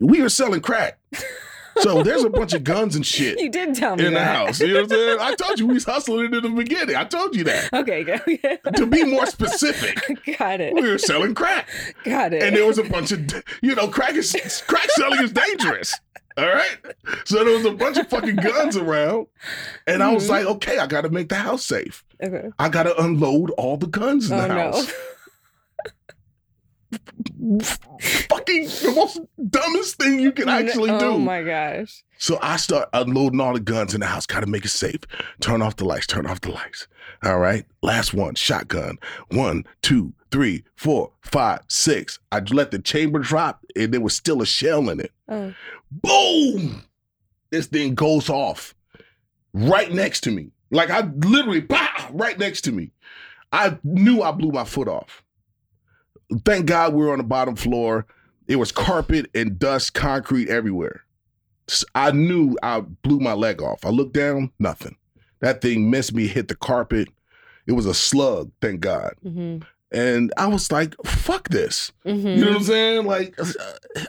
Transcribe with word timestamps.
we 0.00 0.20
were 0.22 0.28
selling 0.28 0.60
crack. 0.60 0.98
So 1.80 2.02
there's 2.02 2.24
a 2.24 2.30
bunch 2.30 2.54
of 2.54 2.64
guns 2.64 2.96
and 2.96 3.04
shit 3.14 3.38
You 3.38 3.50
did 3.50 3.74
tell 3.74 3.96
me 3.96 4.06
in 4.06 4.14
the 4.14 4.24
house. 4.24 4.60
You 4.60 4.68
know 4.68 4.74
what 4.74 4.82
I'm 4.84 4.88
saying? 4.88 5.18
I 5.20 5.34
told 5.34 5.58
you 5.58 5.66
we 5.66 5.74
was 5.74 5.84
hustling 5.84 6.24
it 6.26 6.34
in 6.34 6.42
the 6.42 6.48
beginning. 6.48 6.96
I 6.96 7.04
told 7.04 7.36
you 7.36 7.44
that. 7.44 7.70
Okay, 7.72 8.02
go. 8.02 8.16
To 8.76 8.86
be 8.86 9.04
more 9.04 9.26
specific, 9.26 9.98
got 10.38 10.60
it. 10.62 10.72
we 10.74 10.88
were 10.90 10.96
selling 10.96 11.34
crack. 11.34 11.68
Got 12.04 12.32
it. 12.32 12.42
And 12.42 12.56
there 12.56 12.66
was 12.66 12.78
a 12.78 12.84
bunch 12.84 13.12
of, 13.12 13.20
you 13.60 13.74
know, 13.74 13.88
crack 13.88 14.14
is 14.14 14.34
crack 14.66 14.90
selling 14.92 15.22
is 15.22 15.32
dangerous. 15.32 15.94
All 16.38 16.46
right. 16.46 16.76
So 17.26 17.44
there 17.44 17.54
was 17.56 17.64
a 17.66 17.72
bunch 17.72 17.98
of 17.98 18.08
fucking 18.08 18.36
guns 18.36 18.76
around. 18.78 19.26
And 19.86 20.02
I 20.02 20.12
was 20.14 20.26
Mhm. 20.26 20.30
like, 20.30 20.46
okay, 20.46 20.78
I 20.78 20.86
got 20.86 21.02
to 21.02 21.10
make 21.10 21.28
the 21.28 21.34
house 21.36 21.64
safe. 21.64 22.04
okay. 22.22 22.48
I 22.58 22.68
got 22.70 22.82
to 22.84 22.98
unload 23.02 23.50
all 23.52 23.76
the 23.76 23.86
guns 23.86 24.30
in 24.30 24.38
Oh 24.38 24.42
the 24.42 24.48
no. 24.48 24.84
Fucking 26.92 28.64
the 28.64 28.92
most 28.94 29.20
dumbest 29.50 29.96
thing 29.96 30.18
you 30.20 30.32
can 30.32 30.48
actually 30.48 30.90
do. 30.90 31.06
oh 31.06 31.18
my 31.18 31.42
gosh. 31.42 32.02
So 32.18 32.38
I 32.40 32.56
start 32.56 32.88
unloading 32.92 33.40
all 33.40 33.52
the 33.52 33.60
guns 33.60 33.94
in 33.94 34.00
the 34.00 34.06
house. 34.06 34.26
Got 34.26 34.40
to 34.40 34.46
make 34.46 34.64
it 34.64 34.70
safe. 34.70 35.00
Turn 35.40 35.62
off 35.62 35.76
the 35.76 35.84
lights. 35.84 36.06
Turn 36.06 36.26
off 36.26 36.40
the 36.40 36.50
lights. 36.50 36.88
All 37.22 37.38
right. 37.38 37.66
Last 37.82 38.14
one. 38.14 38.34
Shotgun. 38.34 38.98
One, 39.30 39.64
two, 39.82 40.14
three, 40.30 40.64
four, 40.76 41.12
five, 41.20 41.60
six. 41.68 42.18
I 42.32 42.40
let 42.40 42.70
the 42.70 42.78
chamber 42.78 43.18
drop, 43.18 43.64
and 43.74 43.92
there 43.92 44.00
was 44.00 44.14
still 44.14 44.40
a 44.42 44.46
shell 44.46 44.88
in 44.88 45.00
it. 45.00 45.12
Oh. 45.28 45.54
Boom! 45.90 46.82
This 47.50 47.66
thing 47.66 47.94
goes 47.94 48.28
off 48.28 48.74
right 49.52 49.92
next 49.92 50.22
to 50.22 50.30
me. 50.30 50.50
Like 50.70 50.90
I 50.90 51.02
literally, 51.18 51.60
bah, 51.60 52.08
right 52.10 52.38
next 52.38 52.62
to 52.62 52.72
me. 52.72 52.90
I 53.52 53.78
knew 53.84 54.22
I 54.22 54.32
blew 54.32 54.50
my 54.50 54.64
foot 54.64 54.88
off. 54.88 55.22
Thank 56.44 56.66
God 56.66 56.94
we 56.94 57.04
were 57.04 57.12
on 57.12 57.18
the 57.18 57.24
bottom 57.24 57.56
floor. 57.56 58.06
It 58.48 58.56
was 58.56 58.72
carpet 58.72 59.30
and 59.34 59.58
dust, 59.58 59.94
concrete 59.94 60.48
everywhere. 60.48 61.02
I 61.94 62.12
knew 62.12 62.56
I 62.62 62.80
blew 62.80 63.18
my 63.18 63.32
leg 63.32 63.60
off. 63.60 63.84
I 63.84 63.90
looked 63.90 64.14
down, 64.14 64.52
nothing. 64.58 64.96
That 65.40 65.60
thing 65.60 65.90
missed 65.90 66.14
me, 66.14 66.26
hit 66.26 66.48
the 66.48 66.54
carpet. 66.54 67.08
It 67.66 67.72
was 67.72 67.86
a 67.86 67.94
slug, 67.94 68.52
thank 68.60 68.80
God. 68.80 69.14
Mm-hmm. 69.24 69.64
And 69.92 70.32
I 70.36 70.46
was 70.46 70.70
like, 70.70 70.94
fuck 71.04 71.48
this. 71.48 71.92
Mm-hmm. 72.04 72.26
You 72.26 72.36
know 72.36 72.46
what 72.48 72.56
I'm 72.56 72.62
saying? 72.64 73.06
Like, 73.06 73.34
uh, 73.40 73.52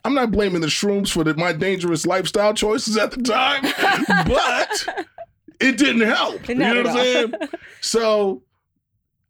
I'm 0.05 0.13
not 0.13 0.31
blaming 0.31 0.61
the 0.61 0.67
shrooms 0.67 1.09
for 1.09 1.23
the, 1.23 1.33
my 1.35 1.53
dangerous 1.53 2.05
lifestyle 2.05 2.53
choices 2.53 2.97
at 2.97 3.11
the 3.11 3.21
time, 3.21 3.61
but 4.27 5.05
it 5.59 5.77
didn't 5.77 6.01
help. 6.01 6.47
You 6.49 6.55
know 6.55 6.75
what 6.75 6.87
I'm 6.87 6.95
saying? 6.95 7.33
So 7.81 8.43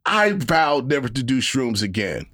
I 0.05 0.31
vowed 0.31 0.89
never 0.89 1.09
to 1.09 1.23
do 1.23 1.39
shrooms 1.39 1.83
again. 1.83 2.25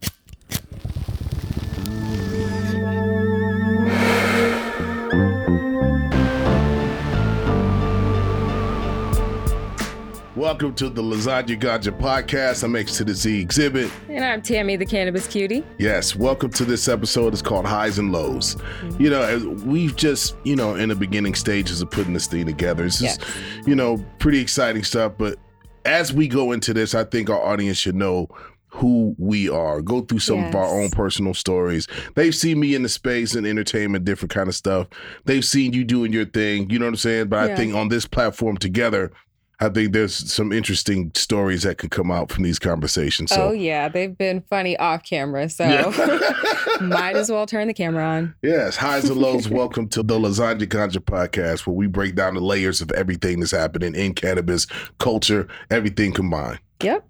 Welcome 10.43 10.75
to 10.75 10.89
the 10.89 11.01
Lasagna 11.01 11.57
Ganja 11.57 11.97
podcast. 11.97 12.65
I'm 12.65 12.75
X 12.75 12.97
to 12.97 13.05
the 13.05 13.13
Z 13.13 13.45
Xzibit. 13.45 13.89
And 14.09 14.25
I'm 14.25 14.41
Tammy, 14.41 14.75
the 14.75 14.85
cannabis 14.85 15.25
cutie. 15.25 15.63
Yes, 15.77 16.17
welcome 16.17 16.49
to 16.49 16.65
this 16.65 16.89
episode. 16.89 17.31
It's 17.31 17.41
called 17.41 17.65
Highs 17.65 17.97
and 17.97 18.11
Lows. 18.11 18.55
Mm-hmm. 18.55 19.01
You 19.01 19.09
know, 19.09 19.57
we've 19.65 19.95
just, 19.95 20.35
you 20.43 20.57
know, 20.57 20.75
in 20.75 20.89
the 20.89 20.95
beginning 20.95 21.33
stages 21.33 21.81
of 21.81 21.89
putting 21.89 22.11
this 22.11 22.27
thing 22.27 22.45
together. 22.45 22.83
It's 22.83 22.99
just, 22.99 23.23
you 23.65 23.73
know, 23.73 24.05
pretty 24.19 24.39
exciting 24.39 24.83
stuff. 24.83 25.13
But 25.17 25.39
as 25.85 26.11
we 26.11 26.27
go 26.27 26.51
into 26.51 26.73
this, 26.73 26.93
I 26.93 27.05
think 27.05 27.29
our 27.29 27.41
audience 27.41 27.77
should 27.77 27.95
know 27.95 28.27
who 28.67 29.15
we 29.17 29.47
are. 29.47 29.81
Go 29.81 30.01
through 30.01 30.19
some 30.19 30.43
of 30.43 30.53
our 30.55 30.67
own 30.67 30.89
personal 30.89 31.33
stories. 31.33 31.87
They've 32.15 32.35
seen 32.35 32.59
me 32.59 32.75
in 32.75 32.83
the 32.83 32.89
space 32.89 33.33
and 33.33 33.47
entertainment, 33.47 34.03
different 34.03 34.33
kind 34.33 34.49
of 34.49 34.55
stuff. 34.55 34.89
They've 35.23 35.45
seen 35.45 35.71
you 35.71 35.85
doing 35.85 36.11
your 36.11 36.25
thing. 36.25 36.69
You 36.69 36.79
know 36.79 36.85
what 36.87 36.89
I'm 36.89 36.97
saying? 36.97 37.27
But 37.29 37.49
I 37.49 37.55
think 37.55 37.75
on 37.75 37.87
this 37.87 38.05
platform 38.05 38.57
together, 38.57 39.13
I 39.59 39.69
think 39.69 39.93
there's 39.93 40.13
some 40.31 40.51
interesting 40.51 41.11
stories 41.15 41.63
that 41.63 41.77
can 41.77 41.89
come 41.89 42.11
out 42.11 42.31
from 42.31 42.43
these 42.43 42.59
conversations. 42.59 43.31
So 43.31 43.49
oh 43.49 43.51
yeah, 43.51 43.87
they've 43.87 44.17
been 44.17 44.41
funny 44.49 44.75
off 44.77 45.03
camera, 45.03 45.47
so 45.49 45.63
Yeah. 45.63 46.79
might 46.81 47.15
as 47.15 47.29
well 47.31 47.45
turn 47.45 47.67
the 47.67 47.73
camera 47.73 48.03
on. 48.03 48.35
Yes, 48.41 48.75
highs 48.75 49.09
and 49.09 49.17
lows. 49.17 49.47
Welcome 49.47 49.87
to 49.89 50.03
the 50.03 50.15
Lasagna 50.19 50.67
Ganja 50.67 50.97
podcast, 50.97 51.65
where 51.67 51.75
we 51.75 51.87
break 51.87 52.15
down 52.15 52.33
the 52.33 52.41
layers 52.41 52.81
of 52.81 52.91
everything 52.91 53.39
that's 53.39 53.51
happening 53.51 53.95
in 53.95 54.13
cannabis 54.15 54.65
culture, 54.99 55.47
everything 55.69 56.11
combined. 56.13 56.59
Yep. 56.81 57.07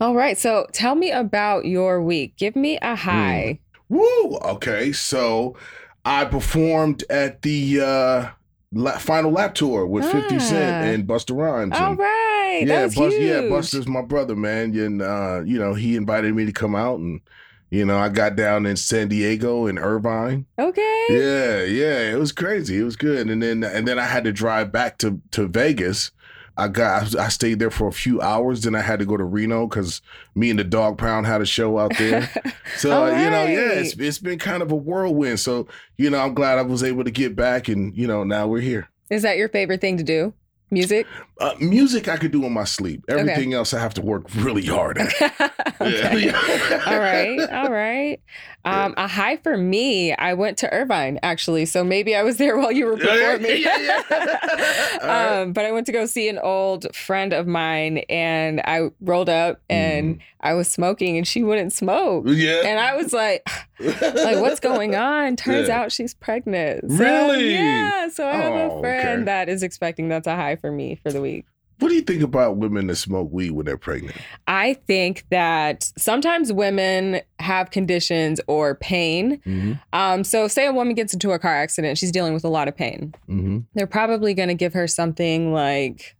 All 0.00 0.14
right. 0.14 0.38
So 0.38 0.66
tell 0.72 0.94
me 0.94 1.10
about 1.10 1.64
your 1.66 2.00
week. 2.02 2.36
Give 2.36 2.54
me 2.56 2.78
a 2.82 2.94
high. 2.94 3.60
Woo! 3.88 4.36
Okay, 4.42 4.92
so 4.92 5.56
I 6.04 6.24
performed 6.24 7.04
at 7.10 7.42
the 7.42 7.80
uh, 7.80 8.28
la- 8.74 8.98
final 8.98 9.30
lap 9.30 9.54
tour 9.54 9.86
with 9.86 10.04
Fifty 10.10 10.38
Cent 10.38 10.86
and 10.94 11.06
Busta 11.08 11.34
Rhymes. 11.36 11.72
All 11.74 11.94
right. 11.96 12.58
yeah, 12.60 12.82
That's 12.82 12.94
Bus- 12.94 13.12
huge. 13.14 13.22
yeah, 13.24 13.40
Busta's 13.42 13.86
my 13.88 14.02
brother, 14.02 14.36
man, 14.36 14.76
and 14.76 15.00
uh, 15.00 15.42
you 15.44 15.58
know 15.58 15.74
he 15.74 15.96
invited 15.96 16.34
me 16.34 16.44
to 16.44 16.52
come 16.52 16.74
out, 16.74 16.98
and 16.98 17.20
you 17.70 17.84
know 17.84 17.96
I 17.98 18.08
got 18.08 18.36
down 18.36 18.66
in 18.66 18.76
San 18.76 19.08
Diego 19.08 19.66
and 19.66 19.78
Irvine. 19.78 20.46
Okay. 20.58 21.06
Yeah, 21.10 21.62
yeah, 21.64 22.12
it 22.12 22.18
was 22.18 22.32
crazy. 22.32 22.78
It 22.78 22.84
was 22.84 22.96
good, 22.96 23.28
and 23.30 23.42
then 23.42 23.62
and 23.64 23.86
then 23.88 23.98
I 23.98 24.04
had 24.04 24.24
to 24.24 24.32
drive 24.32 24.72
back 24.72 24.98
to 24.98 25.20
to 25.32 25.46
Vegas. 25.46 26.10
I 26.56 26.68
got 26.68 27.16
I 27.16 27.28
stayed 27.28 27.58
there 27.58 27.70
for 27.70 27.88
a 27.88 27.92
few 27.92 28.20
hours. 28.20 28.62
Then 28.62 28.74
I 28.74 28.80
had 28.80 29.00
to 29.00 29.04
go 29.04 29.16
to 29.16 29.24
Reno 29.24 29.66
because 29.66 30.00
me 30.34 30.50
and 30.50 30.58
the 30.58 30.64
Dogg 30.64 30.98
Pound 30.98 31.26
had 31.26 31.40
a 31.40 31.46
show 31.46 31.78
out 31.78 31.96
there. 31.98 32.30
So 32.76 32.90
All 32.90 33.08
you 33.08 33.30
know, 33.30 33.44
yeah, 33.44 33.72
it's 33.72 33.94
it's 33.98 34.18
been 34.18 34.38
kind 34.38 34.62
of 34.62 34.72
a 34.72 34.76
whirlwind. 34.76 35.38
So 35.40 35.68
you 35.96 36.10
know, 36.10 36.18
I'm 36.18 36.34
glad 36.34 36.58
I 36.58 36.62
was 36.62 36.82
able 36.82 37.04
to 37.04 37.10
get 37.10 37.36
back, 37.36 37.68
and 37.68 37.96
you 37.96 38.06
know, 38.06 38.24
now 38.24 38.46
we're 38.48 38.60
here. 38.60 38.88
Is 39.10 39.22
that 39.22 39.36
your 39.36 39.48
favorite 39.48 39.80
thing 39.80 39.96
to 39.98 40.02
do? 40.02 40.32
Music? 40.70 41.06
Uh, 41.40 41.52
music 41.58 42.06
I 42.08 42.16
could 42.16 42.30
do 42.30 42.44
in 42.44 42.52
my 42.52 42.62
sleep. 42.64 43.04
Everything 43.08 43.54
else 43.54 43.74
I 43.74 43.80
have 43.80 43.94
to 43.94 44.02
work 44.02 44.32
really 44.36 44.64
hard 44.66 44.98
at. 44.98 45.12
okay. 45.80 46.26
Yeah. 46.26 46.82
all 46.86 46.98
right. 46.98 47.40
All 47.50 47.70
right. 47.72 48.20
Um, 48.66 48.94
a 48.96 49.06
high 49.06 49.36
for 49.38 49.58
me, 49.58 50.14
I 50.14 50.32
went 50.34 50.56
to 50.58 50.72
Irvine 50.72 51.18
actually. 51.22 51.66
So 51.66 51.84
maybe 51.84 52.14
I 52.16 52.22
was 52.22 52.36
there 52.38 52.56
while 52.60 52.72
you 52.72 52.86
were 52.86 52.96
performing. 52.96 53.60
yeah, 53.60 53.78
yeah. 53.78 54.02
Right. 55.02 55.40
um, 55.42 55.52
but 55.52 55.64
I 55.66 55.72
went 55.72 55.86
to 55.86 55.92
go 55.92 56.06
see 56.06 56.28
an 56.28 56.38
old 56.38 56.86
friend 56.94 57.32
of 57.34 57.46
mine 57.46 57.98
and 58.08 58.60
I 58.64 58.90
rolled 59.00 59.28
up 59.28 59.60
and 59.68 60.20
I 60.40 60.54
was 60.54 60.70
smoking 60.70 61.16
and 61.18 61.26
she 61.26 61.42
wouldn't 61.42 61.72
smoke. 61.74 62.24
Yeah. 62.28 62.62
And 62.64 62.78
I 62.78 62.94
was 62.96 63.12
like, 63.12 63.46
like 63.80 64.40
what's 64.40 64.60
going 64.60 64.94
on? 64.94 65.36
Turns 65.36 65.68
Yeah. 65.68 65.80
out 65.82 65.92
she's 65.92 66.14
pregnant. 66.14 66.90
So, 66.90 66.96
Really? 66.96 67.52
Yeah. 67.54 68.08
So 68.08 68.26
I 68.26 68.36
have 68.36 68.52
Oh, 68.70 68.78
a 68.78 68.80
friend 68.80 69.08
okay. 69.22 69.24
that 69.24 69.48
is 69.50 69.62
expecting 69.62 70.08
that's 70.08 70.26
a 70.28 70.36
high 70.36 70.56
for 70.56 70.70
me 70.72 70.94
for 71.02 71.10
the 71.12 71.20
week. 71.24 71.46
What 71.80 71.88
do 71.88 71.94
you 71.94 72.02
think 72.02 72.22
about 72.22 72.56
women 72.56 72.86
that 72.86 72.96
smoke 72.96 73.30
weed 73.32 73.50
when 73.50 73.66
they're 73.66 73.76
pregnant? 73.76 74.16
I 74.46 74.74
think 74.86 75.24
that 75.30 75.90
sometimes 75.98 76.52
women 76.52 77.20
have 77.40 77.70
conditions 77.70 78.40
or 78.46 78.76
pain. 78.76 79.38
Mm-hmm. 79.38 79.72
Um, 79.92 80.22
so, 80.22 80.46
say 80.46 80.66
a 80.66 80.72
woman 80.72 80.94
gets 80.94 81.12
into 81.12 81.32
a 81.32 81.38
car 81.38 81.54
accident, 81.54 81.98
she's 81.98 82.12
dealing 82.12 82.32
with 82.32 82.44
a 82.44 82.48
lot 82.48 82.68
of 82.68 82.76
pain. 82.76 83.14
Mm-hmm. 83.28 83.58
They're 83.74 83.86
probably 83.86 84.34
going 84.34 84.48
to 84.48 84.54
give 84.54 84.72
her 84.74 84.86
something 84.86 85.52
like, 85.52 86.14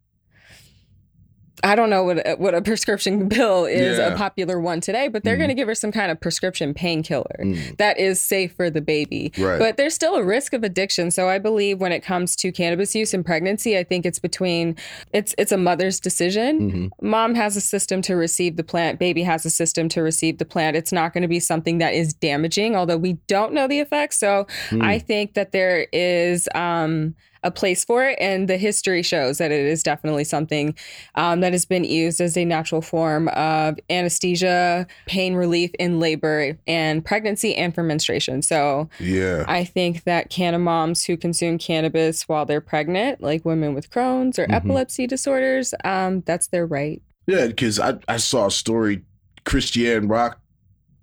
I 1.64 1.75
don't 1.75 1.91
know 1.91 2.04
what 2.04 2.19
a, 2.26 2.34
what 2.36 2.54
a 2.54 2.62
prescription 2.62 3.28
pill 3.36 3.64
is, 3.64 3.98
Yeah. 3.98 4.08
a 4.12 4.16
popular 4.16 4.60
one 4.60 4.80
today, 4.80 5.08
but 5.08 5.25
they're 5.25 5.34
Mhm. 5.34 5.38
going 5.38 5.48
to 5.48 5.54
give 5.54 5.66
her 5.69 5.75
some 5.75 5.91
kind 5.92 6.12
of 6.12 6.20
prescription 6.20 6.75
painkiller 6.75 7.36
Mm. 7.41 7.76
that 7.78 7.98
is 7.98 8.20
safe 8.20 8.52
for 8.54 8.69
the 8.70 8.80
baby. 8.80 9.32
Right. 9.38 9.58
But 9.58 9.76
there's 9.76 9.94
still 9.94 10.14
a 10.16 10.22
risk 10.22 10.52
of 10.52 10.62
addiction. 10.62 11.10
So 11.10 11.28
I 11.28 11.38
believe 11.38 11.80
when 11.80 11.91
it 11.92 12.02
comes 12.02 12.36
to 12.36 12.52
cannabis 12.52 12.94
use 12.94 13.14
in 13.14 13.25
pregnancy, 13.25 13.76
I 13.78 13.82
think 13.84 14.04
it's 14.06 14.19
between 14.19 14.76
it's 15.12 15.34
it's 15.38 15.52
a 15.52 15.56
mother's 15.56 15.98
decision 16.00 16.70
Mhm. 16.70 16.91
mom 17.02 17.34
has 17.34 17.56
a 17.56 17.60
system 17.60 18.02
to 18.02 18.14
receive 18.14 18.56
the 18.56 18.62
plant 18.64 18.98
baby 18.98 19.22
has 19.22 19.44
a 19.46 19.50
system 19.50 19.88
to 19.88 20.02
receive 20.02 20.38
the 20.38 20.44
plant 20.44 20.76
it's 20.76 20.92
not 20.92 21.12
going 21.12 21.22
to 21.22 21.28
be 21.28 21.41
something 21.41 21.78
that 21.78 21.94
is 21.94 22.12
damaging 22.12 22.76
although 22.76 22.96
we 22.96 23.14
don't 23.26 23.52
know 23.52 23.66
the 23.66 23.81
effects 23.81 24.19
so 24.19 24.46
Mm. 24.70 24.82
i 24.84 24.98
think 24.98 25.34
that 25.34 25.52
there 25.52 25.86
is 25.92 26.49
um, 26.55 27.14
a 27.44 27.50
place 27.50 27.85
for 27.85 28.05
it 28.05 28.19
and 28.20 28.49
the 28.49 28.56
history 28.56 29.02
shows 29.02 29.38
that 29.38 29.52
it 29.52 29.64
is 29.64 29.82
definitely 29.82 30.25
something 30.25 30.75
um, 31.14 31.41
that 31.41 31.52
has 31.52 31.64
been 31.64 31.85
used 31.85 32.20
as 32.20 32.37
a 32.37 32.44
natural 32.44 32.82
form 32.82 33.29
of 33.29 33.79
anesthesia 33.91 34.87
pain 35.06 35.35
relief 35.35 35.70
in 35.79 36.00
labor 36.00 36.58
and 36.67 37.05
pregnancy 37.05 37.55
and 37.55 37.75
for 37.75 37.82
menstruation 37.82 38.43
so 38.43 38.88
yeah. 38.99 39.44
I 39.46 39.64
think 39.64 40.05
that 40.05 40.31
canna 40.31 40.58
moms 40.58 41.05
who 41.05 41.17
consume 41.17 41.58
cannabis 41.58 42.26
while 42.29 42.46
they're 42.46 42.61
pregnant, 42.61 43.20
like 43.23 43.44
women 43.44 43.75
with 43.75 43.90
Crohn's 43.90 44.38
or 44.38 44.47
Mhm. 44.47 44.55
epilepsy 44.55 45.06
disorders, 45.06 45.75
um, 45.85 46.23
that's 46.26 46.49
their 46.49 46.67
right. 46.67 47.02
Yeah, 47.26 47.47
because 47.49 47.79
I, 47.79 47.99
I 48.08 48.17
saw 48.17 48.47
a 48.47 48.50
story, 48.50 49.02
Chrisean 49.44 50.11
Rock, 50.11 50.40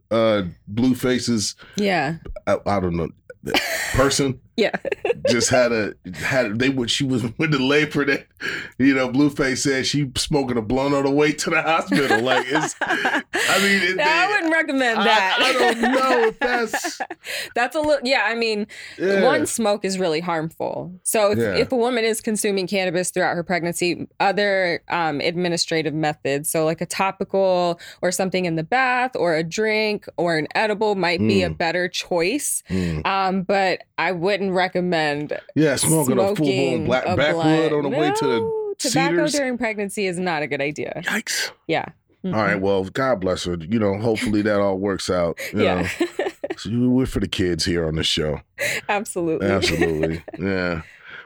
uh, 0.10 0.44
Blueface's. 0.68 1.56
Yeah. 1.76 2.18
I, 2.48 2.58
I 2.66 2.80
don't 2.80 2.96
know. 2.98 3.10
person 3.94 4.40
Yeah. 4.58 4.72
just 5.30 5.50
had 5.50 5.72
a 5.72 5.94
had 6.16 6.60
they 6.60 6.70
would 6.70 6.92
she 6.92 7.04
was 7.04 7.24
with 7.38 7.52
the 7.52 7.60
labor 7.60 8.06
that 8.06 8.28
you 8.78 8.94
know 8.94 9.08
Blueface 9.10 9.60
said 9.60 9.86
she 9.88 10.12
smoking 10.18 10.58
a 10.58 10.62
blunt 10.62 10.94
on 10.94 11.04
the 11.04 11.12
way 11.12 11.32
to 11.32 11.50
the 11.50 11.62
hospital. 11.62 12.22
Like 12.22 12.46
it's 12.50 12.76
I 12.82 13.24
mean 13.60 13.82
it, 13.82 14.00
I 14.00 14.28
they- 14.28 14.34
wouldn't 14.34 14.54
recommend 14.54 14.98
that. 15.00 15.38
I 15.40 15.54
don't 15.54 15.82
know 15.82 16.28
if 16.28 16.40
that's- 16.40 17.02
that's 17.56 17.76
a 17.76 17.80
little. 17.80 18.00
Yeah, 18.08 18.22
I 18.26 18.36
mean, 18.36 18.68
yeah. 18.98 19.24
one 19.24 19.46
smoke 19.46 19.86
is 19.86 19.98
really 20.00 20.20
harmful. 20.20 20.92
So 21.04 21.32
if, 21.32 21.38
Yeah. 21.38 21.56
if 21.56 21.72
a 21.72 21.76
woman 21.76 22.04
is 22.04 22.22
consuming 22.22 22.68
cannabis 22.68 23.10
throughout 23.12 23.36
her 23.36 23.44
pregnancy, 23.44 24.08
other 24.20 24.84
um, 24.90 25.22
administrative 25.22 25.94
methods, 25.94 26.50
so 26.50 26.66
like 26.66 26.82
a 26.82 26.86
topical 26.86 27.80
or 28.02 28.12
something 28.12 28.46
in 28.46 28.56
the 28.56 28.64
bath 28.64 29.12
or 29.16 29.36
a 29.36 29.44
drink 29.44 30.08
or 30.18 30.38
an 30.38 30.48
edible, 30.56 30.96
might 30.96 31.20
be 31.20 31.44
a 31.44 31.50
Mm. 31.50 31.58
better 31.58 31.88
choice. 31.88 32.64
Mm. 32.70 33.06
Um, 33.06 33.42
but 33.44 33.82
I 33.98 34.12
wouldn't 34.12 34.41
recommend 34.50 35.40
Yeah, 35.56 35.76
smoking, 35.76 36.18
a 36.18 36.26
full 36.36 36.36
blown 36.36 36.36
smoking 36.48 36.86
black 36.86 37.06
backwood 37.16 37.74
on 37.74 37.84
the 37.84 37.90
way 37.90 38.12
to 38.12 38.26
the 38.28 38.76
tobacco 38.80 39.12
Cedars. 39.28 39.32
during 39.34 39.58
pregnancy 39.60 40.08
is 40.08 40.18
not 40.18 40.42
a 40.42 40.48
good 40.48 40.62
idea. 40.62 41.02
yikes. 41.06 41.52
Yeah. 41.68 41.86
All 42.24 42.32
right, 42.32 42.60
well, 42.60 42.84
God 42.86 43.20
bless 43.22 43.44
her. 43.46 43.56
You 43.60 43.80
know, 43.80 43.98
hopefully 44.00 44.42
that 44.44 44.60
all 44.60 44.78
works 44.78 45.10
out. 45.10 45.40
You 45.54 45.64
Yeah. 45.64 45.82
know, 46.00 46.08
so 46.58 46.70
we're 46.72 47.06
for 47.06 47.20
the 47.20 47.28
kids 47.28 47.66
here 47.66 47.86
on 47.88 47.96
the 47.96 48.04
show. 48.04 48.42
Absolutely. 48.90 49.48
Absolutely. 49.48 50.24
yeah. 50.40 50.82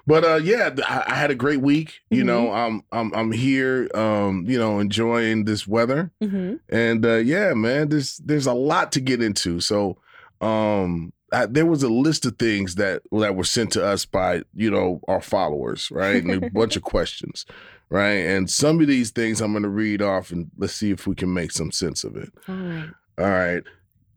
But 0.08 0.24
uh 0.24 0.36
yeah, 0.36 0.70
I, 0.88 1.04
I 1.08 1.16
had 1.16 1.32
a 1.32 1.36
great 1.36 1.62
week. 1.62 2.00
You 2.12 2.24
know, 2.24 2.52
I'm 2.52 2.84
I'm 2.92 3.12
I'm 3.16 3.32
here 3.32 3.90
um, 3.96 4.46
you 4.48 4.58
know, 4.60 4.80
enjoying 4.80 5.46
this 5.46 5.68
weather. 5.68 6.12
hmm 6.22 6.56
And 6.70 7.04
uh 7.06 7.16
yeah, 7.16 7.54
man, 7.56 7.90
there's 7.90 8.18
there's 8.18 8.46
a 8.46 8.54
lot 8.54 8.92
to 8.94 9.02
get 9.02 9.22
into. 9.24 9.60
So 9.60 9.98
um 10.42 11.12
I, 11.36 11.46
there 11.46 11.66
was 11.66 11.84
a 11.84 11.90
list 11.90 12.26
of 12.26 12.38
things 12.38 12.76
that 12.76 13.02
that 13.12 13.36
were 13.36 13.44
sent 13.44 13.72
to 13.74 13.86
us 13.86 14.06
by, 14.06 14.44
you 14.54 14.72
know, 14.72 15.02
our 15.08 15.22
followers, 15.22 15.90
right? 15.92 16.24
And 16.24 16.44
a 16.44 16.50
bunch 16.54 16.76
of 16.76 16.84
questions, 16.84 17.46
right? 17.90 18.26
And 18.26 18.50
some 18.50 18.80
of 18.80 18.88
these 18.88 19.12
things 19.12 19.42
I'm 19.42 19.52
going 19.52 19.64
to 19.64 19.70
read 19.70 20.02
off 20.02 20.32
and 20.32 20.50
let's 20.58 20.74
see 20.74 20.92
if 20.92 21.06
we 21.08 21.16
can 21.16 21.34
make 21.34 21.52
some 21.52 21.72
sense 21.72 22.04
of 22.04 22.16
it. 22.16 22.32
All 22.48 22.56
right. 22.56 22.90
All 23.18 23.30
right. 23.30 23.64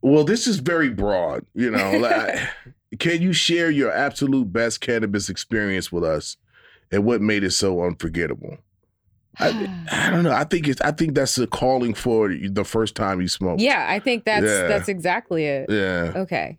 Well, 0.00 0.24
this 0.24 0.46
is 0.46 0.60
very 0.60 0.90
broad. 0.90 1.44
You 1.54 1.70
know, 1.72 1.98
like, 1.98 2.38
can 3.00 3.20
you 3.20 3.32
share 3.32 3.70
your 3.70 3.90
absolute 3.90 4.52
best 4.52 4.80
cannabis 4.80 5.28
experience 5.28 5.90
with 5.90 6.04
us, 6.04 6.36
and 6.92 7.04
what 7.04 7.20
made 7.20 7.42
it 7.42 7.50
so 7.50 7.82
unforgettable? 7.82 8.58
I, 9.40 9.48
I 9.90 10.10
don't 10.10 10.22
know. 10.22 10.32
I 10.32 10.44
think 10.44 10.68
it's. 10.68 10.80
I 10.80 10.92
think 10.92 11.14
that's 11.14 11.36
a 11.38 11.46
calling 11.48 11.94
for 11.94 12.28
the 12.32 12.64
first 12.64 12.94
time 12.94 13.20
you 13.20 13.28
smoke. 13.28 13.60
Yeah, 13.60 13.86
I 13.88 13.98
think 13.98 14.24
that's 14.24 14.46
Yeah. 14.46 14.68
that's 14.68 14.88
exactly 14.88 15.46
it. 15.46 15.66
Yeah. 15.68 16.12
Okay. 16.14 16.58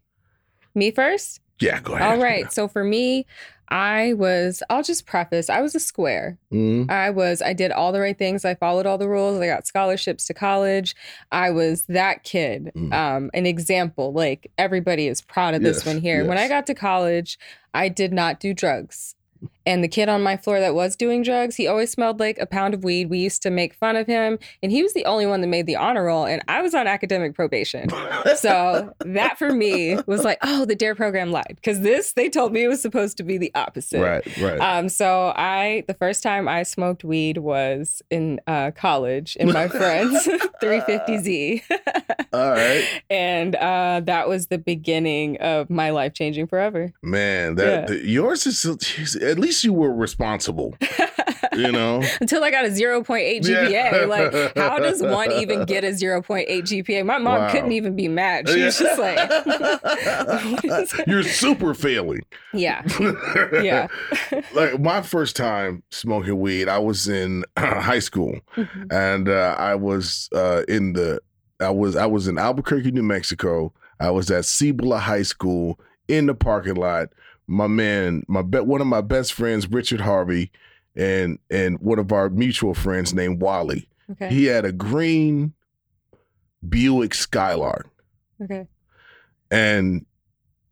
Me 0.75 0.92
first? 0.92 1.42
Yeah. 1.60 1.80
Go 1.81 1.94
ahead. 1.95 2.10
All 2.12 2.18
right. 2.24 2.51
So 2.54 2.68
for 2.68 2.83
me, 2.83 3.25
I 3.71 4.13
was 4.13 4.63
I'll 4.69 4.81
just 4.81 5.06
preface, 5.06 5.50
I 5.50 5.62
was 5.62 5.75
a 5.75 5.80
square. 5.80 6.38
Mhm. 6.51 6.89
I 6.89 7.12
was 7.12 7.42
I 7.42 7.54
did 7.54 7.71
all 7.71 7.92
the 7.92 8.00
right 8.00 8.18
things. 8.18 8.44
I 8.44 8.56
followed 8.56 8.86
all 8.88 8.98
the 8.98 9.07
rules. 9.10 9.39
I 9.39 9.45
got 9.48 9.68
scholarships 9.68 10.25
to 10.27 10.33
college. 10.33 10.95
I 11.31 11.51
was 11.51 11.83
that 11.83 12.24
kid. 12.24 12.71
Mm. 12.75 12.94
Um 12.94 13.30
an 13.33 13.45
example. 13.45 14.12
Like 14.12 14.51
everybody 14.57 15.07
is 15.07 15.21
proud 15.21 15.54
of 15.54 15.62
this 15.62 15.86
one 15.86 16.00
here. 16.01 16.25
When 16.25 16.38
I 16.39 16.48
got 16.48 16.66
to 16.68 16.74
college, 16.74 17.38
I 17.74 17.89
did 17.89 18.12
not 18.12 18.39
do 18.39 18.54
drugs. 18.56 19.16
And 19.65 19.83
the 19.83 19.88
kid 19.88 20.09
on 20.09 20.23
my 20.23 20.38
floor 20.38 20.59
that 20.59 20.73
was 20.73 20.95
doing 20.95 21.21
drugs, 21.21 21.56
he 21.56 21.67
always 21.67 21.91
smelled 21.91 22.19
like 22.19 22.39
a 22.39 22.45
pound 22.45 22.73
of 22.73 22.83
weed. 22.83 23.09
We 23.09 23.19
used 23.19 23.41
to 23.44 23.50
make 23.50 23.73
fun 23.75 23.95
of 23.95 24.07
him, 24.07 24.39
and 24.63 24.71
he 24.71 24.81
was 24.81 24.94
the 24.94 25.06
only 25.06 25.25
one 25.25 25.41
that 25.41 25.47
made 25.47 25.65
the 25.67 25.75
honor 25.75 26.06
roll, 26.06 26.25
and 26.25 26.41
I 26.47 26.61
was 26.61 26.73
on 26.73 26.88
academic 26.88 27.35
probation. 27.35 27.89
So 28.35 28.94
that 29.06 29.38
for 29.38 29.51
me 29.53 29.97
was 30.06 30.23
like, 30.23 30.38
oh, 30.44 30.65
the 30.65 30.75
DARE 30.75 30.95
program 30.95 31.31
lied 31.31 31.53
because 31.56 31.81
this 31.81 32.13
they 32.13 32.29
told 32.29 32.53
me 32.53 32.63
it 32.63 32.67
was 32.67 32.81
supposed 32.81 33.17
to 33.17 33.23
be 33.23 33.38
the 33.38 33.51
opposite. 33.56 34.01
right. 34.01 34.38
Right. 34.38 34.59
Um, 34.59 34.88
so 34.89 35.33
I 35.35 35.83
the 35.88 35.94
first 35.94 36.23
time 36.23 36.47
I 36.47 36.63
smoked 36.63 37.03
weed 37.03 37.38
was 37.39 38.01
in 38.09 38.39
uh, 38.47 38.71
college 38.71 39.35
in 39.38 39.51
my 39.51 39.67
friend's 39.79 40.25
350Z, 40.61 41.63
All 42.33 42.51
right. 42.51 42.85
and 43.09 43.56
uh, 43.56 44.01
that 44.06 44.27
was 44.29 44.47
the 44.47 44.57
beginning 44.57 45.38
of 45.38 45.69
my 45.69 45.89
life 45.89 46.13
changing 46.13 46.47
forever. 46.47 46.94
Man, 47.01 47.56
that 47.56 47.65
Yeah. 47.81 47.85
the- 47.97 48.07
yours 48.07 48.45
is 48.47 49.15
at 49.17 49.39
least 49.39 49.48
you 49.63 49.73
were 49.73 49.93
responsible. 49.93 50.75
You 51.53 51.71
know. 51.71 52.01
Until 52.21 52.43
I 52.43 52.51
got 52.51 52.65
a 52.65 52.69
0.8 52.69 53.47
Yeah. 53.47 53.91
GPA. 53.91 54.07
Like, 54.07 54.55
how 54.57 54.77
does 54.85 55.01
one 55.01 55.31
even 55.33 55.65
get 55.65 55.83
a 55.83 55.87
0.8 55.87 56.47
GPA? 56.47 57.05
My 57.05 57.17
mom 57.17 57.39
Wow. 57.39 57.51
couldn't 57.51 57.71
even 57.71 57.95
be 57.95 58.07
mad. 58.07 58.47
She 58.49 58.61
was 58.63 58.77
just 58.77 58.99
like, 58.99 59.17
You're 61.07 61.23
super 61.23 61.73
failing. 61.73 62.21
yeah, 62.53 62.83
yeah. 63.61 63.87
like 64.53 64.79
my 64.79 65.01
first 65.01 65.35
time 65.35 65.83
smoking 65.91 66.39
weed, 66.39 66.67
I 66.67 66.77
was 66.79 67.07
in 67.07 67.43
high 67.57 67.99
school, 67.99 68.39
Mhm. 68.55 68.91
and 68.91 69.29
uh, 69.29 69.55
I 69.57 69.75
was 69.75 70.29
uh, 70.33 70.63
in 70.67 70.93
the, 70.93 71.19
I 71.59 71.69
was 71.69 71.95
I 71.95 72.05
was 72.05 72.27
in 72.27 72.37
Albuquerque, 72.37 72.91
New 72.91 73.03
Mexico. 73.03 73.73
I 73.99 74.11
was 74.11 74.31
at 74.31 74.45
Cibola 74.45 74.97
High 74.99 75.23
School 75.23 75.79
in 76.07 76.25
the 76.27 76.33
parking 76.33 76.75
lot. 76.75 77.09
My 77.49 77.67
man, 77.67 78.23
my 78.27 78.41
be- 78.43 78.59
one 78.59 78.79
of 78.81 78.87
my 78.87 79.01
best 79.01 79.33
friends, 79.33 79.69
Richard 79.69 80.01
Harvey, 80.01 80.51
and 80.95 81.39
and 81.49 81.79
one 81.79 81.99
of 81.99 82.11
our 82.11 82.29
mutual 82.29 82.73
friends 82.73 83.13
named 83.13 83.41
Wally. 83.41 83.89
Okay. 84.11 84.29
He 84.29 84.45
had 84.45 84.65
a 84.65 84.71
green 84.71 85.53
Buick 86.67 87.13
Skylark. 87.13 87.89
Okay. 88.41 88.67
and 89.51 90.05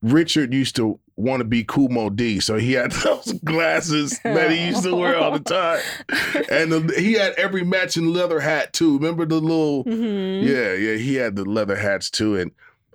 Richard 0.01 0.53
used 0.53 0.75
to 0.77 0.99
want 1.17 1.39
to 1.41 1.43
be 1.43 1.63
Kool 1.63 1.89
Moe 1.89 2.09
Dee, 2.09 2.39
so 2.39 2.55
he 2.57 2.73
had 2.73 2.91
those 3.03 3.33
glasses 3.43 4.17
that 4.23 4.51
he 4.51 4.67
used 4.67 4.83
to 4.83 4.95
wear 4.95 5.17
all 5.17 5.31
the 5.31 5.39
time, 5.39 5.81
and 6.51 6.71
the, 6.71 6.93
he 6.97 7.13
had 7.13 7.33
every 7.33 7.63
matching 7.65 8.13
leather 8.13 8.39
hat 8.39 8.71
too. 8.73 8.97
Remember 8.97 9.25
the 9.25 9.39
little? 9.41 9.83
Mhm. 9.85 10.43
Yeah, 10.43 10.73
yeah, 10.73 10.97
he 10.97 11.15
had 11.15 11.35
the 11.35 11.43
leather 11.45 11.75
hats 11.75 12.09
too. 12.09 12.35
And 12.37 12.51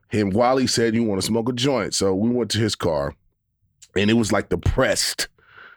him, 0.09 0.31
Wally 0.31 0.67
said, 0.67 0.95
"You 0.95 1.05
want 1.05 1.21
to 1.21 1.27
smoke 1.27 1.49
a 1.49 1.53
joint?" 1.53 1.93
So 1.95 2.15
we 2.15 2.31
went 2.31 2.51
to 2.53 2.59
his 2.59 2.75
car, 2.77 3.15
and 3.97 4.11
it 4.11 4.15
was 4.15 4.33
like 4.33 4.49
the 4.49 4.59
pressed. 4.59 5.29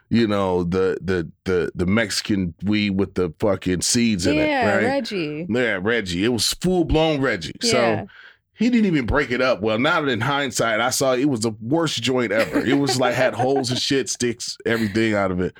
You 0.08 0.28
know 0.28 0.62
the 0.62 0.98
the 1.02 1.28
the 1.44 1.72
the 1.74 1.86
Mexican 1.86 2.54
weed 2.62 2.90
with 2.90 3.14
the 3.14 3.34
fucking 3.40 3.80
seeds 3.80 4.26
in 4.26 4.34
Yeah, 4.34 4.70
it, 4.70 4.76
right? 4.76 4.84
Reggie. 4.84 5.46
Yeah, 5.48 5.80
Reggie. 5.82 6.24
It 6.24 6.28
was 6.28 6.52
full 6.54 6.84
blown 6.84 7.20
Reggie. 7.20 7.54
Yeah. 7.60 7.70
So 7.70 8.06
he 8.54 8.70
didn't 8.70 8.86
even 8.86 9.06
break 9.06 9.32
it 9.32 9.40
up. 9.42 9.62
Well, 9.62 9.78
now 9.80 10.00
that 10.00 10.08
in 10.08 10.20
hindsight, 10.20 10.80
I 10.80 10.90
saw 10.90 11.14
it 11.14 11.28
was 11.28 11.40
the 11.40 11.52
worst 11.60 12.02
joint 12.02 12.30
ever. 12.30 12.64
It 12.64 12.78
was 12.78 13.00
like 13.00 13.14
had 13.14 13.34
holes 13.34 13.70
and 13.70 13.78
shit, 13.78 14.08
sticks, 14.08 14.56
everything 14.64 15.14
out 15.14 15.32
of 15.32 15.40
it. 15.40 15.56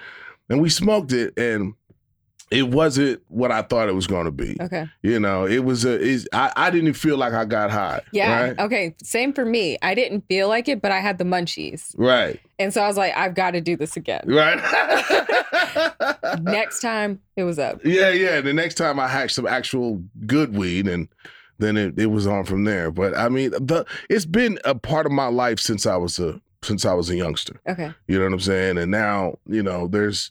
And 0.49 0.63
we 0.63 0.71
smoked 0.71 1.13
it, 1.13 1.37
and 1.37 1.75
it 2.51 2.69
wasn't 2.69 3.21
what 3.29 3.51
I 3.51 3.63
thought 3.63 3.89
it 3.89 3.95
was 3.95 4.07
going 4.07 4.27
to 4.27 4.31
be. 4.31 4.57
Okay. 4.61 4.87
You 5.03 5.19
know, 5.19 5.47
it 5.47 5.65
was 5.65 5.85
a. 5.85 6.21
I 6.33 6.53
I 6.57 6.71
didn't 6.71 6.95
feel 6.95 7.17
like 7.17 7.33
I 7.33 7.45
got 7.45 7.71
high. 7.71 8.03
Yeah. 8.13 8.43
Right. 8.43 8.59
Okay. 8.59 8.95
Same 9.03 9.33
for 9.33 9.45
me. 9.45 9.79
I 9.83 9.95
didn't 9.95 10.25
feel 10.29 10.49
like 10.49 10.69
it, 10.69 10.81
but 10.81 10.93
I 10.93 11.01
had 11.01 11.19
the 11.19 11.25
munchies. 11.25 11.95
Right. 11.99 12.41
And 12.59 12.73
so 12.73 12.83
I 12.83 12.87
was 12.87 12.97
like, 12.97 13.15
I've 13.17 13.35
got 13.35 13.51
to 13.53 13.61
do 13.61 13.77
this 13.77 13.97
again. 13.97 14.23
Right. 14.27 14.57
Next 16.43 16.81
time 16.81 17.21
it 17.37 17.43
was 17.43 17.59
up. 17.59 17.85
Yeah, 17.85 18.11
yeah. 18.11 18.41
The 18.41 18.53
next 18.53 18.75
time 18.77 18.99
I 18.99 19.09
had 19.09 19.31
some 19.31 19.47
actual 19.47 20.03
good 20.27 20.57
weed, 20.57 20.89
and 20.89 21.09
then 21.59 21.77
it, 21.77 21.99
it 21.99 22.07
was 22.07 22.27
on 22.27 22.45
from 22.45 22.65
there. 22.65 22.91
But 22.91 23.17
I 23.17 23.29
mean, 23.29 23.51
the 23.51 23.85
it's 24.09 24.25
been 24.25 24.59
a 24.65 24.75
part 24.75 25.07
of 25.07 25.13
my 25.13 25.27
life 25.27 25.61
since 25.61 25.85
I 25.87 25.97
was 25.97 26.19
a 26.19 26.41
since 26.63 26.85
I 26.85 26.95
was 26.95 27.11
a 27.11 27.17
youngster. 27.17 27.61
Okay. 27.69 27.93
You 28.09 28.19
know 28.19 28.25
what 28.25 28.33
I'm 28.35 28.41
saying? 28.41 28.79
And 28.79 28.91
now, 28.91 29.39
you 29.47 29.63
know, 29.63 29.87
there's 29.87 30.31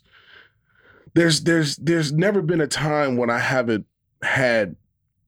there's 1.16 1.42
there's 1.42 1.76
there's 1.76 2.12
never 2.12 2.40
been 2.42 2.60
a 2.60 2.66
time 2.68 3.16
when 3.16 3.30
I 3.30 3.38
haven't 3.38 3.86
had 4.22 4.76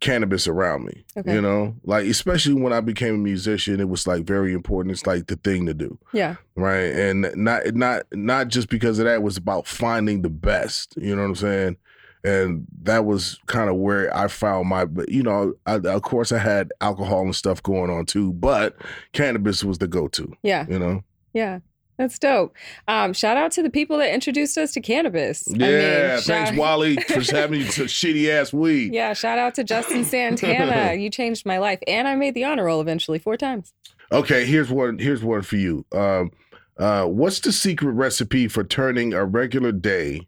cannabis 0.01 0.47
around 0.47 0.85
me. 0.85 1.05
Okay. 1.17 1.35
You 1.35 1.41
know, 1.43 1.75
like 1.83 2.07
especially 2.07 2.55
when 2.55 2.73
I 2.73 2.81
became 2.81 3.15
a 3.17 3.19
musician, 3.19 3.81
it 3.81 3.89
was 3.89 4.07
like 4.07 4.25
very 4.25 4.53
important. 4.53 4.93
It's 4.93 5.07
like 5.09 5.27
the 5.27 5.35
thing 5.35 5.67
to 5.67 5.75
do 5.75 5.99
Yeah. 6.13 6.37
right 6.55 6.93
and 6.95 7.27
not 7.35 7.75
not 7.75 8.05
not 8.13 8.47
just 8.49 8.69
because 8.69 9.01
of 9.01 9.07
that 9.07 9.15
it 9.15 9.23
was 9.23 9.37
about 9.37 9.67
finding 9.67 10.23
the 10.23 10.31
best 10.31 10.95
you 10.97 11.17
know 11.17 11.23
what 11.23 11.29
i'm 11.29 11.35
saying 11.35 11.77
and 12.25 12.67
that 12.83 13.05
was 13.05 13.39
kind 13.47 13.69
of 13.71 13.77
where 13.77 14.15
i 14.17 14.27
found 14.29 14.69
my 14.69 14.85
but 14.85 15.09
you 15.09 15.23
know 15.23 15.55
I, 15.67 15.75
of 15.77 16.03
course 16.03 16.33
i 16.33 16.39
had 16.39 16.73
alcohol 16.81 17.23
and 17.23 17.35
stuff 17.35 17.63
going 17.63 17.91
on 17.91 18.07
too 18.07 18.33
but 18.33 18.77
cannabis 19.13 19.63
was 19.65 19.79
the 19.79 19.87
go-to 19.89 20.33
Yeah. 20.43 20.67
you 20.69 20.79
know 20.79 21.03
Yeah. 21.33 21.59
That's 21.99 22.19
dope. 22.19 22.55
Um, 22.87 23.13
shout 23.13 23.37
out 23.37 23.51
to 23.53 23.63
the 23.63 23.71
people 23.71 23.99
that 23.99 24.15
introduced 24.15 24.57
us 24.57 24.73
to 24.73 24.81
cannabis. 24.81 25.45
I 25.49 25.53
mean, 25.53 25.61
yeah 25.71 26.17
shout- 26.21 26.25
thanks 26.25 26.59
wally 26.59 26.97
for 26.97 27.21
having 27.37 27.61
you 27.61 27.67
to 27.67 27.83
shitty 27.85 28.29
ass 28.31 28.53
weed 28.53 28.95
Yeah, 28.95 29.13
shout 29.15 29.39
out 29.39 29.55
to 29.57 29.65
Justin 29.65 30.05
Santana. 30.05 30.95
you 30.99 31.11
changed 31.11 31.45
my 31.45 31.59
life. 31.59 31.81
And 31.87 32.07
I 32.09 32.15
made 32.15 32.35
the 32.35 32.45
honor 32.45 32.65
roll 32.67 32.81
eventually 32.81 33.19
four 33.19 33.37
times. 33.37 33.73
okay 34.13 34.47
here's 34.47 34.71
one 34.71 34.99
here's 34.99 35.23
one 35.23 35.43
for 35.43 35.57
you 35.57 35.85
um 35.93 36.31
uh 36.79 37.05
what's 37.05 37.41
the 37.41 37.53
secret 37.53 37.91
recipe 37.93 38.49
for 38.49 38.65
turning 38.65 39.13
a 39.13 39.23
regular 39.25 39.73
day 39.73 40.27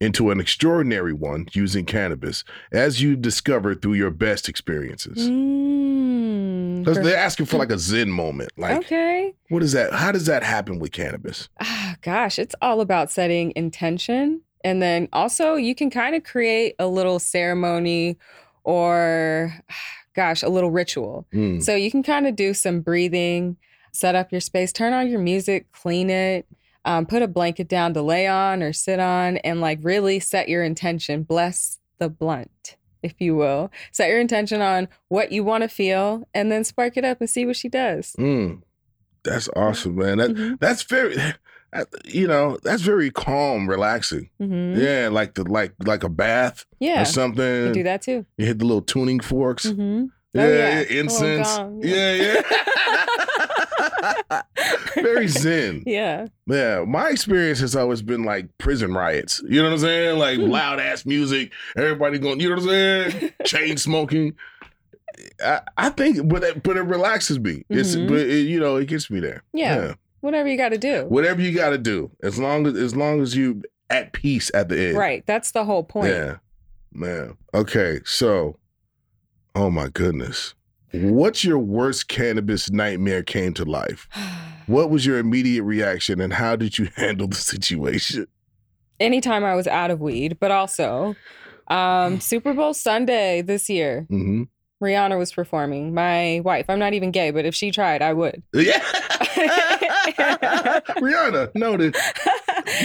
into 0.00 0.30
an 0.30 0.38
extraordinary 0.40 1.12
one 1.12 1.46
using 1.52 1.84
cannabis 1.84 2.44
as 2.72 3.02
you 3.02 3.16
discovered 3.16 3.82
through 3.82 3.94
your 3.94 4.10
best 4.12 4.48
experiences 4.48 5.28
Mm, 5.28 6.84
they're 7.02 7.16
asking 7.16 7.46
for 7.46 7.58
like 7.58 7.70
a 7.72 7.78
Zen 7.78 8.10
moment. 8.10 8.50
Like, 8.56 8.78
okay. 8.78 9.07
Way. 9.28 9.34
What 9.48 9.62
is 9.62 9.72
that? 9.72 9.92
How 9.92 10.12
does 10.12 10.26
that 10.26 10.42
happen 10.42 10.78
with 10.78 10.92
cannabis? 10.92 11.48
Ah, 11.60 11.96
gosh, 12.02 12.38
it's 12.38 12.54
all 12.60 12.80
about 12.80 13.10
setting 13.10 13.52
intention. 13.56 14.42
And 14.64 14.82
then 14.82 15.08
also, 15.12 15.54
you 15.54 15.74
can 15.74 15.90
kind 15.90 16.14
of 16.14 16.24
create 16.24 16.74
a 16.78 16.86
little 16.86 17.18
ceremony 17.18 18.18
or, 18.64 19.54
gosh, 20.14 20.42
a 20.42 20.48
little 20.48 20.70
ritual. 20.70 21.26
Mm. 21.32 21.62
So 21.62 21.74
you 21.74 21.90
can 21.90 22.02
kind 22.02 22.26
of 22.26 22.36
do 22.36 22.54
some 22.54 22.80
breathing, 22.80 23.56
set 23.92 24.14
up 24.14 24.32
your 24.32 24.40
space, 24.40 24.72
turn 24.72 24.92
on 24.92 25.08
your 25.08 25.20
music, 25.20 25.70
clean 25.72 26.10
it, 26.10 26.46
um, 26.84 27.06
put 27.06 27.22
a 27.22 27.28
blanket 27.28 27.68
down 27.68 27.94
to 27.94 28.02
lay 28.02 28.26
on 28.26 28.62
or 28.62 28.72
sit 28.72 29.00
on, 29.00 29.36
and 29.38 29.60
like 29.60 29.78
really 29.82 30.20
set 30.20 30.48
your 30.48 30.64
intention. 30.64 31.22
Bless 31.22 31.78
the 31.98 32.08
blunt, 32.08 32.76
if 33.02 33.20
you 33.20 33.36
will. 33.36 33.70
Set 33.92 34.08
your 34.08 34.20
intention 34.20 34.62
on 34.62 34.88
what 35.08 35.30
you 35.32 35.44
want 35.44 35.62
to 35.62 35.68
feel, 35.68 36.26
and 36.34 36.50
then 36.50 36.64
spark 36.64 36.96
it 36.96 37.04
up 37.04 37.20
and 37.20 37.28
see 37.28 37.44
what 37.44 37.56
she 37.56 37.68
does. 37.68 38.14
Mm. 38.18 38.62
That's 39.24 39.48
awesome, 39.56 39.96
man. 39.96 40.18
That 40.18 40.30
Mhm. 40.30 40.58
that's 40.60 40.82
very, 40.84 41.16
you 42.04 42.26
know, 42.26 42.58
that's 42.62 42.82
very 42.82 43.10
calm, 43.10 43.68
relaxing. 43.68 44.30
Mhm. 44.40 44.76
Yeah, 44.80 45.08
like 45.10 45.34
the 45.34 45.44
like 45.44 45.72
like 45.84 46.02
a 46.04 46.08
bath 46.08 46.64
Yeah, 46.80 47.02
or 47.02 47.04
something. 47.04 47.64
can 47.64 47.72
do 47.72 47.82
that 47.84 48.02
too. 48.02 48.24
You 48.36 48.46
hit 48.46 48.58
the 48.58 48.64
little 48.64 48.82
tuning 48.82 49.20
forks. 49.20 49.64
hmm 49.64 50.06
Yeah, 50.34 50.42
Oh, 50.42 50.48
yeah. 50.48 50.80
incense. 51.00 51.58
yeah, 51.82 52.14
yeah. 52.14 52.42
very 54.94 55.26
zen. 55.28 55.82
Yeah. 55.86 56.26
Yeah, 56.46 56.84
my 56.86 57.08
experience 57.10 57.60
has 57.60 57.74
always 57.76 58.02
been 58.02 58.24
like 58.24 58.46
prison 58.58 58.92
riots. 58.94 59.42
You 59.48 59.62
know 59.62 59.68
what 59.68 59.74
I'm 59.74 59.78
saying? 59.80 60.18
Like 60.18 60.38
Hmm. 60.38 60.50
loud 60.50 60.80
ass 60.80 61.04
music, 61.06 61.52
everybody 61.76 62.18
going. 62.18 62.40
You 62.40 62.50
know 62.50 62.56
what 62.56 62.64
I'm 62.64 62.68
saying? 63.10 63.32
Chain 63.44 63.76
smoking. 63.76 64.34
I, 65.44 65.60
I 65.76 65.88
think, 65.90 66.28
but 66.28 66.42
it, 66.42 66.62
but 66.62 66.76
it 66.76 66.82
relaxes 66.82 67.38
me. 67.38 67.64
It's 67.68 67.94
Mhm. 67.96 68.08
but 68.08 68.18
it, 68.20 68.46
you 68.46 68.60
know 68.60 68.76
it 68.76 68.86
gets 68.86 69.10
me 69.10 69.20
there. 69.20 69.42
Yeah. 69.52 69.94
Whatever 70.20 70.48
you 70.48 70.56
got 70.56 70.70
to 70.70 70.78
do. 70.78 71.04
whatever 71.08 71.40
you 71.40 71.52
got 71.54 71.70
to 71.70 71.78
do, 71.78 72.10
as 72.22 72.38
long 72.38 72.66
as 72.66 72.74
as 72.74 72.96
long 72.96 73.20
as 73.20 73.36
you 73.36 73.62
at 73.90 74.12
peace 74.12 74.50
at 74.54 74.68
the 74.68 74.78
end. 74.88 74.98
Right. 74.98 75.24
That's 75.26 75.52
the 75.52 75.64
whole 75.64 75.84
point. 75.84 76.08
Yeah, 76.12 76.36
man. 76.92 77.36
Okay, 77.54 78.00
so, 78.04 78.58
oh 79.54 79.70
my 79.70 79.88
goodness, 79.88 80.54
what's 80.92 81.44
your 81.44 81.58
worst 81.58 82.08
cannabis 82.08 82.70
nightmare 82.70 83.22
came 83.22 83.54
to 83.54 83.64
life? 83.64 84.08
What 84.66 84.90
was 84.90 85.06
your 85.06 85.16
immediate 85.16 85.62
reaction, 85.62 86.20
and 86.20 86.30
how 86.30 86.54
did 86.54 86.76
you 86.76 86.88
handle 86.96 87.26
the 87.26 87.36
situation? 87.36 88.26
Anytime 89.00 89.42
I 89.42 89.54
was 89.54 89.66
out 89.66 89.90
of 89.90 89.98
weed, 90.02 90.36
but 90.38 90.50
also 90.50 91.16
um, 91.68 92.20
Super 92.32 92.52
Bowl 92.52 92.74
Sunday 92.74 93.40
this 93.40 93.70
year, 93.70 94.04
hmm 94.10 94.42
Rihanna 94.82 95.18
was 95.18 95.32
performing. 95.32 95.94
My 95.94 96.40
wife, 96.44 96.66
I'm 96.68 96.78
not 96.78 96.94
even 96.94 97.10
gay, 97.10 97.30
but 97.30 97.44
if 97.44 97.54
she 97.54 97.70
tried, 97.70 98.02
I 98.02 98.12
would. 98.12 98.42
Yeah, 98.54 98.78
Rihanna 100.98 101.54
noted. 101.54 101.96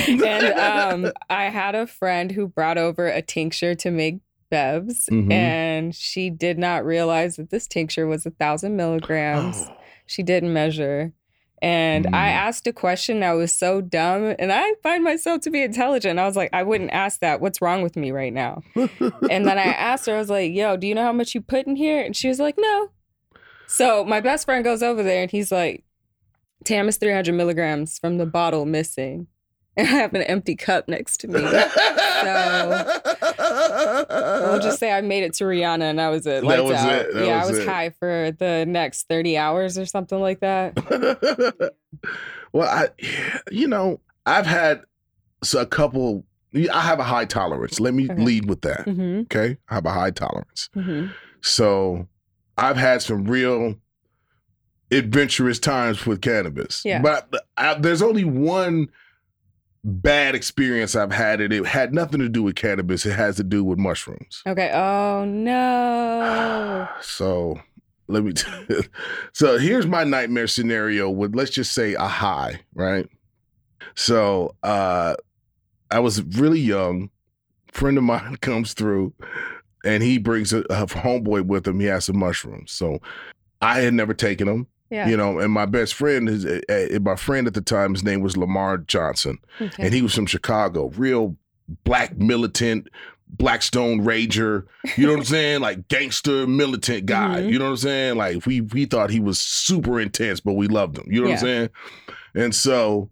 and 0.23 0.45
um, 0.59 1.11
I 1.29 1.45
had 1.45 1.75
a 1.75 1.87
friend 1.87 2.31
who 2.31 2.47
brought 2.47 2.77
over 2.77 3.07
a 3.07 3.21
tincture 3.21 3.75
to 3.75 3.91
make 3.91 4.19
bevs, 4.51 5.09
Mhm. 5.09 5.31
and 5.31 5.95
she 5.95 6.29
did 6.29 6.57
not 6.59 6.85
realize 6.85 7.37
that 7.37 7.49
this 7.49 7.67
tincture 7.67 8.05
was 8.07 8.25
a 8.25 8.29
thousand 8.31 8.75
milligrams. 8.77 9.65
Oh. 9.67 9.77
She 10.05 10.21
didn't 10.23 10.53
measure. 10.53 11.11
And 11.63 12.05
I 12.07 12.27
Mm. 12.29 12.35
asked 12.35 12.67
a 12.67 12.73
question 12.73 13.21
that 13.21 13.31
was 13.31 13.53
so 13.53 13.79
dumb, 13.81 14.35
and 14.37 14.51
I 14.51 14.73
find 14.83 15.01
myself 15.03 15.41
to 15.43 15.49
be 15.49 15.61
intelligent. 15.63 16.19
I 16.19 16.25
was 16.25 16.35
like, 16.35 16.49
I 16.53 16.61
wouldn't 16.61 16.91
ask 16.91 17.21
that. 17.21 17.39
What's 17.39 17.61
wrong 17.61 17.81
with 17.81 17.95
me 17.95 18.11
right 18.11 18.33
now? 18.33 18.61
And 19.29 19.47
then 19.47 19.57
I 19.57 19.63
asked 19.67 20.05
her, 20.07 20.15
I 20.15 20.17
was 20.19 20.29
like, 20.29 20.51
yo, 20.53 20.75
do 20.75 20.85
you 20.85 20.93
know 20.93 21.03
how 21.03 21.13
much 21.13 21.33
you 21.33 21.39
put 21.39 21.65
in 21.65 21.77
here? 21.77 22.03
And 22.03 22.13
she 22.15 22.27
was 22.27 22.39
like, 22.39 22.55
no. 22.57 22.89
So 23.65 24.03
my 24.03 24.19
best 24.19 24.43
friend 24.43 24.63
goes 24.63 24.83
over 24.83 25.01
there 25.01 25.21
and 25.21 25.31
he's 25.31 25.49
like, 25.51 25.85
Tam 26.65 26.89
is 26.89 26.97
300 26.97 27.33
milligrams 27.33 27.97
from 27.97 28.17
the 28.17 28.25
bottle 28.25 28.65
missing. 28.65 29.27
And 29.75 29.87
I 29.87 29.91
have 29.91 30.13
an 30.13 30.21
empty 30.23 30.55
cup 30.55 30.87
next 30.87 31.17
to 31.21 31.27
me. 31.27 31.39
So 31.39 32.85
we'll 34.43 34.59
just 34.59 34.79
say 34.79 34.91
I 34.91 35.01
made 35.01 35.23
it 35.23 35.33
to 35.35 35.43
Rihanna 35.45 35.81
and 35.81 35.99
that 35.99 36.09
was 36.09 36.25
it. 36.27 36.45
That 36.47 36.63
was 36.63 36.73
out. 36.73 36.91
it. 36.91 37.13
That 37.13 37.25
yeah, 37.25 37.37
was 37.39 37.47
I 37.47 37.51
was 37.51 37.59
it. 37.59 37.67
high 37.67 37.89
for 37.91 38.31
the 38.37 38.65
next 38.67 39.07
30 39.07 39.37
hours 39.37 39.77
or 39.77 39.85
something 39.85 40.19
like 40.19 40.39
that. 40.41 40.75
well, 42.53 42.69
I, 42.69 42.89
you 43.51 43.67
know, 43.67 43.99
I've 44.25 44.45
had 44.45 44.81
a 45.57 45.65
couple. 45.65 46.25
I 46.71 46.81
have 46.81 46.99
a 46.99 47.03
high 47.03 47.25
tolerance. 47.25 47.79
Let 47.79 47.93
me 47.95 48.05
Okay. 48.11 48.21
lead 48.23 48.47
with 48.47 48.61
that. 48.61 48.83
hmm 48.87 49.21
Okay, 49.21 49.57
I 49.69 49.73
have 49.75 49.85
a 49.85 49.91
high 49.91 50.11
tolerance. 50.11 50.69
hmm 50.73 51.07
So 51.41 52.07
I've 52.57 52.77
had 52.77 53.01
some 53.01 53.25
real 53.25 53.75
adventurous 54.91 55.57
times 55.59 56.05
with 56.05 56.21
cannabis. 56.21 56.83
Yeah. 56.85 57.01
But 57.01 57.33
I, 57.57 57.73
there's 57.73 58.03
only 58.03 58.23
one 58.23 58.89
bad 59.83 60.35
experience 60.35 60.95
I've 60.95 61.11
had, 61.11 61.41
and 61.41 61.53
it 61.53 61.65
had 61.65 61.93
nothing 61.93 62.19
to 62.19 62.29
do 62.29 62.43
with 62.43 62.55
cannabis. 62.55 63.05
It 63.05 63.13
has 63.13 63.35
to 63.37 63.43
do 63.43 63.63
with 63.63 63.77
mushrooms. 63.77 64.41
Okay. 64.47 64.71
Oh 64.73 65.25
no. 65.25 66.87
So 67.01 67.59
let 68.07 68.23
me. 68.23 68.33
T- 68.33 68.49
so 69.33 69.57
here's 69.57 69.87
my 69.87 70.03
nightmare 70.03 70.47
scenario 70.47 71.09
with 71.09 71.35
let's 71.35 71.51
just 71.51 71.73
say 71.73 71.93
a 71.93 72.07
high, 72.07 72.61
right? 72.73 73.07
So 73.95 74.55
uh 74.63 75.15
I 75.91 75.99
was 75.99 76.23
really 76.23 76.59
young. 76.59 77.09
Friend 77.71 77.97
of 77.97 78.03
mine 78.03 78.37
comes 78.41 78.73
through, 78.73 79.13
and 79.83 80.01
he 80.01 80.17
brings 80.17 80.53
a, 80.53 80.59
a 80.61 80.85
homeboy 80.87 81.45
with 81.45 81.67
him. 81.67 81.79
He 81.79 81.87
has 81.87 82.05
some 82.05 82.17
mushrooms. 82.17 82.71
So 82.71 82.99
I 83.61 83.79
had 83.81 83.93
never 83.93 84.13
taken 84.13 84.47
them, 84.47 84.67
Yeah. 84.89 85.07
you 85.07 85.17
know. 85.17 85.39
And 85.39 85.51
my 85.51 85.65
best 85.65 85.93
friend 85.95 86.29
is 86.29 86.45
uh, 86.45 86.59
uh, 86.69 86.99
my 86.99 87.15
friend 87.15 87.47
at 87.47 87.53
the 87.55 87.61
time. 87.61 87.93
His 87.93 88.03
name 88.03 88.21
was 88.21 88.37
Lamar 88.37 88.77
Johnson 88.77 89.37
Okay. 89.59 89.83
and 89.85 89.93
he 89.93 90.01
was 90.01 90.13
from 90.13 90.25
Chicago, 90.27 90.89
real 90.95 91.35
black 91.83 92.15
militant, 92.17 92.87
Blackstone 93.27 94.03
Ranger. 94.03 94.67
You 94.95 95.07
know 95.07 95.13
what 95.13 95.19
I'm 95.19 95.25
saying? 95.25 95.61
Like 95.61 95.87
gangster 95.87 96.45
militant 96.45 97.05
guy. 97.07 97.41
Mhm. 97.41 97.51
You 97.51 97.57
know 97.59 97.65
what 97.65 97.71
I'm 97.71 97.77
saying? 97.77 98.17
Like 98.17 98.45
we 98.45 98.61
we 98.61 98.85
thought 98.85 99.09
he 99.09 99.19
was 99.19 99.39
super 99.39 99.99
intense, 99.99 100.39
but 100.39 100.53
we 100.53 100.67
loved 100.67 100.97
him. 100.99 101.05
You 101.11 101.21
know 101.21 101.27
what 101.29 101.33
I'm 101.39 101.39
saying? 101.39 101.69
And 102.35 102.53
so 102.53 103.09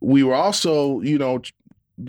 we 0.00 0.22
were 0.22 0.34
also, 0.34 1.00
you 1.00 1.18
know, 1.18 1.40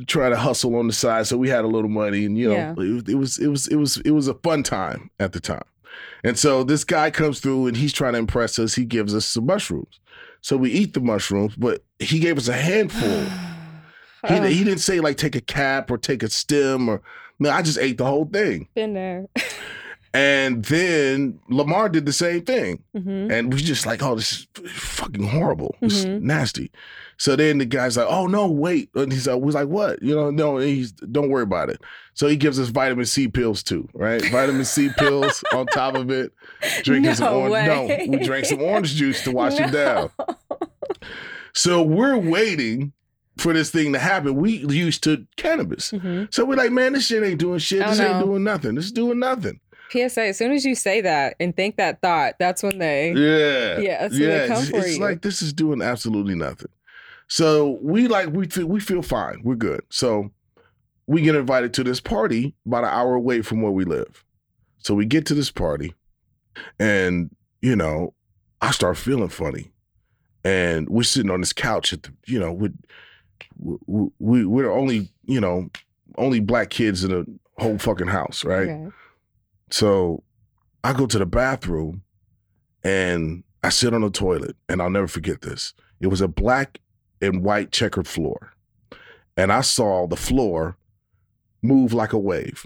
trying 0.08 0.31
to 0.31 0.38
hustle 0.38 0.75
on 0.75 0.88
the 0.88 0.93
side, 0.93 1.25
so 1.27 1.38
we 1.38 1.50
had 1.50 1.65
a 1.65 1.67
little 1.67 1.89
money, 1.89 2.25
and 2.25 2.38
you 2.38 2.48
know, 2.50 2.53
Yeah. 2.55 2.74
it, 2.77 3.10
it 3.10 3.15
was 3.15 3.38
it 3.39 3.48
was 3.48 3.67
it 3.67 3.75
was 3.75 3.98
it 3.98 4.12
was 4.12 4.27
a 4.27 4.36
fun 4.36 4.63
time 4.63 5.10
at 5.19 5.34
the 5.34 5.39
time. 5.39 5.63
And 6.24 6.38
so 6.38 6.63
this 6.63 6.84
guy 6.84 7.12
comes 7.12 7.39
through 7.39 7.67
and 7.67 7.77
he's 7.77 7.93
trying 7.93 8.13
to 8.13 8.19
impress 8.19 8.60
us. 8.60 8.75
He 8.75 8.86
gives 8.86 9.15
us 9.15 9.25
some 9.25 9.46
mushrooms. 9.46 10.00
So 10.41 10.58
we 10.58 10.69
eat 10.72 10.93
the 10.93 11.00
mushrooms, 11.01 11.55
but 11.55 11.84
he 12.00 12.19
gave 12.19 12.38
us 12.38 12.48
a 12.48 12.53
handful. 12.53 13.25
He, 14.27 14.34
Oh, 14.34 14.41
he 14.43 14.60
um. 14.60 14.65
didn't 14.65 14.79
say 14.79 15.00
like 15.00 15.15
take 15.15 15.38
a 15.38 15.39
cap 15.41 15.89
or 15.89 15.98
take 15.98 16.24
a 16.24 16.29
stem 16.29 16.89
or 16.89 17.01
no, 17.39 17.50
I 17.51 17.62
just 17.62 17.77
ate 17.77 17.98
the 17.98 18.05
whole 18.05 18.25
thing. 18.25 18.67
been 18.75 18.93
there. 18.93 19.27
And 20.13 20.66
then 20.66 21.39
Lamar 21.50 21.88
did 21.88 22.06
the 22.08 22.13
same 22.13 22.42
thing. 22.42 22.84
hmm 22.96 23.30
And 23.32 23.54
we 23.54 23.60
just 23.62 23.86
like, 23.86 24.01
oh, 24.01 24.16
this 24.16 24.32
is 24.32 24.48
fucking 24.72 25.28
horrible. 25.28 25.75
It's 25.82 26.04
Mhm. 26.06 26.22
nasty. 26.22 26.72
So 27.18 27.36
then 27.36 27.58
the 27.60 27.66
guy's 27.66 27.96
like, 27.98 28.08
oh 28.10 28.25
no, 28.28 28.50
wait. 28.50 28.89
And 28.96 29.12
he's 29.12 29.28
like, 29.28 29.39
was 29.42 29.54
like, 29.56 29.68
what? 29.68 30.01
You 30.01 30.16
know, 30.16 30.32
no, 30.32 30.58
he's 30.58 30.92
don't 30.94 31.30
worry 31.30 31.44
about 31.44 31.70
it. 31.70 31.80
So 32.16 32.28
he 32.28 32.38
gives 32.38 32.60
us 32.60 32.70
vitamin 32.70 33.06
C 33.06 33.28
pills 33.28 33.62
too, 33.62 33.88
right? 33.94 34.24
vitamin 34.32 34.66
C 34.66 34.89
pills 34.98 35.44
on 35.54 35.68
top 35.68 35.96
of 35.96 36.10
it. 36.10 36.32
Drinking 36.84 37.13
some 37.16 37.34
orange. 37.34 37.68
No, 37.68 37.86
we 38.18 38.18
drank 38.25 38.46
some 38.46 38.62
orange 38.62 38.96
juice 38.96 39.22
to 39.25 39.32
wash 39.32 39.60
it 39.60 39.72
down. 39.72 40.10
So 41.54 41.82
we're 41.84 42.18
waiting 42.18 42.94
for 43.38 43.54
this 43.54 43.70
thing 43.72 43.94
to 43.94 44.00
happen. 44.00 44.36
We 44.36 44.58
used 44.58 45.04
to 45.04 45.25
cannabis. 45.38 45.92
Mhm. 45.92 46.34
So 46.34 46.46
we're 46.46 46.56
like, 46.56 46.72
man, 46.72 46.94
this 46.94 47.06
shit 47.08 47.24
ain't 47.24 47.39
doing 47.39 47.60
shit. 47.60 47.82
Oh, 47.86 47.89
This 47.89 48.00
ain't 48.00 48.24
doing 48.25 48.44
nothing. 48.44 48.75
This 48.75 48.86
is 48.86 48.92
doing 48.92 49.20
nothing. 49.20 49.60
PSA, 49.91 50.22
as 50.22 50.38
soon 50.38 50.51
as 50.51 50.65
you 50.65 50.75
say 50.75 51.01
that 51.01 51.36
and 51.39 51.55
think 51.55 51.77
that 51.77 52.01
thought, 52.01 52.36
that's 52.39 52.63
when 52.63 52.77
they. 52.79 53.13
Yeah. 53.13 53.79
Yeah, 53.79 54.01
that's 54.01 54.19
when 54.19 54.29
they 54.29 54.48
come 54.48 54.63
it's, 54.63 54.69
it's 54.69 54.98
like 55.00 55.22
this 55.22 55.41
is 55.41 55.53
doing 55.53 55.81
absolutely 55.81 56.36
nothing. 56.36 56.69
So 57.27 57.77
we 57.81 58.08
like 58.08 58.29
we 58.29 58.48
feel, 58.48 58.65
we 58.65 58.79
feel 58.79 59.01
fine. 59.01 59.41
We're 59.43 59.55
good. 59.55 59.81
So 59.89 60.31
we 61.05 61.22
get 61.22 61.36
invited 61.36 61.74
to 61.75 61.84
this 61.84 62.00
party 62.00 62.55
about 62.65 62.84
an 62.84 62.89
hour 62.89 63.15
away 63.15 63.41
from 63.41 63.62
where 63.62 63.72
we 63.72 63.86
live. 63.86 64.25
So 64.79 64.96
we 64.96 65.05
get 65.05 65.25
to 65.27 65.36
this 65.36 65.51
party, 65.51 65.93
and 66.79 67.29
you 67.62 67.75
know, 67.75 68.13
I 68.62 68.72
start 68.72 68.98
feeling 68.98 69.29
funny, 69.29 69.72
and 70.43 70.89
we're 70.89 71.03
sitting 71.03 71.29
on 71.31 71.41
this 71.41 71.53
couch 71.53 71.93
at 71.93 72.03
the 72.03 72.13
you 72.25 72.39
know 72.39 72.51
with 72.51 72.75
we, 73.58 74.10
we 74.17 74.46
we're 74.46 74.72
only 74.72 75.10
you 75.25 75.39
know 75.39 75.69
only 76.17 76.39
black 76.39 76.69
kids 76.72 77.03
in 77.03 77.12
the 77.12 77.25
whole 77.60 77.77
fucking 77.77 78.08
house, 78.08 78.43
right? 78.43 78.69
Okay. 78.69 78.88
So 79.71 80.23
I 80.83 80.93
go 80.93 81.05
to 81.05 81.19
the 81.19 81.25
bathroom 81.25 82.03
and 82.83 83.43
I 83.63 83.69
sit 83.69 83.93
on 83.93 84.01
the 84.01 84.09
toilet, 84.09 84.55
and 84.69 84.81
I'll 84.81 84.89
never 84.89 85.07
forget 85.07 85.41
this. 85.41 85.73
It 85.99 86.07
was 86.07 86.21
a 86.21 86.27
black 86.29 86.79
and 87.21 87.43
white 87.43 87.71
checkered 87.71 88.07
floor. 88.07 88.53
And 89.35 89.51
I 89.51 89.61
saw 89.61 90.07
the 90.07 90.15
floor 90.15 90.77
move 91.61 91.93
like 91.93 92.13
a 92.13 92.17
wave. 92.17 92.65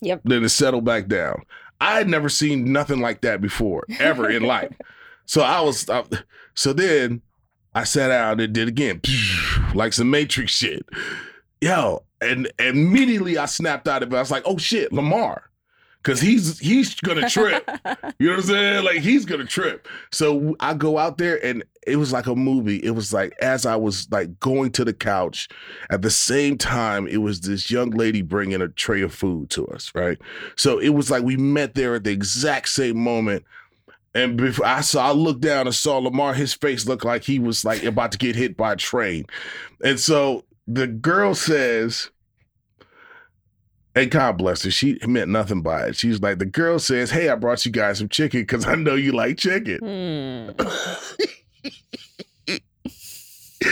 Yep. 0.00 0.22
Then 0.24 0.44
it 0.44 0.48
settled 0.48 0.84
back 0.84 1.06
down. 1.06 1.42
I 1.80 1.96
had 1.96 2.08
never 2.08 2.28
seen 2.28 2.72
nothing 2.72 3.00
like 3.00 3.20
that 3.22 3.40
before, 3.40 3.84
ever 3.98 4.28
in 4.28 4.42
life. 4.42 4.74
So 5.26 5.42
I 5.42 5.60
was, 5.60 5.88
I, 5.88 6.02
so 6.54 6.72
then 6.72 7.22
I 7.72 7.84
sat 7.84 8.08
down 8.08 8.40
and 8.40 8.52
did 8.52 8.66
again, 8.66 9.00
like 9.76 9.92
some 9.92 10.10
Matrix 10.10 10.50
shit. 10.50 10.84
Yo, 11.60 12.02
and 12.20 12.50
immediately 12.58 13.38
I 13.38 13.46
snapped 13.46 13.86
out 13.86 14.02
of 14.02 14.12
it. 14.12 14.16
I 14.16 14.18
was 14.18 14.32
like, 14.32 14.42
oh 14.44 14.58
shit, 14.58 14.92
Lamar. 14.92 15.49
Cause 16.02 16.20
he's 16.20 16.58
he's 16.58 16.94
gonna 16.94 17.28
trip. 17.28 17.68
You 18.18 18.26
know 18.26 18.32
what 18.36 18.44
I'm 18.44 18.50
saying? 18.50 18.84
Like 18.84 18.98
he's 18.98 19.24
gonna 19.24 19.46
trip. 19.46 19.88
So 20.12 20.54
I 20.60 20.74
go 20.74 20.98
out 20.98 21.16
there 21.16 21.42
and 21.44 21.64
it 21.86 21.96
was 21.96 22.12
like 22.12 22.26
a 22.26 22.34
movie. 22.34 22.76
It 22.76 22.90
was 22.90 23.12
like 23.14 23.34
as 23.40 23.64
I 23.64 23.76
was 23.76 24.10
like 24.10 24.38
going 24.40 24.72
to 24.72 24.84
the 24.84 24.92
couch, 24.92 25.48
at 25.90 26.02
the 26.02 26.10
same 26.10 26.58
time, 26.58 27.06
it 27.06 27.18
was 27.18 27.40
this 27.40 27.70
young 27.70 27.90
lady 27.90 28.20
bringing 28.22 28.60
a 28.60 28.68
tray 28.68 29.00
of 29.00 29.14
food 29.14 29.48
to 29.50 29.66
us, 29.68 29.90
right? 29.94 30.18
So 30.56 30.78
it 30.78 30.90
was 30.90 31.10
like 31.10 31.22
we 31.22 31.36
met 31.36 31.74
there 31.74 31.94
at 31.94 32.04
the 32.04 32.10
exact 32.10 32.68
same 32.68 32.98
moment. 32.98 33.44
And 34.14 34.36
before 34.36 34.66
I 34.66 34.80
saw, 34.80 35.08
I 35.08 35.12
looked 35.12 35.40
down 35.40 35.66
and 35.66 35.74
saw 35.74 35.98
Lamar. 35.98 36.34
His 36.34 36.52
face 36.52 36.86
looked 36.86 37.04
like 37.04 37.24
he 37.24 37.38
was 37.38 37.64
like 37.64 37.84
about 37.84 38.12
to 38.12 38.18
get 38.18 38.36
hit 38.36 38.56
by 38.56 38.72
a 38.72 38.76
train. 38.76 39.24
And 39.84 39.98
so 39.98 40.44
the 40.66 40.86
girl 40.86 41.34
says, 41.34 42.10
and 44.00 44.10
God 44.10 44.38
bless 44.38 44.62
her, 44.62 44.70
she 44.70 44.98
meant 45.06 45.30
nothing 45.30 45.62
by 45.62 45.88
it. 45.88 45.96
She's 45.96 46.20
like, 46.20 46.38
the 46.38 46.46
girl 46.46 46.78
says, 46.78 47.10
Hey, 47.10 47.28
I 47.28 47.34
brought 47.34 47.64
you 47.66 47.72
guys 47.72 47.98
some 47.98 48.08
chicken 48.08 48.40
because 48.40 48.66
I 48.66 48.74
know 48.74 48.94
you 48.94 49.12
like 49.12 49.38
chicken. 49.38 50.54
Hmm. 50.56 50.62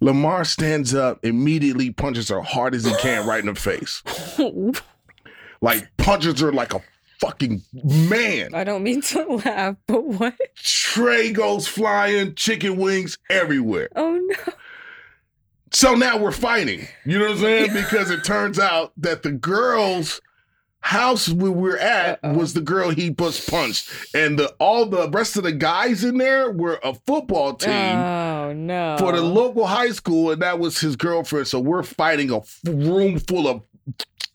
Lamar 0.00 0.44
stands 0.44 0.94
up, 0.94 1.24
immediately 1.24 1.92
punches 1.92 2.28
her 2.28 2.40
hard 2.40 2.74
as 2.74 2.84
he 2.84 2.94
can 2.96 3.26
right 3.26 3.40
in 3.40 3.46
the 3.46 3.54
face. 3.54 4.02
Like 5.60 5.88
punches 5.96 6.40
her 6.40 6.52
like 6.52 6.72
a 6.72 6.80
fucking 7.20 7.62
man. 7.82 8.54
I 8.54 8.62
don't 8.62 8.84
mean 8.84 9.00
to 9.02 9.24
laugh, 9.44 9.74
but 9.88 10.04
what? 10.04 10.36
Tray 10.54 11.32
goes 11.32 11.66
flying, 11.66 12.36
chicken 12.36 12.76
wings 12.76 13.18
everywhere. 13.28 13.88
Oh 13.96 14.16
no. 14.22 14.52
So 15.72 15.94
now 15.94 16.16
we're 16.18 16.32
fighting. 16.32 16.86
You 17.04 17.18
know 17.18 17.26
what 17.26 17.32
I'm 17.32 17.38
saying? 17.38 17.72
Because 17.72 18.10
it 18.10 18.24
turns 18.24 18.58
out 18.58 18.92
that 18.98 19.22
the 19.22 19.32
girl's 19.32 20.20
house 20.80 21.28
we 21.28 21.50
were 21.50 21.76
at 21.76 22.20
Uh-oh. 22.22 22.34
was 22.34 22.54
the 22.54 22.60
girl 22.60 22.90
he 22.90 23.10
was 23.18 23.44
punched, 23.44 23.90
and 24.14 24.38
the 24.38 24.48
all 24.58 24.86
the 24.86 25.10
rest 25.10 25.36
of 25.36 25.42
the 25.42 25.52
guys 25.52 26.04
in 26.04 26.16
there 26.18 26.50
were 26.50 26.78
a 26.82 26.94
football 26.94 27.54
team. 27.54 27.70
Oh 27.72 28.52
no. 28.54 28.96
For 28.98 29.12
the 29.12 29.20
local 29.20 29.66
high 29.66 29.90
school, 29.90 30.30
and 30.30 30.40
that 30.40 30.58
was 30.58 30.80
his 30.80 30.96
girlfriend. 30.96 31.48
So 31.48 31.58
we're 31.60 31.82
fighting 31.82 32.30
a 32.30 32.38
f- 32.38 32.60
room 32.64 33.18
full 33.18 33.46
of 33.48 33.62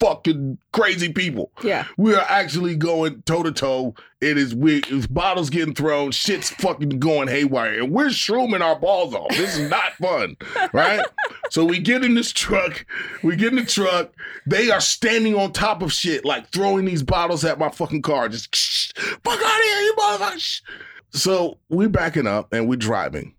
fucking 0.00 0.58
crazy 0.72 1.12
people. 1.12 1.50
Yeah. 1.62 1.86
We 1.96 2.14
are 2.14 2.24
actually 2.28 2.76
going 2.76 3.22
toe 3.22 3.42
to 3.42 3.52
toe. 3.52 3.94
It 4.20 4.38
is 4.38 4.54
we 4.54 4.78
it's 4.88 5.06
bottles 5.06 5.50
getting 5.50 5.74
thrown, 5.74 6.10
shit's 6.10 6.50
fucking 6.50 6.98
going 6.98 7.28
haywire, 7.28 7.80
and 7.80 7.92
we're 7.92 8.06
shrooming 8.06 8.62
our 8.62 8.78
balls 8.78 9.14
off. 9.14 9.30
This 9.30 9.58
is 9.58 9.68
not 9.68 9.92
fun, 9.94 10.36
right? 10.72 11.04
so 11.50 11.64
we 11.64 11.78
get 11.78 12.04
in 12.04 12.14
this 12.14 12.32
truck, 12.32 12.86
we 13.22 13.36
get 13.36 13.52
in 13.52 13.56
the 13.56 13.66
truck. 13.66 14.12
They 14.46 14.70
are 14.70 14.80
standing 14.80 15.34
on 15.34 15.52
top 15.52 15.82
of 15.82 15.92
shit, 15.92 16.24
like 16.24 16.48
throwing 16.50 16.84
these 16.86 17.02
bottles 17.02 17.44
at 17.44 17.58
my 17.58 17.68
fucking 17.68 18.02
car. 18.02 18.28
Just 18.28 18.54
Shh, 18.54 18.92
fuck 18.96 19.18
out 19.26 19.60
of 19.60 19.64
here, 19.64 19.80
you 19.80 19.94
motherfuckers. 19.98 20.62
So 21.10 21.58
we're 21.68 21.88
backing 21.88 22.26
up 22.26 22.52
and 22.52 22.68
we're 22.68 22.76
driving. 22.76 23.34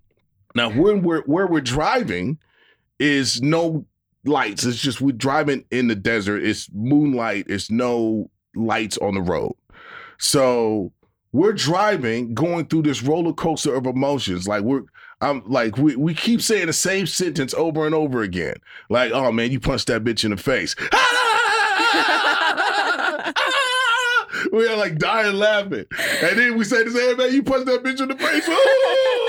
Now, 0.55 0.69
when 0.69 1.01
we're 1.01 1.23
where 1.23 1.47
we're 1.47 1.61
driving 1.61 2.37
is 2.99 3.41
no 3.41 3.85
lights. 4.25 4.65
It's 4.65 4.77
just 4.77 5.01
we're 5.01 5.11
driving 5.11 5.65
in 5.71 5.87
the 5.87 5.95
desert. 5.95 6.43
It's 6.43 6.69
moonlight. 6.73 7.45
It's 7.47 7.71
no 7.71 8.29
lights 8.55 8.97
on 8.97 9.15
the 9.15 9.21
road. 9.21 9.55
So 10.17 10.91
we're 11.31 11.53
driving, 11.53 12.33
going 12.33 12.67
through 12.67 12.83
this 12.83 13.03
roller 13.03 13.33
coaster 13.33 13.75
of 13.75 13.85
emotions. 13.85 14.47
Like 14.47 14.63
we're 14.63 14.83
I'm 15.21 15.43
like 15.45 15.77
we, 15.77 15.95
we 15.95 16.13
keep 16.13 16.41
saying 16.41 16.67
the 16.67 16.73
same 16.73 17.07
sentence 17.07 17.53
over 17.53 17.85
and 17.85 17.95
over 17.95 18.21
again. 18.21 18.55
Like, 18.89 19.11
oh 19.11 19.31
man, 19.31 19.51
you 19.51 19.59
punched 19.59 19.87
that 19.87 20.03
bitch 20.03 20.23
in 20.23 20.31
the 20.31 20.37
face. 20.37 20.75
we 24.51 24.67
are 24.67 24.77
like 24.77 24.97
dying 24.97 25.35
laughing. 25.35 25.85
And 26.21 26.37
then 26.37 26.57
we 26.57 26.63
say 26.63 26.83
the 26.83 26.91
same 26.91 27.17
man, 27.17 27.33
you 27.33 27.43
punched 27.43 27.67
that 27.67 27.83
bitch 27.83 28.01
in 28.01 28.09
the 28.09 28.15
face. 28.15 28.47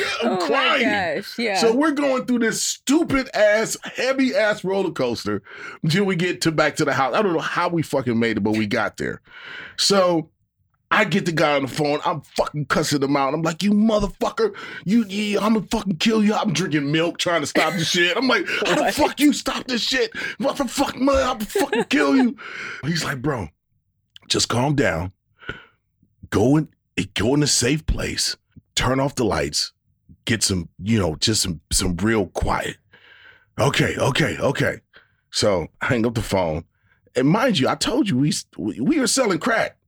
Oh. 0.00 0.18
I'm 0.22 0.32
oh 0.32 0.46
crying. 0.46 0.86
my 0.86 1.14
gosh. 1.16 1.38
Yeah. 1.38 1.58
So 1.58 1.74
we're 1.74 1.92
going 1.92 2.26
through 2.26 2.40
this 2.40 2.62
stupid 2.62 3.28
ass, 3.34 3.76
heavy 3.82 4.34
ass 4.34 4.64
roller 4.64 4.90
coaster 4.90 5.42
until 5.82 6.04
we 6.04 6.16
get 6.16 6.40
to 6.42 6.52
back 6.52 6.76
to 6.76 6.84
the 6.84 6.92
house. 6.92 7.14
I 7.14 7.22
don't 7.22 7.32
know 7.32 7.40
how 7.40 7.68
we 7.68 7.82
fucking 7.82 8.18
made 8.18 8.36
it, 8.36 8.40
but 8.40 8.56
we 8.56 8.66
got 8.66 8.96
there. 8.96 9.20
So 9.76 10.30
I 10.90 11.04
get 11.04 11.26
the 11.26 11.32
guy 11.32 11.56
on 11.56 11.62
the 11.62 11.68
phone. 11.68 12.00
I'm 12.04 12.22
fucking 12.22 12.66
cussing 12.66 13.02
him 13.02 13.16
out. 13.16 13.34
I'm 13.34 13.42
like, 13.42 13.62
you 13.62 13.72
motherfucker, 13.72 14.54
you, 14.84 15.04
you 15.04 15.38
I'm 15.38 15.54
gonna 15.54 15.66
fucking 15.66 15.96
kill 15.96 16.24
you. 16.24 16.34
I'm 16.34 16.52
drinking 16.52 16.90
milk 16.90 17.18
trying 17.18 17.42
to 17.42 17.46
stop 17.46 17.74
the 17.74 17.84
shit. 17.84 18.16
I'm 18.16 18.26
like, 18.26 18.46
how 18.66 18.82
the 18.82 18.92
fuck 18.92 19.20
you 19.20 19.32
stop 19.32 19.66
this 19.66 19.82
shit? 19.82 20.10
What 20.38 20.56
the 20.56 20.66
fuck, 20.66 20.96
man? 20.96 21.14
I'm 21.16 21.40
fucking 21.40 21.84
kill 21.84 22.16
you. 22.16 22.36
He's 22.84 23.04
like, 23.04 23.20
bro, 23.20 23.48
just 24.28 24.48
calm 24.48 24.74
down. 24.74 25.12
Go 26.30 26.56
in, 26.56 26.68
go 27.14 27.34
in 27.34 27.42
a 27.42 27.46
safe 27.46 27.84
place. 27.84 28.36
Turn 28.74 29.00
off 29.00 29.14
the 29.14 29.24
lights. 29.24 29.72
Get 30.28 30.42
some, 30.42 30.68
you 30.82 30.98
know, 30.98 31.16
just 31.16 31.40
some 31.40 31.62
some 31.72 31.96
real 31.96 32.26
quiet. 32.26 32.76
Okay, 33.58 33.96
okay, 33.96 34.36
okay. 34.38 34.80
So 35.30 35.68
I 35.80 35.86
hang 35.86 36.04
up 36.04 36.14
the 36.14 36.20
phone, 36.20 36.64
and 37.16 37.26
mind 37.26 37.58
you, 37.58 37.66
I 37.66 37.76
told 37.76 38.10
you 38.10 38.18
we 38.18 38.34
we 38.58 38.78
we 38.78 39.00
were 39.00 39.06
selling 39.06 39.38
crack. 39.38 39.78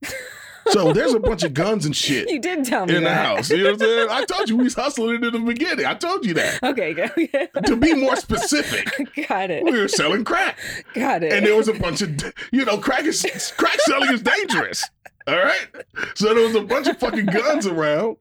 So 0.71 0.95
there's 0.95 1.13
a 1.13 1.21
bunch 1.21 1.43
of 1.43 1.53
guns 1.53 1.85
and 1.85 1.95
shit 1.95 2.31
you 2.31 2.39
did 2.39 2.65
tell 2.65 2.87
me 2.87 2.97
in 2.97 3.03
the 3.03 3.11
that. 3.11 3.27
house. 3.27 3.51
You 3.51 3.59
know 3.59 3.65
what 3.65 3.73
I'm 3.73 3.79
saying? 3.81 4.09
I 4.11 4.25
told 4.25 4.49
you 4.49 4.57
we 4.57 4.65
was 4.65 4.75
hustling 4.75 5.17
it 5.17 5.25
in 5.25 5.33
the 5.33 5.39
beginning. 5.41 5.85
I 5.85 5.93
told 5.95 6.25
you 6.25 6.33
that. 6.35 6.63
Okay, 6.63 6.95
go. 6.95 7.07
To 7.67 7.77
be 7.77 7.93
more 7.95 8.17
specific, 8.17 8.89
Got 9.29 9.51
it. 9.51 9.65
we 9.65 9.73
were 9.79 9.89
selling 9.89 10.25
crack, 10.25 10.59
Got 10.95 11.23
it. 11.23 11.33
and 11.35 11.45
there 11.45 11.55
was 11.57 11.69
a 11.69 11.75
bunch 11.75 12.01
of, 12.01 12.11
you 12.51 12.65
know, 12.65 12.79
crack 12.79 13.05
is 13.05 13.53
crack 13.59 13.79
selling 13.83 14.13
is 14.15 14.23
dangerous. 14.23 14.89
All 15.31 15.37
right, 15.37 15.69
so 16.15 16.35
there 16.35 16.45
was 16.45 16.55
a 16.57 16.63
bunch 16.63 16.87
of 16.89 16.99
fucking 16.99 17.27
guns 17.27 17.67
around, 17.67 18.17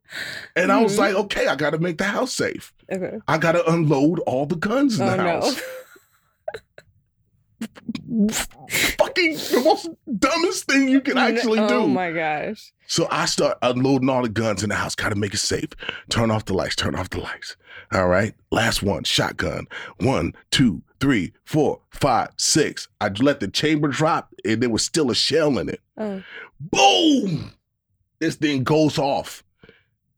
and 0.56 0.72
I 0.72 0.82
was 0.82 0.95
Mhm. 0.95 0.98
like, 1.00 1.15
okay, 1.15 1.48
I 1.48 1.56
got 1.56 1.72
to 1.72 1.80
make 1.80 1.98
the 1.98 2.04
house 2.04 2.34
safe. 2.36 2.72
okay. 2.91 3.17
I 3.28 3.38
got 3.38 3.54
to 3.54 3.67
unload 3.69 4.19
all 4.19 4.45
the 4.45 4.56
guns 4.58 5.00
in 5.00 5.08
Oh 5.08 5.12
the 5.12 5.17
no. 5.17 5.24
house. 5.24 5.62
fucking 8.69 9.34
the 9.36 9.62
most 9.63 9.89
dumbest 10.19 10.65
thing 10.65 10.88
you 10.88 11.02
can 11.02 11.17
actually 11.17 11.60
do. 11.67 11.74
oh 11.76 11.88
my 11.88 12.12
gosh. 12.12 12.72
So 12.88 13.08
I 13.12 13.26
start 13.26 13.58
unloading 13.62 14.10
all 14.10 14.24
the 14.24 14.30
guns 14.30 14.63
in 14.63 14.69
the 14.69 14.76
house. 14.76 14.95
Got 14.95 15.10
to 15.10 15.15
make 15.15 15.34
it 15.34 15.38
safe. 15.39 15.69
Turn 16.10 16.32
off 16.32 16.45
the 16.45 16.54
lights. 16.54 16.76
Turn 16.76 16.95
off 16.95 17.10
the 17.10 17.19
lights. 17.19 17.56
All 17.91 18.08
right. 18.08 18.34
Last 18.52 18.82
one. 18.82 19.04
Shotgun. 19.04 19.67
One, 20.00 20.34
two, 20.52 20.82
three, 21.00 21.34
four, 21.45 21.82
five, 21.91 22.30
six. 22.38 22.88
I 23.00 23.10
let 23.10 23.41
the 23.41 23.48
chamber 23.48 23.89
drop, 23.89 24.34
and 24.43 24.62
there 24.63 24.69
was 24.72 24.84
still 24.84 25.12
a 25.12 25.15
shell 25.15 25.60
in 25.60 25.69
it. 25.69 25.82
Oh. 25.98 26.24
Boom! 26.60 27.52
This 28.19 28.36
thing 28.36 28.63
goes 28.63 28.98
off 28.98 29.43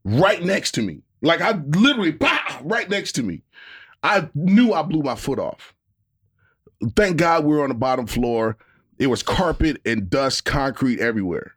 right 0.04 0.44
next 0.44 0.72
to 0.72 0.82
me. 0.82 1.02
Like 1.22 1.42
I 1.42 1.52
literally, 1.52 2.12
bah, 2.12 2.60
right 2.64 2.90
next 2.90 3.14
to 3.14 3.24
me. 3.24 3.44
I 4.04 4.30
knew 4.34 4.74
I 4.74 4.82
blew 4.82 5.04
my 5.04 5.16
foot 5.16 5.40
off. 5.40 5.74
Thank 6.96 7.18
God 7.18 7.46
we 7.46 7.56
were 7.56 7.64
on 7.64 7.70
the 7.70 7.76
bottom 7.76 8.08
floor. 8.08 8.58
It 8.98 9.08
was 9.08 9.22
carpet 9.22 9.80
and 9.86 10.10
dust, 10.10 10.46
concrete 10.46 11.00
everywhere. 11.00 11.54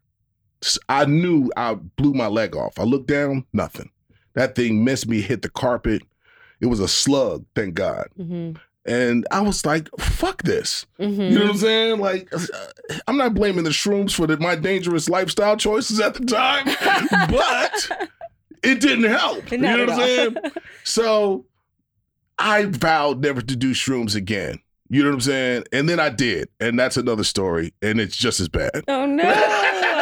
I 0.88 1.05
knew 1.07 1.51
I 1.57 1.75
blew 1.75 2.12
my 2.12 2.27
leg 2.27 2.57
off. 2.57 2.79
I 2.79 2.85
looked 2.85 3.09
down, 3.09 3.47
nothing. 3.53 3.90
That 4.35 4.55
thing 4.55 4.85
missed 4.85 5.09
me, 5.09 5.20
hit 5.20 5.42
the 5.42 5.51
carpet. 5.51 6.03
It 6.61 6.66
was 6.66 6.81
a 6.81 6.88
slug, 6.88 7.44
thank 7.55 7.75
God. 7.75 8.09
Mm-hmm. 8.18 8.59
And 8.87 9.27
I 9.31 9.40
was 9.40 9.64
like, 9.64 9.88
fuck 9.99 10.42
this. 10.42 10.85
Mm-hmm. 11.01 11.20
You 11.20 11.31
know 11.31 11.40
what 11.42 11.51
I'm 11.53 11.57
saying? 11.57 12.01
Like, 12.01 12.29
uh, 12.35 12.47
I'm 13.07 13.16
not 13.16 13.35
blaming 13.35 13.64
the 13.64 13.70
shrooms 13.70 14.12
for 14.12 14.27
the, 14.27 14.37
my 14.37 14.57
dangerous 14.57 15.09
lifestyle 15.09 15.57
choices 15.57 16.01
at 16.01 16.14
the 16.14 16.25
time, 16.27 16.66
but 17.31 18.11
it 18.62 18.81
didn't 18.81 19.05
help. 19.05 19.51
You 19.51 19.59
know 19.59 19.79
what 19.79 19.90
I'm 19.90 19.99
saying? 19.99 20.37
So 20.85 21.47
I 22.38 22.66
vowed 22.66 23.23
never 23.23 23.40
to 23.40 23.57
do 23.57 23.73
shrooms 23.73 24.14
again. 24.14 24.61
You 24.90 25.03
know 25.03 25.09
what 25.09 25.14
I'm 25.14 25.20
saying? 25.23 25.64
And 25.73 25.88
then 25.88 25.99
I 25.99 26.11
did. 26.11 26.49
And 26.61 26.79
that's 26.79 26.97
another 26.99 27.25
story. 27.25 27.73
And 27.81 27.99
it's 27.99 28.16
just 28.16 28.38
as 28.38 28.49
bad. 28.49 28.85
oh 28.87 29.07
no. 29.07 29.23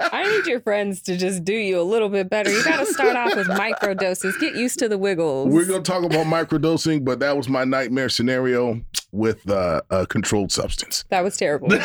I 0.00 0.24
need 0.30 0.46
your 0.46 0.60
friends 0.60 1.00
to 1.02 1.16
just 1.16 1.44
do 1.44 1.54
you 1.54 1.80
a 1.80 1.82
little 1.82 2.08
bit 2.08 2.28
better. 2.30 2.50
You 2.50 2.62
got 2.64 2.78
to 2.80 2.86
start 2.86 3.16
off 3.16 3.34
with 3.36 3.48
micro 3.48 3.94
doses. 3.94 4.36
Get 4.38 4.54
used 4.54 4.78
to 4.80 4.88
the 4.88 4.98
wiggles. 4.98 5.52
We're 5.52 5.64
going 5.66 5.82
to 5.82 5.90
talk 5.90 6.04
about 6.04 6.26
microdosing, 6.26 7.04
but 7.04 7.18
that 7.20 7.36
was 7.36 7.48
my 7.48 7.64
nightmare 7.64 8.08
scenario 8.08 8.80
with 9.12 9.48
uh, 9.50 9.80
a 9.90 10.06
controlled 10.06 10.52
substance. 10.52 11.04
that 11.10 11.22
was 11.24 11.36
terrible. 11.36 11.68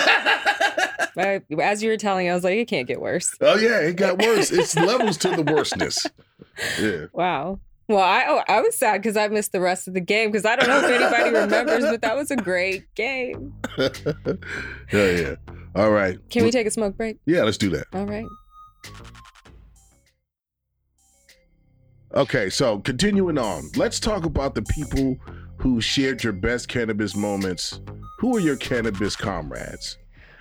I- 1.18 1.42
As 1.62 1.84
you 1.84 1.90
were 1.90 1.98
telling, 1.98 2.30
I 2.30 2.34
was 2.34 2.44
like, 2.44 2.56
it 2.58 2.68
can't 2.68 2.88
get 2.88 3.02
worse. 3.02 3.36
Oh, 3.42 3.56
yeah, 3.58 3.80
it 3.82 3.96
got 3.96 4.20
worse. 4.22 4.52
It's 4.52 4.76
levels 4.76 5.18
to 5.18 5.30
the 5.30 5.44
worstness. 5.44 6.06
Yeah. 6.80 7.06
Wow. 7.14 7.60
Well, 7.88 8.00
I 8.04 8.26
oh, 8.28 8.44
I 8.48 8.62
was 8.62 8.76
sad 8.76 9.02
because 9.02 9.18
I 9.18 9.28
missed 9.30 9.52
the 9.52 9.60
rest 9.60 9.88
of 9.88 9.96
the 9.96 10.00
game 10.00 10.30
because 10.30 10.46
I 10.46 10.56
don't 10.56 10.70
know 10.70 10.78
if 10.88 11.02
anybody 11.02 11.32
remembers, 11.36 11.84
but 11.86 12.02
that 12.02 12.16
was 12.16 12.30
a 12.30 12.36
great 12.36 12.84
game. 12.94 13.52
yeah, 13.80 13.90
yeah. 14.92 15.36
All 15.76 15.92
right. 15.92 16.18
Can 16.30 16.44
we 16.44 16.52
take 16.52 16.68
a 16.68 16.72
smoke 16.72 16.98
break? 16.98 17.18
Yeah, 17.26 17.44
let's 17.44 17.58
do 17.58 17.70
that. 17.70 17.86
All 17.94 18.06
right. 18.06 18.26
Okay, 22.16 22.50
so 22.50 22.80
continuing 22.80 23.38
on, 23.38 23.70
let's 23.76 24.00
talk 24.00 24.26
about 24.26 24.56
the 24.56 24.64
people 24.64 25.16
who 25.58 25.80
shared 25.80 26.24
your 26.24 26.34
best 26.34 26.68
cannabis 26.68 27.16
moments. 27.16 27.82
Who 28.18 28.36
are 28.36 28.40
your 28.40 28.56
cannabis 28.56 29.16
comrades? 29.16 29.98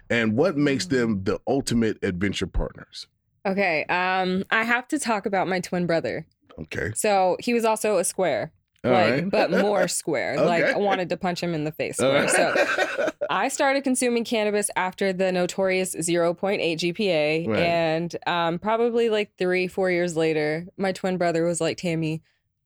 And 0.08 0.34
what 0.34 0.56
makes 0.56 0.86
them 0.86 1.22
the 1.24 1.38
ultimate 1.46 1.98
adventure 2.02 2.46
partners? 2.46 3.06
Okay, 3.44 3.84
um, 3.84 4.44
I 4.50 4.64
have 4.64 4.88
to 4.88 4.98
talk 4.98 5.26
about 5.26 5.46
my 5.46 5.60
twin 5.60 5.86
brother. 5.86 6.26
Okay. 6.58 6.92
So 6.94 7.36
he 7.38 7.52
was 7.52 7.66
also 7.66 7.98
a 7.98 8.04
square, 8.04 8.52
All 8.84 8.92
like, 8.92 9.12
right. 9.12 9.30
but 9.30 9.50
more 9.50 9.88
square. 9.88 10.40
Like 10.40 10.64
I 10.64 10.76
wanted 10.76 11.08
to 11.08 11.16
punch 11.16 11.42
him 11.42 11.54
in 11.54 11.64
the 11.64 11.72
face. 11.72 12.00
Right. 12.00 12.30
So 12.30 13.10
I 13.28 13.48
started 13.48 13.82
consuming 13.82 14.24
cannabis 14.24 14.70
after 14.76 15.12
the 15.12 15.32
notorious 15.32 15.94
0.8 15.94 16.60
GPA. 16.60 17.48
Right. 17.48 17.58
And 17.58 18.16
um, 18.26 18.58
probably 18.58 19.10
like 19.10 19.32
three, 19.36 19.66
four 19.66 19.90
years 19.90 20.16
later, 20.16 20.66
my 20.76 20.92
twin 20.92 21.18
brother 21.18 21.44
was 21.44 21.60
like, 21.60 21.76
Tammy, 21.76 22.22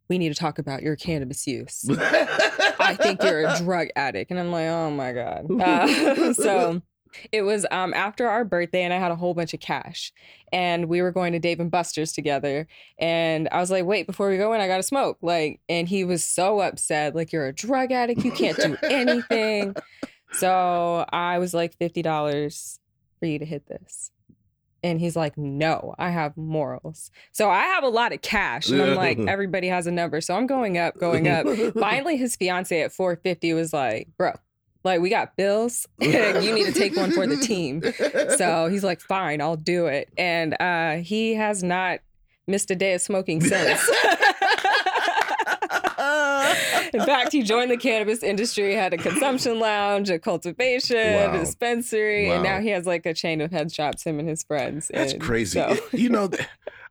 we 0.08 0.18
need 0.18 0.28
to 0.28 0.34
talk 0.34 0.58
about 0.58 0.82
your 0.82 0.96
cannabis 0.96 1.46
use. 1.46 1.88
I 1.90 2.96
think 3.00 3.22
you're 3.22 3.48
a 3.48 3.56
drug 3.58 3.88
addict. 3.96 4.30
And 4.30 4.38
I'm 4.38 4.52
like, 4.52 4.66
oh 4.66 4.90
my 4.90 5.12
God. 5.12 5.46
Uh, 5.62 6.34
so 6.34 6.82
it 7.30 7.42
was 7.42 7.66
um, 7.70 7.94
after 7.94 8.28
our 8.28 8.44
birthday, 8.44 8.82
and 8.82 8.92
I 8.92 8.98
had 8.98 9.10
a 9.10 9.16
whole 9.16 9.34
bunch 9.34 9.54
of 9.54 9.60
cash. 9.60 10.12
And 10.52 10.88
we 10.88 11.00
were 11.00 11.12
going 11.12 11.32
to 11.32 11.38
Dave 11.38 11.60
and 11.60 11.70
Buster's 11.70 12.12
together. 12.12 12.66
And 12.98 13.48
I 13.50 13.60
was 13.60 13.70
like, 13.70 13.86
wait, 13.86 14.06
before 14.06 14.28
we 14.28 14.36
go 14.36 14.52
in, 14.52 14.60
I 14.60 14.66
got 14.66 14.76
to 14.76 14.82
smoke. 14.82 15.18
Like, 15.22 15.60
and 15.68 15.88
he 15.88 16.04
was 16.04 16.22
so 16.22 16.60
upset. 16.60 17.14
Like, 17.14 17.32
you're 17.32 17.46
a 17.46 17.54
drug 17.54 17.90
addict. 17.90 18.22
You 18.22 18.32
can't 18.32 18.58
do 18.58 18.76
anything. 18.82 19.74
So 20.32 21.06
I 21.10 21.38
was 21.38 21.54
like, 21.54 21.78
$50 21.78 22.78
for 23.18 23.26
you 23.26 23.38
to 23.38 23.44
hit 23.44 23.66
this. 23.66 24.10
And 24.84 24.98
he's 24.98 25.14
like, 25.14 25.38
no, 25.38 25.94
I 25.98 26.10
have 26.10 26.36
morals. 26.36 27.12
So 27.30 27.48
I 27.48 27.62
have 27.62 27.84
a 27.84 27.88
lot 27.88 28.12
of 28.12 28.20
cash. 28.20 28.68
And 28.68 28.82
I'm 28.82 28.96
like, 28.96 29.18
everybody 29.28 29.68
has 29.68 29.86
a 29.86 29.92
number. 29.92 30.20
So 30.20 30.34
I'm 30.34 30.46
going 30.46 30.76
up, 30.76 30.98
going 30.98 31.28
up. 31.28 31.46
Finally, 31.74 32.16
his 32.16 32.34
fiance 32.34 32.82
at 32.82 32.92
450 32.92 33.54
was 33.54 33.72
like, 33.72 34.08
bro, 34.18 34.32
like 34.84 35.00
we 35.00 35.10
got 35.10 35.36
bills. 35.36 35.86
you 36.00 36.54
need 36.54 36.66
to 36.66 36.72
take 36.72 36.96
one 36.96 37.10
for 37.12 37.26
the 37.26 37.36
team. 37.36 37.82
So 38.36 38.68
he's 38.68 38.84
like, 38.84 39.00
fine, 39.00 39.40
I'll 39.40 39.56
do 39.56 39.86
it. 39.86 40.08
And 40.18 40.56
uh, 40.60 40.96
he 40.96 41.34
has 41.34 41.62
not 41.62 42.00
missed 42.46 42.70
a 42.70 42.74
day 42.76 42.94
of 42.94 43.00
smoking 43.00 43.40
since. 43.40 43.88
In 46.94 47.00
fact, 47.06 47.32
he 47.32 47.42
joined 47.42 47.70
the 47.70 47.76
cannabis 47.76 48.22
industry, 48.22 48.74
had 48.74 48.92
a 48.92 48.98
consumption 48.98 49.58
lounge, 49.58 50.10
a 50.10 50.18
cultivation, 50.18 50.96
Wow. 50.96 51.32
a 51.34 51.38
dispensary, 51.38 52.28
and 52.28 52.42
now 52.42 52.60
he 52.60 52.68
has 52.68 52.86
like 52.86 53.06
a 53.06 53.14
chain 53.14 53.40
of 53.40 53.50
head 53.50 53.72
shops, 53.72 54.02
him 54.04 54.18
and 54.18 54.28
his 54.28 54.42
friends. 54.42 54.90
That's 54.92 55.12
And 55.14 55.22
crazy. 55.22 55.58
so- 55.58 55.76
you 55.92 56.08
know, 56.10 56.28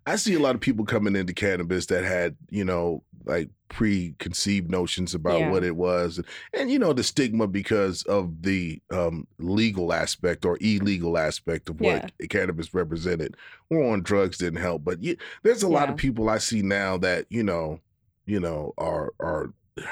I 0.07 0.15
see 0.15 0.33
a 0.33 0.39
lot 0.39 0.55
of 0.55 0.61
people 0.61 0.85
coming 0.85 1.15
into 1.15 1.33
cannabis 1.33 1.85
that 1.87 2.03
had, 2.03 2.35
you 2.49 2.63
know, 2.65 3.03
like 3.25 3.49
preconceived 3.69 4.69
notions 4.69 5.13
about 5.15 5.39
Yeah. 5.39 5.51
what 5.51 5.63
it 5.63 5.75
was. 5.75 6.21
And, 6.53 6.69
you 6.69 6.77
know, 6.79 6.93
the 6.93 7.03
stigma 7.03 7.47
because 7.47 8.03
of 8.03 8.41
the 8.41 8.81
um, 8.91 9.27
legal 9.39 9.93
aspect 9.93 10.45
or 10.45 10.57
illegal 10.61 11.17
aspect 11.17 11.69
of 11.69 11.79
what 11.79 12.11
cannabis 12.29 12.73
represented. 12.73 13.35
War 13.69 13.93
on 13.93 14.01
drugs 14.01 14.37
didn't 14.37 14.59
help. 14.61 14.83
But 14.83 15.01
you, 15.03 15.15
there's 15.43 15.63
a 15.63 15.67
lot 15.69 15.89
of 15.89 15.95
people 15.95 16.29
I 16.29 16.37
see 16.37 16.61
now 16.61 16.97
that, 16.97 17.25
you 17.29 17.43
know, 17.43 17.79
you 18.25 18.39
know, 18.39 18.73
are 18.77 19.13
are 19.19 19.53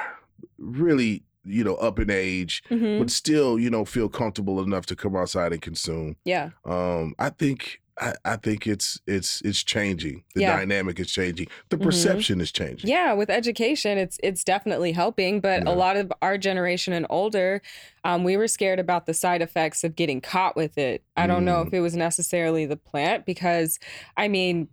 really, 0.57 1.23
you 1.45 1.63
know, 1.63 1.75
up 1.75 1.99
in 1.99 2.09
age, 2.09 2.63
Mhm. 2.69 2.99
but 2.99 3.09
still, 3.09 3.57
you 3.59 3.69
know, 3.69 3.85
feel 3.85 4.09
comfortable 4.09 4.61
enough 4.61 4.85
to 4.87 4.95
come 4.95 5.15
outside 5.15 5.53
and 5.53 5.61
consume 5.61 6.15
yeah, 6.25 6.49
um 6.65 7.13
i 7.17 7.29
think 7.29 7.81
I, 7.99 8.13
I 8.25 8.35
think 8.37 8.65
it's 8.67 8.99
it's 9.07 9.41
it's 9.41 9.63
changing 9.63 10.23
the 10.33 10.41
Yeah. 10.41 10.55
dynamic 10.57 10.99
is 10.99 11.11
changing 11.11 11.47
the 11.69 11.77
Mhm. 11.77 11.83
perception 11.83 12.39
is 12.41 12.51
changing 12.51 12.89
yeah. 12.89 13.13
With 13.13 13.29
education, 13.29 13.97
it's 13.97 14.17
it's 14.23 14.43
definitely 14.43 14.91
helping. 14.93 15.39
But 15.41 15.63
Yeah. 15.63 15.71
a 15.71 15.75
lot 15.75 15.97
of 15.97 16.11
our 16.21 16.37
generation 16.37 16.93
and 16.93 17.05
older, 17.09 17.61
um, 18.03 18.23
we 18.23 18.37
were 18.37 18.47
scared 18.47 18.79
about 18.79 19.05
the 19.05 19.13
side 19.13 19.41
effects 19.41 19.83
of 19.83 19.95
getting 19.95 20.21
caught 20.21 20.55
with 20.55 20.77
it. 20.77 21.03
I 21.17 21.27
don't 21.27 21.43
know 21.45 21.63
Mm. 21.63 21.67
if 21.67 21.73
it 21.73 21.81
was 21.81 21.95
necessarily 21.95 22.65
the 22.65 22.77
plant 22.77 23.25
because, 23.25 23.79
I 24.15 24.27
mean. 24.27 24.69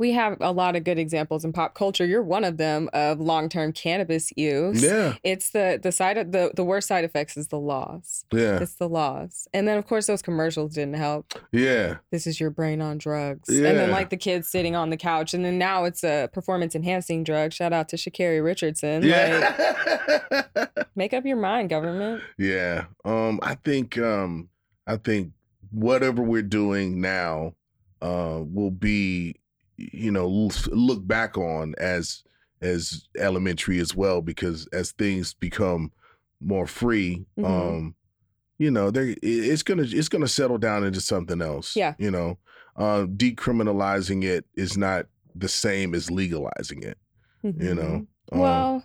We 0.00 0.12
have 0.12 0.38
a 0.40 0.50
lot 0.50 0.76
of 0.76 0.84
good 0.84 0.98
examples 0.98 1.44
in 1.44 1.52
pop 1.52 1.74
culture. 1.74 2.06
You're 2.06 2.22
one 2.22 2.42
of 2.42 2.56
them 2.56 2.88
of 2.94 3.20
long-term 3.20 3.72
cannabis 3.74 4.32
use. 4.34 4.82
yeah 4.82 5.16
It's 5.22 5.50
the 5.50 5.78
the 5.80 5.92
side 5.92 6.16
of 6.16 6.32
the 6.32 6.50
the 6.56 6.64
worst 6.64 6.88
side 6.88 7.04
effects 7.04 7.36
is 7.36 7.48
the 7.48 7.58
loss. 7.60 8.24
yeah 8.32 8.58
It's 8.62 8.74
the 8.76 8.88
loss. 8.88 9.46
And 9.52 9.68
then 9.68 9.76
of 9.76 9.86
course 9.86 10.06
those 10.06 10.22
commercials 10.22 10.72
didn't 10.72 10.94
help. 10.96 11.34
yeah 11.52 11.98
This 12.10 12.26
is 12.26 12.40
your 12.40 12.48
brain 12.48 12.80
on 12.80 12.96
drugs. 12.96 13.48
Yeah. 13.50 13.68
And 13.68 13.78
then 13.78 13.90
like 13.90 14.08
the 14.08 14.16
kids 14.16 14.48
sitting 14.48 14.74
on 14.74 14.88
the 14.88 14.96
couch. 14.96 15.34
And 15.34 15.44
then 15.44 15.58
now 15.58 15.84
it's 15.84 16.02
a 16.02 16.30
performance 16.32 16.74
enhancing 16.74 17.22
drug. 17.22 17.52
Shout 17.52 17.72
out 17.74 17.88
to 17.90 17.96
Sha'Carri 17.96 18.42
Richardson. 18.42 19.02
Like, 19.02 19.10
yeah 19.10 20.66
make 20.96 21.12
up 21.12 21.26
your 21.26 21.36
mind, 21.36 21.68
government. 21.68 22.22
yeah 22.38 22.86
um 23.04 23.38
i 23.42 23.54
think 23.54 23.98
um 23.98 24.48
i 24.86 24.96
think 24.96 25.32
whatever 25.70 26.22
we're 26.22 26.42
doing 26.42 27.00
now 27.02 27.54
uh 28.00 28.40
will 28.42 28.70
be 28.70 29.36
you 29.92 30.10
know 30.10 30.28
look 30.70 31.06
back 31.06 31.36
on 31.38 31.74
as 31.78 32.22
as 32.60 33.08
elementary 33.18 33.78
as 33.78 33.94
well 33.96 34.20
because 34.20 34.66
as 34.72 34.92
things 34.92 35.32
become 35.34 35.90
more 36.40 36.66
free 36.66 37.24
Mhm. 37.38 37.44
um 37.44 37.94
you 38.58 38.70
know 38.70 38.90
they 38.90 39.12
it's 39.22 39.62
gonna 39.62 39.84
it's 39.86 40.08
gonna 40.08 40.28
settle 40.28 40.58
down 40.58 40.84
into 40.84 41.00
something 41.00 41.40
else 41.40 41.74
Yeah. 41.76 41.94
you 41.98 42.10
know 42.10 42.38
uh 42.76 43.06
decriminalizing 43.06 44.24
it 44.24 44.44
is 44.54 44.76
not 44.76 45.06
the 45.34 45.48
same 45.48 45.94
as 45.94 46.10
legalizing 46.10 46.82
it 46.82 46.98
you 47.42 47.74
know. 47.74 48.06
Um, 48.32 48.38
well, 48.38 48.84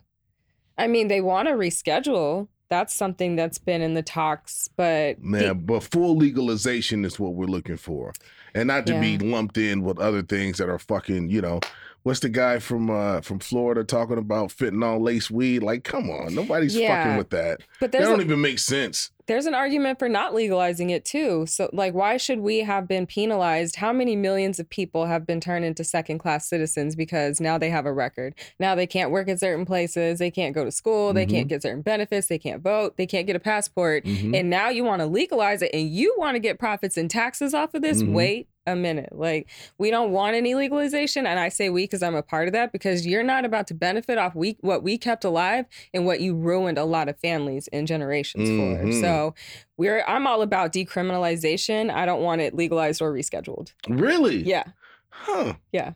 I 0.77 0.87
mean, 0.87 1.09
they 1.09 1.19
want 1.19 1.49
to 1.49 1.55
reschedule. 1.55 2.47
That's 2.69 2.95
something 2.95 3.35
that's 3.35 3.57
been 3.57 3.81
in 3.81 3.95
the 3.95 4.01
talks, 4.01 4.69
but 4.77 5.21
Man, 5.21 5.65
but 5.65 5.83
full 5.83 6.15
legalization 6.15 7.03
is 7.03 7.19
what 7.19 7.33
we're 7.35 7.47
looking 7.47 7.75
for. 7.77 8.13
And 8.55 8.67
not 8.67 8.87
to 8.87 8.99
be 8.99 9.17
lumped 9.17 9.57
in 9.57 9.83
with 9.83 9.99
other 9.99 10.23
things 10.23 10.57
that 10.57 10.69
are 10.69 10.79
fucking, 10.79 11.29
you 11.29 11.41
know, 11.41 11.59
what's 12.03 12.21
the 12.21 12.29
guy 12.29 12.59
from 12.59 12.89
uh 12.89 13.19
from 13.21 13.39
Florida 13.39 13.83
talking 13.83 14.17
about 14.17 14.51
fitting 14.51 14.79
fentanyl 14.79 15.01
lace 15.01 15.29
weed? 15.29 15.61
Like, 15.61 15.83
come 15.83 16.09
on, 16.09 16.33
nobody's 16.33 16.75
fucking 16.75 17.17
with 17.17 17.31
that. 17.31 17.61
but 17.79 17.91
That 17.91 18.01
don't 18.01 18.19
a, 18.19 18.23
even 18.23 18.41
make 18.41 18.59
sense. 18.59 19.11
There's 19.27 19.45
an 19.45 19.55
argument 19.55 19.97
for 19.99 20.07
not 20.07 20.33
legalizing 20.33 20.89
it 20.91 21.03
too. 21.05 21.45
So, 21.47 21.69
like, 21.73 21.93
why 21.93 22.17
should 22.17 22.39
we 22.39 22.59
have 22.59 22.87
been 22.87 23.05
penalized? 23.05 23.77
How 23.77 23.91
many 23.91 24.15
millions 24.15 24.59
of 24.59 24.69
people 24.69 25.05
have 25.07 25.25
been 25.25 25.39
turned 25.39 25.65
into 25.65 25.83
second 25.83 26.19
class 26.19 26.47
citizens 26.47 26.95
because 26.95 27.41
now 27.41 27.57
they 27.57 27.69
have 27.69 27.85
a 27.85 27.93
record? 27.93 28.35
Now 28.59 28.75
they 28.75 28.87
can't 28.87 29.11
work 29.11 29.27
at 29.27 29.39
certain 29.39 29.65
places, 29.65 30.19
they 30.19 30.31
can't 30.31 30.53
go 30.53 30.63
to 30.63 30.71
school, 30.71 31.13
they 31.13 31.25
Mhm. 31.25 31.29
can't 31.31 31.47
get 31.47 31.61
certain 31.63 31.81
benefits, 31.81 32.27
they 32.27 32.37
can't 32.37 32.61
vote, 32.61 32.97
they 32.97 33.07
can't 33.07 33.25
get 33.27 33.35
a 33.35 33.39
passport. 33.39 34.03
Mhm. 34.05 34.35
And 34.37 34.49
now 34.49 34.69
you 34.69 34.83
want 34.83 34.99
to 35.01 35.05
legalize 35.07 35.61
it 35.61 35.71
and 35.73 35.89
you 35.89 36.13
want 36.17 36.35
to 36.35 36.39
get 36.39 36.59
profits 36.59 36.97
and 36.97 37.09
taxes 37.09 37.53
off 37.53 37.73
of 37.73 37.81
this? 37.81 38.01
Mhm. 38.03 38.13
Wait 38.13 38.47
a 38.67 38.75
minute. 38.75 39.09
Like, 39.15 39.47
we 39.77 39.91
don't 39.91 40.11
want 40.11 40.35
any 40.35 40.55
legalization. 40.55 41.27
And 41.27 41.39
I 41.39 41.49
say 41.49 41.69
we 41.69 41.83
because 41.83 42.01
I'm 42.01 42.15
a 42.15 42.23
part 42.23 42.47
of 42.47 42.53
that 42.53 42.71
because 42.71 43.05
you're 43.05 43.21
not 43.21 43.45
about 43.45 43.67
to 43.67 43.75
benefit 43.75 44.17
off 44.17 44.33
we, 44.33 44.57
what 44.61 44.81
we 44.81 44.97
kept 44.97 45.23
alive 45.23 45.65
and 45.93 46.03
what 46.07 46.19
you 46.19 46.33
ruined 46.35 46.79
a 46.79 46.83
lot 46.85 47.07
of 47.07 47.15
families 47.19 47.69
and 47.71 47.85
generations 47.85 48.49
for. 48.49 48.83
Mhm. 48.83 49.01
So 49.15 49.35
we're 49.77 50.03
I'm 50.07 50.27
all 50.27 50.41
about 50.41 50.73
decriminalization. 50.73 51.89
I 51.93 52.05
don't 52.05 52.21
want 52.21 52.41
it 52.41 52.53
legalized 52.53 53.01
or 53.01 53.13
rescheduled. 53.13 53.71
Really? 53.87 54.43
Yeah. 54.43 54.63
Huh. 55.09 55.53
Yeah. 55.71 55.93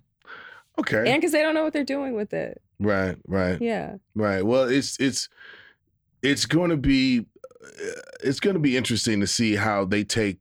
Okay. 0.79 1.12
And 1.12 1.19
because 1.21 1.32
they 1.34 1.41
don't 1.41 1.53
know 1.53 1.63
what 1.63 1.73
they're 1.73 1.84
doing 1.84 2.13
with 2.13 2.34
it. 2.34 2.62
right, 2.79 3.17
right. 3.27 3.62
Yeah. 3.62 3.95
Right. 4.15 4.45
Well, 4.45 4.63
it's 4.69 4.97
it's 4.99 5.27
it's 6.23 6.45
going 6.45 6.69
to 6.69 6.77
be 6.77 7.25
it's 8.23 8.39
going 8.39 8.53
to 8.55 8.60
be 8.60 8.77
interesting 8.77 9.19
to 9.19 9.27
see 9.27 9.55
how 9.55 9.86
they 9.86 10.03
take 10.03 10.38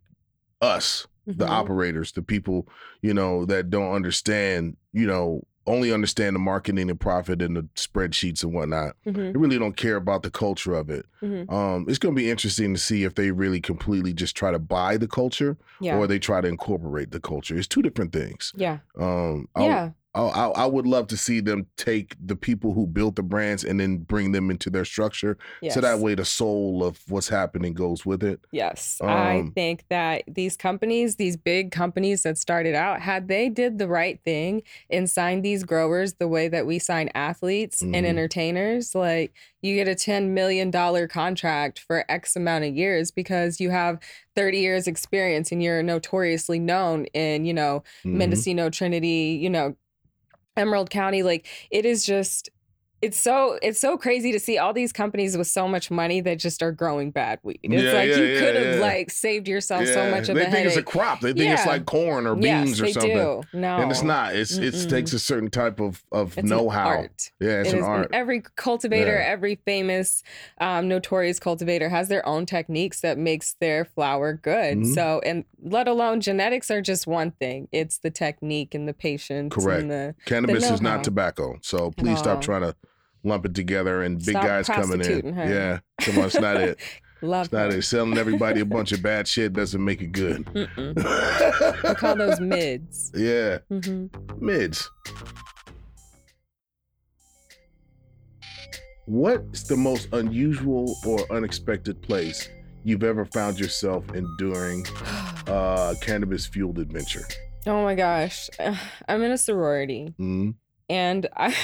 us 0.60 1.06
the 1.26 1.44
Mhm. 1.44 1.50
operators, 1.50 2.12
the 2.12 2.22
people, 2.22 2.66
you 3.02 3.12
know, 3.12 3.44
that 3.44 3.68
don't 3.68 3.92
understand, 3.92 4.76
you 4.92 5.06
know, 5.06 5.42
only 5.68 5.92
understand 5.92 6.34
the 6.34 6.40
marketing 6.40 6.90
and 6.90 6.98
profit 6.98 7.40
and 7.42 7.56
the 7.56 7.62
spreadsheets 7.76 8.42
and 8.42 8.52
whatnot. 8.52 8.96
Mhm. 9.06 9.32
They 9.32 9.38
really 9.38 9.58
don't 9.58 9.76
care 9.76 9.96
about 9.96 10.22
the 10.22 10.30
culture 10.30 10.72
of 10.74 10.90
it. 10.90 11.06
Mhm. 11.22 11.50
Um, 11.52 11.84
it's 11.88 11.98
going 11.98 12.14
to 12.14 12.20
be 12.20 12.30
interesting 12.30 12.74
to 12.74 12.80
see 12.80 13.04
if 13.04 13.14
they 13.14 13.30
really 13.30 13.60
completely 13.60 14.12
just 14.12 14.36
try 14.36 14.50
to 14.50 14.58
buy 14.58 14.96
the 14.96 15.06
culture 15.08 15.56
Yeah. 15.80 15.96
or 15.96 16.06
they 16.06 16.18
try 16.18 16.40
to 16.40 16.48
incorporate 16.48 17.10
the 17.10 17.20
culture. 17.20 17.56
It's 17.56 17.68
two 17.68 17.82
different 17.82 18.12
things. 18.12 18.52
yeah. 18.56 18.78
Um, 18.98 19.48
Yeah. 19.58 19.90
I, 20.18 20.22
I, 20.22 20.46
I 20.48 20.66
would 20.66 20.86
love 20.86 21.06
to 21.08 21.16
see 21.16 21.40
them 21.40 21.66
take 21.76 22.16
the 22.24 22.34
people 22.36 22.72
who 22.72 22.86
built 22.86 23.16
the 23.16 23.22
brands 23.22 23.64
and 23.64 23.78
then 23.78 23.98
bring 23.98 24.32
them 24.32 24.50
into 24.50 24.70
their 24.70 24.84
structure, 24.84 25.38
Yes. 25.62 25.74
so 25.74 25.80
that 25.80 26.00
way 26.00 26.14
the 26.14 26.24
soul 26.24 26.82
of 26.84 27.00
what's 27.08 27.28
happening 27.28 27.72
goes 27.72 28.04
with 28.04 28.22
it. 28.22 28.40
Yes. 28.52 28.98
I 29.02 29.38
Um, 29.38 29.52
think 29.52 29.84
that 29.90 30.24
these 30.26 30.56
companies, 30.56 31.16
these 31.16 31.36
big 31.36 31.70
companies 31.70 32.22
that 32.24 32.36
started 32.38 32.74
out, 32.74 33.00
had 33.00 33.28
they 33.28 33.48
did 33.48 33.78
the 33.78 33.88
right 33.88 34.18
thing 34.24 34.62
and 34.90 35.08
signed 35.08 35.44
these 35.44 35.62
growers 35.64 36.14
the 36.14 36.28
way 36.28 36.48
that 36.48 36.66
we 36.66 36.78
sign 36.78 37.10
athletes 37.14 37.82
Mhm. 37.82 37.94
and 37.96 38.06
entertainers, 38.06 38.94
like 38.94 39.32
you 39.62 39.74
get 39.74 39.88
a 39.88 39.94
$10 39.94 40.28
million 40.30 40.70
contract 41.08 41.78
for 41.80 42.04
X 42.08 42.36
amount 42.36 42.64
of 42.64 42.74
years 42.74 43.10
because 43.10 43.60
you 43.60 43.70
have 43.70 43.98
30 44.36 44.58
years 44.58 44.86
experience 44.86 45.50
and 45.52 45.62
you're 45.62 45.82
notoriously 45.82 46.58
known 46.58 47.06
in, 47.06 47.44
you 47.44 47.52
know, 47.54 47.82
Mhm. 48.04 48.12
Mendocino, 48.14 48.70
Trinity, 48.70 49.38
you 49.40 49.50
know, 49.50 49.76
Emerald 50.58 50.90
County. 50.90 51.22
Like 51.22 51.46
it 51.70 51.86
is 51.86 52.04
just 52.04 52.50
it's 53.00 53.20
so 53.20 53.58
it's 53.62 53.78
so 53.80 53.96
crazy 53.96 54.32
to 54.32 54.40
see 54.40 54.58
all 54.58 54.72
these 54.72 54.92
companies 54.92 55.36
with 55.36 55.46
so 55.46 55.68
much 55.68 55.90
money 55.90 56.20
that 56.20 56.38
just 56.38 56.62
are 56.62 56.72
growing 56.72 57.10
bad 57.10 57.38
weed. 57.42 57.60
It's 57.62 57.82
Yeah, 57.82 57.92
like 57.92 58.08
yeah, 58.08 58.16
you 58.16 58.24
yeah, 58.24 58.40
could 58.40 58.56
have 58.56 58.80
like 58.80 59.10
saved 59.10 59.46
yourself 59.46 59.86
so 59.86 60.10
much 60.10 60.28
of 60.28 60.34
they 60.34 60.42
a 60.42 60.44
think 60.44 60.56
headache. 60.56 60.66
it's 60.68 60.76
a 60.76 60.82
crop. 60.82 61.20
They 61.20 61.32
think 61.32 61.52
it's 61.52 61.66
like 61.66 61.86
corn 61.86 62.26
or 62.26 62.36
yes, 62.40 62.64
beans 62.64 62.80
or 62.80 62.84
they 62.84 62.92
something. 62.92 63.12
do. 63.16 63.42
No, 63.52 63.76
And 63.78 63.90
it's 63.90 64.02
not. 64.02 64.34
It's 64.34 64.56
it 64.56 64.88
takes 64.88 65.12
a 65.12 65.18
certain 65.18 65.50
type 65.50 65.80
of 65.80 66.02
of 66.10 66.36
It's 66.36 66.48
know-how. 66.48 66.88
art. 66.88 67.30
Yeah, 67.40 67.60
it's 67.60 67.72
It 67.72 67.78
an 67.78 67.84
art. 67.84 68.10
Every 68.12 68.42
cultivator, 68.56 69.18
every 69.20 69.56
famous, 69.64 70.22
um, 70.60 70.88
notorious 70.88 71.38
cultivator 71.38 71.88
has 71.88 72.08
their 72.08 72.26
own 72.26 72.46
techniques 72.46 73.00
that 73.02 73.16
makes 73.18 73.54
their 73.60 73.84
flower 73.84 74.32
good. 74.32 74.78
Mhm. 74.78 74.94
So, 74.94 75.20
and 75.24 75.44
let 75.62 75.86
alone 75.86 76.20
genetics 76.20 76.70
are 76.70 76.82
just 76.82 77.06
one 77.06 77.30
thing. 77.32 77.68
It's 77.70 77.98
the 77.98 78.10
technique 78.10 78.74
and 78.74 78.88
the 78.88 78.94
patience. 78.94 79.54
Correct. 79.54 79.82
And 79.82 79.90
the 79.90 80.14
Cannabis 80.26 80.68
is 80.70 80.80
not 80.80 81.04
tobacco. 81.04 81.58
So 81.62 81.92
please 81.92 82.18
stop 82.18 82.40
trying 82.40 82.62
to 82.62 82.74
lump 83.24 83.44
it 83.46 83.54
together 83.54 84.02
and 84.02 84.18
big 84.18 84.30
Stop 84.30 84.42
guys 84.44 84.66
coming 84.66 85.00
in. 85.00 85.32
her. 85.34 85.44
Yeah. 85.48 85.78
Come 86.04 86.18
on, 86.18 86.24
it's 86.26 86.40
not 86.40 86.56
it. 86.56 86.78
love. 87.22 87.46
It's 87.46 87.52
not 87.52 87.72
it. 87.72 87.82
Selling 87.82 88.16
everybody 88.18 88.60
a 88.60 88.64
bunch 88.76 88.92
of 88.92 89.02
bad 89.02 89.26
shit 89.28 89.52
doesn't 89.52 89.84
make 89.84 90.00
it 90.02 90.12
good. 90.12 90.46
We 91.84 91.94
call 91.94 92.16
those 92.16 92.40
mids. 92.40 93.10
Yeah. 93.14 93.58
hmm 93.70 94.06
Mids. 94.38 94.88
What's 99.06 99.62
the 99.62 99.76
most 99.76 100.08
unusual 100.12 100.94
or 101.06 101.20
unexpected 101.32 102.00
place 102.02 102.48
you've 102.84 103.02
ever 103.04 103.24
found 103.24 103.58
yourself 103.58 104.04
in 104.14 104.26
during 104.38 104.84
uh 105.46 105.94
cannabis 106.02 106.46
fueled 106.46 106.78
adventure? 106.78 107.24
Oh 107.66 107.82
my 107.82 107.94
gosh, 107.94 108.48
I'm 109.08 109.22
in 109.22 109.32
a 109.32 109.38
sorority. 109.38 110.14
Mm. 110.18 110.54
and 110.88 111.26
I 111.36 111.54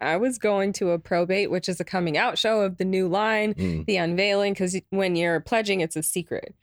I 0.00 0.16
was 0.16 0.38
going 0.38 0.72
to 0.74 0.90
a 0.90 0.98
probate, 0.98 1.50
which 1.50 1.68
is 1.68 1.80
a 1.80 1.84
coming 1.84 2.16
out 2.16 2.38
show 2.38 2.60
of 2.60 2.76
the 2.78 2.84
new 2.84 3.08
line, 3.08 3.54
Mm. 3.54 3.86
the 3.86 3.96
unveiling, 3.96 4.52
because 4.54 4.76
when 4.90 5.16
you're 5.16 5.40
pledging, 5.40 5.80
it's 5.80 5.96
a 5.96 6.02
secret. 6.02 6.54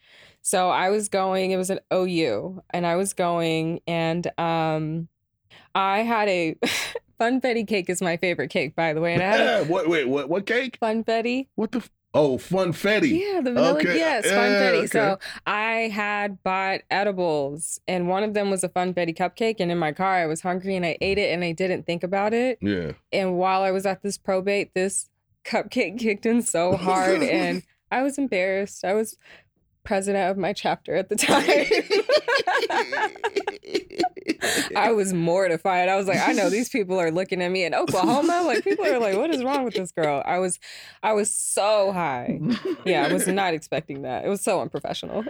So 0.41 0.69
I 0.69 0.89
was 0.89 1.09
going, 1.09 1.51
it 1.51 1.57
was 1.57 1.69
an 1.69 1.79
OU, 1.93 2.61
and 2.71 2.85
I 2.87 2.95
was 2.95 3.13
going, 3.13 3.81
and 3.87 4.27
um, 4.39 5.07
I 5.75 5.99
had 6.03 6.29
a 6.29 6.55
funfetti 7.19 7.67
cake 7.67 7.89
is 7.89 8.01
my 8.01 8.15
favorite 8.17 8.49
cake, 8.49 8.75
by 8.75 8.93
the 8.93 9.01
way, 9.01 9.13
and 9.13 9.23
I 9.23 9.25
had 9.25 9.41
a 9.41 9.65
what 9.71 9.89
wait, 9.89 10.07
what 10.07 10.29
what 10.29 10.45
cake? 10.45 10.77
funfetti. 10.81 11.47
What 11.55 11.71
the 11.71 11.79
f- 11.79 11.89
Oh, 12.13 12.37
funfetti. 12.37 13.19
Yeah, 13.19 13.41
the 13.41 13.53
vanilla. 13.53 13.77
Okay, 13.79 13.97
Yes, 13.97 14.25
yeah, 14.25 14.31
funfetti. 14.31 14.77
okay. 14.77 14.87
So 14.87 15.19
I 15.45 15.71
had 15.93 16.41
bought 16.41 16.81
edibles, 16.89 17.79
and 17.87 18.07
one 18.07 18.23
of 18.23 18.33
them 18.33 18.49
was 18.49 18.63
a 18.63 18.69
funfetti 18.69 19.15
cupcake. 19.15 19.57
And 19.59 19.71
in 19.71 19.77
my 19.77 19.91
car, 19.91 20.15
I 20.15 20.25
was 20.25 20.41
hungry, 20.41 20.75
and 20.75 20.85
I 20.85 20.97
ate 21.01 21.17
it, 21.17 21.31
and 21.33 21.43
I 21.43 21.51
didn't 21.51 21.85
think 21.85 22.03
about 22.03 22.33
it. 22.33 22.57
Yeah. 22.61 22.93
And 23.11 23.37
while 23.37 23.61
I 23.61 23.71
was 23.71 23.85
at 23.85 24.01
this 24.03 24.17
probate, 24.17 24.73
this 24.73 25.09
cupcake 25.45 25.99
kicked 25.99 26.25
in 26.25 26.41
so 26.41 26.75
hard, 26.77 27.21
and 27.21 27.61
I 27.91 28.01
was 28.03 28.17
embarrassed. 28.17 28.83
I 28.83 28.93
was 28.93 29.17
president 29.87 30.29
of 30.29 30.37
my 30.37 30.51
chapter 30.51 30.95
at 30.95 31.07
the 31.07 31.15
time. 31.15 31.39
I 34.75 34.91
was 34.91 35.13
mortified. 35.13 35.89
I 35.89 35.95
was 35.95 36.07
like, 36.07 36.19
I 36.19 36.33
know 36.33 36.49
these 36.49 36.69
people 36.69 36.99
are 36.99 37.09
looking 37.09 37.41
at 37.41 37.49
me 37.49 37.63
in 37.63 37.73
Oklahoma. 37.73 38.43
Like 38.45 38.63
people 38.63 38.85
are 38.85 38.99
like, 38.99 39.15
what 39.15 39.29
is 39.29 39.43
wrong 39.43 39.63
with 39.63 39.73
this 39.73 39.91
girl? 39.91 40.21
I 40.25 40.39
was, 40.39 40.59
I 41.01 41.13
was 41.13 41.33
so 41.33 41.93
high. 41.93 42.39
Yeah, 42.85 43.05
I 43.05 43.13
was 43.13 43.27
not 43.27 43.53
expecting 43.53 44.01
that. 44.01 44.25
It 44.25 44.29
was 44.29 44.41
so 44.41 44.61
unprofessional. 44.61 45.25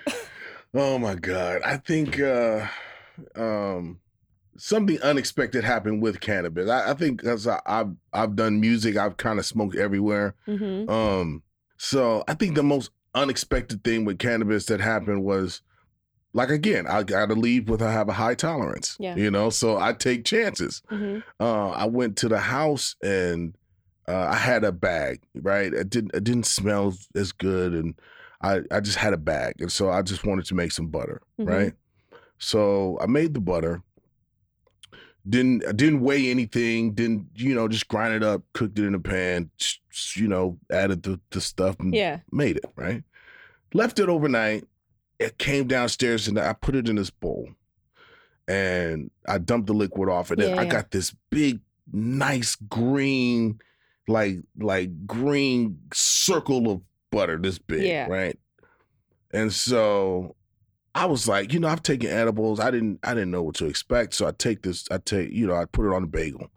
Oh 0.74 0.98
my 0.98 1.15
god. 1.15 1.62
I 1.63 1.78
think 1.78 2.20
uh 2.20 2.67
um 3.36 4.00
something 4.58 5.00
unexpected 5.02 5.63
happened 5.63 6.02
with 6.02 6.20
cannabis. 6.20 6.70
I, 6.70 6.91
I 6.91 6.93
think 6.93 7.22
because 7.22 7.48
I've 7.48 7.96
I've 8.12 8.36
done 8.36 8.60
music, 8.60 8.98
I've 8.98 9.17
kind 9.17 9.39
of 9.39 9.46
smoked 9.46 9.76
everywhere. 9.76 10.36
hmm 10.46 10.89
Um, 10.89 11.43
so 11.78 12.24
I 12.28 12.34
think 12.34 12.56
the 12.56 12.63
most 12.63 12.91
unexpected 13.15 13.84
thing 13.84 14.06
with 14.06 14.20
cannabis 14.20 14.65
that 14.67 14.80
happened 14.80 15.24
was 15.24 15.62
like 16.34 16.50
again, 16.50 16.86
I 16.88 17.04
gotta 17.04 17.34
leave 17.34 17.70
with 17.70 17.82
I 17.82 17.91
have 17.91 18.10
a 18.10 18.13
high 18.13 18.36
tolerance. 18.36 18.96
Yeah. 19.00 19.15
You 19.15 19.32
know, 19.32 19.50
so 19.50 19.78
I 19.78 19.93
take 19.93 20.24
chances. 20.26 20.82
hmm 20.89 21.20
Uh 21.39 21.70
I 21.72 21.86
went 21.86 22.17
to 22.17 22.30
the 22.30 22.39
house 22.39 22.96
and 23.04 23.56
uh, 24.08 24.28
I 24.32 24.36
had 24.36 24.63
a 24.63 24.72
bag, 24.72 25.22
right? 25.36 25.74
It 25.74 25.89
didn't 25.89 26.12
it 26.15 26.24
didn't 26.24 26.46
smell 26.46 26.93
as 27.15 27.32
good 27.32 27.74
and 27.74 27.96
I, 28.41 28.62
I 28.72 28.80
just 28.82 28.98
had 28.98 29.13
a 29.13 29.17
bag. 29.17 29.56
And 29.60 29.72
so 29.72 29.89
I 29.89 30.02
just 30.04 30.24
wanted 30.26 30.46
to 30.46 30.56
make 30.56 30.72
some 30.72 30.88
butter, 30.88 31.22
Mhm. 31.39 31.48
right? 31.48 31.74
So 32.38 33.00
I 33.02 33.08
made 33.08 33.34
the 33.34 33.41
butter. 33.41 33.82
Didn't 35.28 35.66
I 35.68 35.72
didn't 35.74 36.02
weigh 36.02 36.30
anything, 36.30 36.94
didn't, 36.94 37.28
you 37.36 37.54
know, 37.54 37.68
just 37.68 37.88
grind 37.88 38.13
it 38.13 38.24
up, 38.24 38.44
cooked 38.54 38.80
it 38.80 38.86
in 38.86 38.96
a 38.96 39.00
pan, 39.00 39.50
you 40.16 40.28
know, 40.28 40.58
added 40.72 41.04
the, 41.04 41.20
the 41.32 41.42
stuff 41.42 41.76
Yeah. 41.84 42.20
made 42.32 42.58
it, 42.58 42.66
right? 42.76 43.04
Left 43.74 44.00
it 44.00 44.08
overnight. 44.08 44.63
It 45.20 45.38
came 45.38 45.68
downstairs 45.68 46.28
and 46.28 46.40
I 46.40 46.54
put 46.54 46.76
it 46.76 46.88
in 46.88 46.96
this 46.96 47.10
bowl. 47.10 47.50
And 48.48 49.12
I 49.28 49.40
dumped 49.40 49.68
the 49.68 49.74
liquid 49.74 50.08
off 50.10 50.32
and 50.32 50.40
then 50.42 50.52
Yeah, 50.52 50.62
I 50.62 50.63
yeah. 50.63 50.70
got 50.70 50.92
this 50.92 51.13
big, 51.30 51.60
nice 51.92 52.56
green, 52.56 53.60
like 54.08 54.38
like 54.58 55.06
green 55.06 55.80
circle 55.94 56.72
of 56.72 56.82
butter 57.12 57.38
this 57.38 57.60
big, 57.60 57.82
Yeah. 57.84 58.08
right? 58.08 58.40
And 59.32 59.52
so 59.52 60.37
I 60.98 61.06
was 61.06 61.28
like, 61.28 61.54
you 61.54 61.60
know, 61.60 61.68
I've 61.68 61.84
taken 61.84 62.10
edibles. 62.10 62.60
I 62.60 62.72
didn't 62.72 63.00
I 63.04 63.14
didn't 63.14 63.30
know 63.32 63.44
what 63.44 63.56
to 63.56 63.66
expect. 63.68 64.16
So 64.16 64.28
I 64.28 64.32
take 64.32 64.64
this, 64.64 64.88
I 64.90 64.98
take, 64.98 65.32
you 65.32 65.46
know, 65.46 65.56
I 65.56 65.66
put 65.66 65.86
it 65.86 65.94
on 65.94 66.04
a 66.04 66.08
bagel 66.08 66.50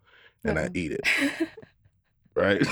and 0.44 0.58
I 0.58 0.64
Uh-oh. 0.64 0.70
eat 0.74 0.92
it 0.92 1.48
right? 2.34 2.62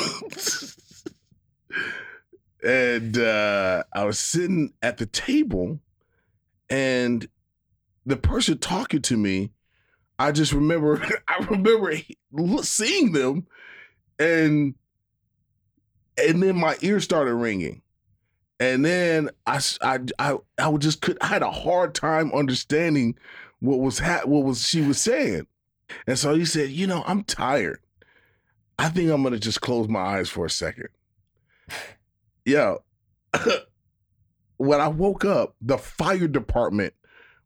and 2.64 3.18
uh, 3.18 3.82
I 3.94 4.04
was 4.04 4.18
sitting 4.18 4.72
at 4.82 4.98
the 4.98 5.06
table, 5.06 5.80
and 6.70 7.28
the 8.06 8.16
person 8.16 8.58
talking 8.58 9.02
to 9.02 9.16
me, 9.16 9.50
I 10.18 10.32
just 10.32 10.52
remember, 10.52 11.02
I 11.28 11.44
remember 11.50 11.94
seeing 12.62 13.12
them, 13.12 13.46
and 14.18 14.74
and 16.16 16.42
then 16.42 16.56
my 16.56 16.76
ear 16.80 17.00
started 17.00 17.34
ringing. 17.34 17.82
And 18.60 18.84
then 18.84 19.30
I, 19.46 19.60
I, 19.82 20.00
I, 20.58 20.68
would 20.68 20.82
just 20.82 21.00
could 21.00 21.16
I 21.20 21.26
had 21.26 21.42
a 21.42 21.50
hard 21.50 21.94
time 21.94 22.32
understanding 22.32 23.16
what 23.60 23.78
was 23.78 24.00
ha- 24.00 24.22
what 24.24 24.44
was 24.44 24.66
she 24.66 24.80
was 24.80 25.00
saying, 25.00 25.46
and 26.06 26.18
so 26.18 26.34
he 26.34 26.44
said, 26.44 26.70
you 26.70 26.86
know, 26.86 27.04
I'm 27.06 27.22
tired. 27.22 27.80
I 28.78 28.88
think 28.88 29.10
I'm 29.10 29.22
gonna 29.22 29.38
just 29.38 29.60
close 29.60 29.88
my 29.88 30.00
eyes 30.00 30.28
for 30.28 30.46
a 30.46 30.50
second. 30.50 30.88
Yo, 32.44 32.82
when 34.56 34.80
I 34.80 34.88
woke 34.88 35.24
up, 35.24 35.54
the 35.60 35.78
fire 35.78 36.28
department 36.28 36.94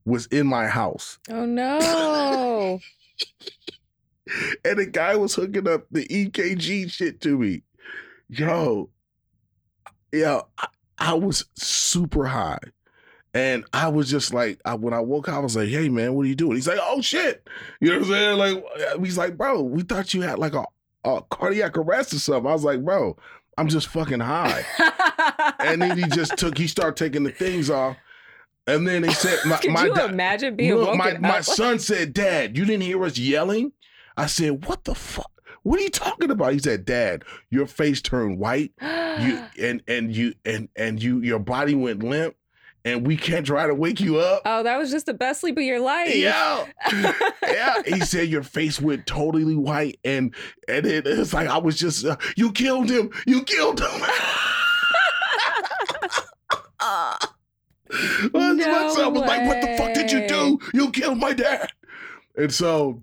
was 0.05 0.27
in 0.27 0.47
my 0.47 0.67
house, 0.67 1.19
oh 1.31 1.45
no. 1.45 2.81
and 4.65 4.79
the 4.79 4.87
guy 4.87 5.17
was 5.17 5.35
hooking 5.35 5.69
up 5.69 5.87
the 5.91 6.07
EKG 6.09 6.91
shit 6.91 7.21
to 7.21 7.39
me. 7.39 7.63
Yo, 8.29 8.89
yo, 10.11 10.47
I, 10.57 10.67
I 11.03 11.15
was 11.15 11.45
super 11.55 12.27
high. 12.27 12.61
And 13.35 13.65
I 13.73 13.89
was 13.89 14.09
just 14.09 14.33
like, 14.33 14.61
I, 14.65 14.75
when 14.75 14.95
I 14.95 15.01
woke 15.01 15.29
up, 15.29 15.35
I 15.35 15.39
was 15.41 15.57
like, 15.57 15.69
"Hey, 15.69 15.89
man, 15.89 16.15
what 16.15 16.27
are 16.27 16.29
you 16.29 16.35
doing?" 16.35 16.55
He's 16.55 16.69
like, 16.69 16.79
"Oh 16.81 17.01
shit," 17.01 17.49
you 17.81 17.89
know 17.89 17.99
what 17.99 18.07
I'm 18.07 18.13
saying? 18.13 18.39
Like, 18.39 18.65
uh, 18.89 18.99
he's 19.01 19.17
like, 19.19 19.37
"Bro, 19.39 19.63
we 19.63 19.83
thought 19.83 20.13
you 20.13 20.21
had 20.21 20.39
like 20.39 20.55
a, 20.55 20.65
a 21.05 21.23
cardiac 21.23 21.77
arrest 21.79 22.13
or 22.13 22.19
something." 22.19 22.49
I 22.49 22.53
was 22.53 22.63
like, 22.63 22.85
"Bro, 22.85 23.17
I'm 23.57 23.69
just 23.69 23.89
fucking 23.89 24.21
high." 24.21 24.65
and 25.59 25.81
then 25.81 25.97
he 25.97 26.05
just 26.11 26.37
took, 26.37 26.59
he 26.59 26.67
started 26.67 26.97
taking 26.97 27.25
the 27.25 27.31
things 27.31 27.71
off, 27.71 27.97
and 28.67 28.87
then 28.87 29.03
he 29.03 29.13
said, 29.15 29.39
"My, 29.47 29.57
Could 29.57 29.73
my 29.73 29.87
you 29.87 29.95
da- 29.95 30.05
imagine 30.05 30.55
being 30.55 30.75
Look, 30.75 30.95
my, 30.97 31.17
my 31.17 31.41
son 31.41 31.79
said, 31.79 32.13
Dad, 32.13 32.57
you 32.57 32.67
didn't 32.67 32.83
hear 32.83 33.03
us 33.03 33.17
yelling? 33.17 33.73
I 34.15 34.27
said, 34.27 34.67
What 34.67 34.85
the 34.85 34.95
fuck? 34.95 35.32
What 35.63 35.79
are 35.79 35.83
you 35.83 35.91
talking 35.91 36.31
about? 36.31 36.53
He 36.53 36.59
said, 36.59 36.85
Dad, 36.85 37.25
your 37.51 37.67
face 37.67 38.03
turned 38.03 38.39
white. 38.39 38.73
You 38.81 39.45
and 39.61 39.83
and 39.87 40.15
you 40.15 40.35
and 40.45 40.69
and 40.77 41.03
you 41.03 41.21
your 41.21 41.39
body 41.39 41.75
went 41.75 42.03
limp 42.03 42.35
and 42.85 43.07
we 43.07 43.17
can't 43.17 43.47
try 43.47 43.67
to 43.67 43.75
wake 43.75 44.01
you 44.01 44.19
up. 44.19 44.43
oh, 44.45 44.63
that 44.65 44.77
was 44.77 44.91
just 44.91 45.07
the 45.07 45.15
best 45.15 45.41
sleep 45.41 45.57
of 45.57 45.63
your 45.63 45.79
life. 45.81 46.15
Yeah. 46.15 46.67
yeah. 47.47 47.83
He 47.87 48.01
said 48.01 48.29
your 48.29 48.43
face 48.43 48.81
went 48.81 49.07
totally 49.07 49.55
white 49.55 49.99
and 50.05 50.35
and 50.69 50.85
it, 50.87 51.07
it's 51.07 51.33
like 51.33 51.49
I 51.49 51.59
was 51.59 51.79
just 51.79 52.05
uh, 52.05 52.17
you 52.37 52.53
killed 52.53 52.91
him. 52.91 53.11
You 53.27 53.45
killed 53.45 53.81
him. 53.81 54.01
my, 56.81 57.17
my 58.33 58.53
No 58.53 58.95
son 58.95 59.15
was 59.15 59.23
like, 59.23 59.47
"What 59.47 59.61
the 59.61 59.77
fuck 59.77 59.95
did 59.95 60.11
you 60.11 60.27
do? 60.27 60.59
You 60.75 60.91
killed 60.91 61.19
my 61.19 61.33
dad." 61.33 61.71
And 62.37 62.53
so, 62.53 63.03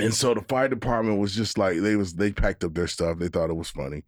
and 0.00 0.14
so 0.14 0.34
the 0.34 0.42
fire 0.42 0.68
department 0.68 1.18
was 1.18 1.34
just 1.34 1.58
like 1.58 1.80
they 1.80 1.96
was 1.96 2.14
they 2.14 2.32
packed 2.32 2.64
up 2.64 2.74
their 2.74 2.86
stuff. 2.88 3.18
They 3.18 3.28
thought 3.28 3.50
it 3.50 3.54
was 3.56 3.70
funny. 3.70 4.04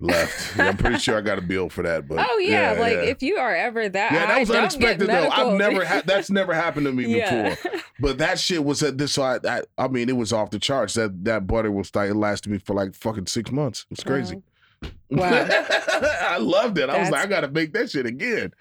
left. 0.00 0.58
I'm 0.60 0.76
pretty 0.76 0.98
sure 0.98 1.16
I 1.16 1.20
got 1.20 1.38
a 1.38 1.42
bill 1.42 1.68
for 1.68 1.82
that. 1.82 2.06
But 2.08 2.26
oh 2.28 2.38
yeah, 2.38 2.74
yeah 2.74 2.80
like 2.80 2.92
yeah. 2.92 3.00
if 3.02 3.22
you 3.22 3.36
are 3.36 3.54
ever 3.54 3.88
that, 3.88 4.12
Yeah, 4.12 4.26
that 4.26 4.40
was 4.40 4.50
unexpected 4.50 5.08
though. 5.08 5.28
I've 5.28 5.58
never 5.58 5.84
had 5.84 6.06
that's 6.06 6.30
never 6.30 6.54
happened 6.54 6.86
to 6.86 6.92
me 6.92 7.04
Yeah. 7.16 7.50
before. 7.50 7.80
But 7.98 8.18
that 8.18 8.38
shit 8.38 8.62
was 8.64 8.82
at 8.82 8.98
this. 8.98 9.12
So 9.12 9.22
I, 9.22 9.38
I, 9.44 9.62
I 9.78 9.88
mean, 9.88 10.08
it 10.08 10.16
was 10.16 10.32
off 10.32 10.50
the 10.50 10.58
charts. 10.58 10.94
That 10.94 11.24
that 11.24 11.46
butter 11.46 11.72
was 11.72 11.94
like 11.94 12.10
it 12.10 12.14
lasted 12.14 12.50
me 12.50 12.58
for 12.58 12.74
like 12.74 12.94
fucking 12.94 13.26
six 13.26 13.50
months. 13.50 13.86
It's 13.90 14.04
crazy. 14.04 14.42
Oh. 14.84 14.88
Wow. 15.10 15.48
I 15.50 16.36
loved 16.38 16.76
it. 16.78 16.90
I 16.90 16.98
was 17.00 17.10
like, 17.10 17.24
I 17.24 17.26
gotta 17.26 17.48
make 17.48 17.72
that 17.72 17.90
shit 17.90 18.04
again. 18.06 18.52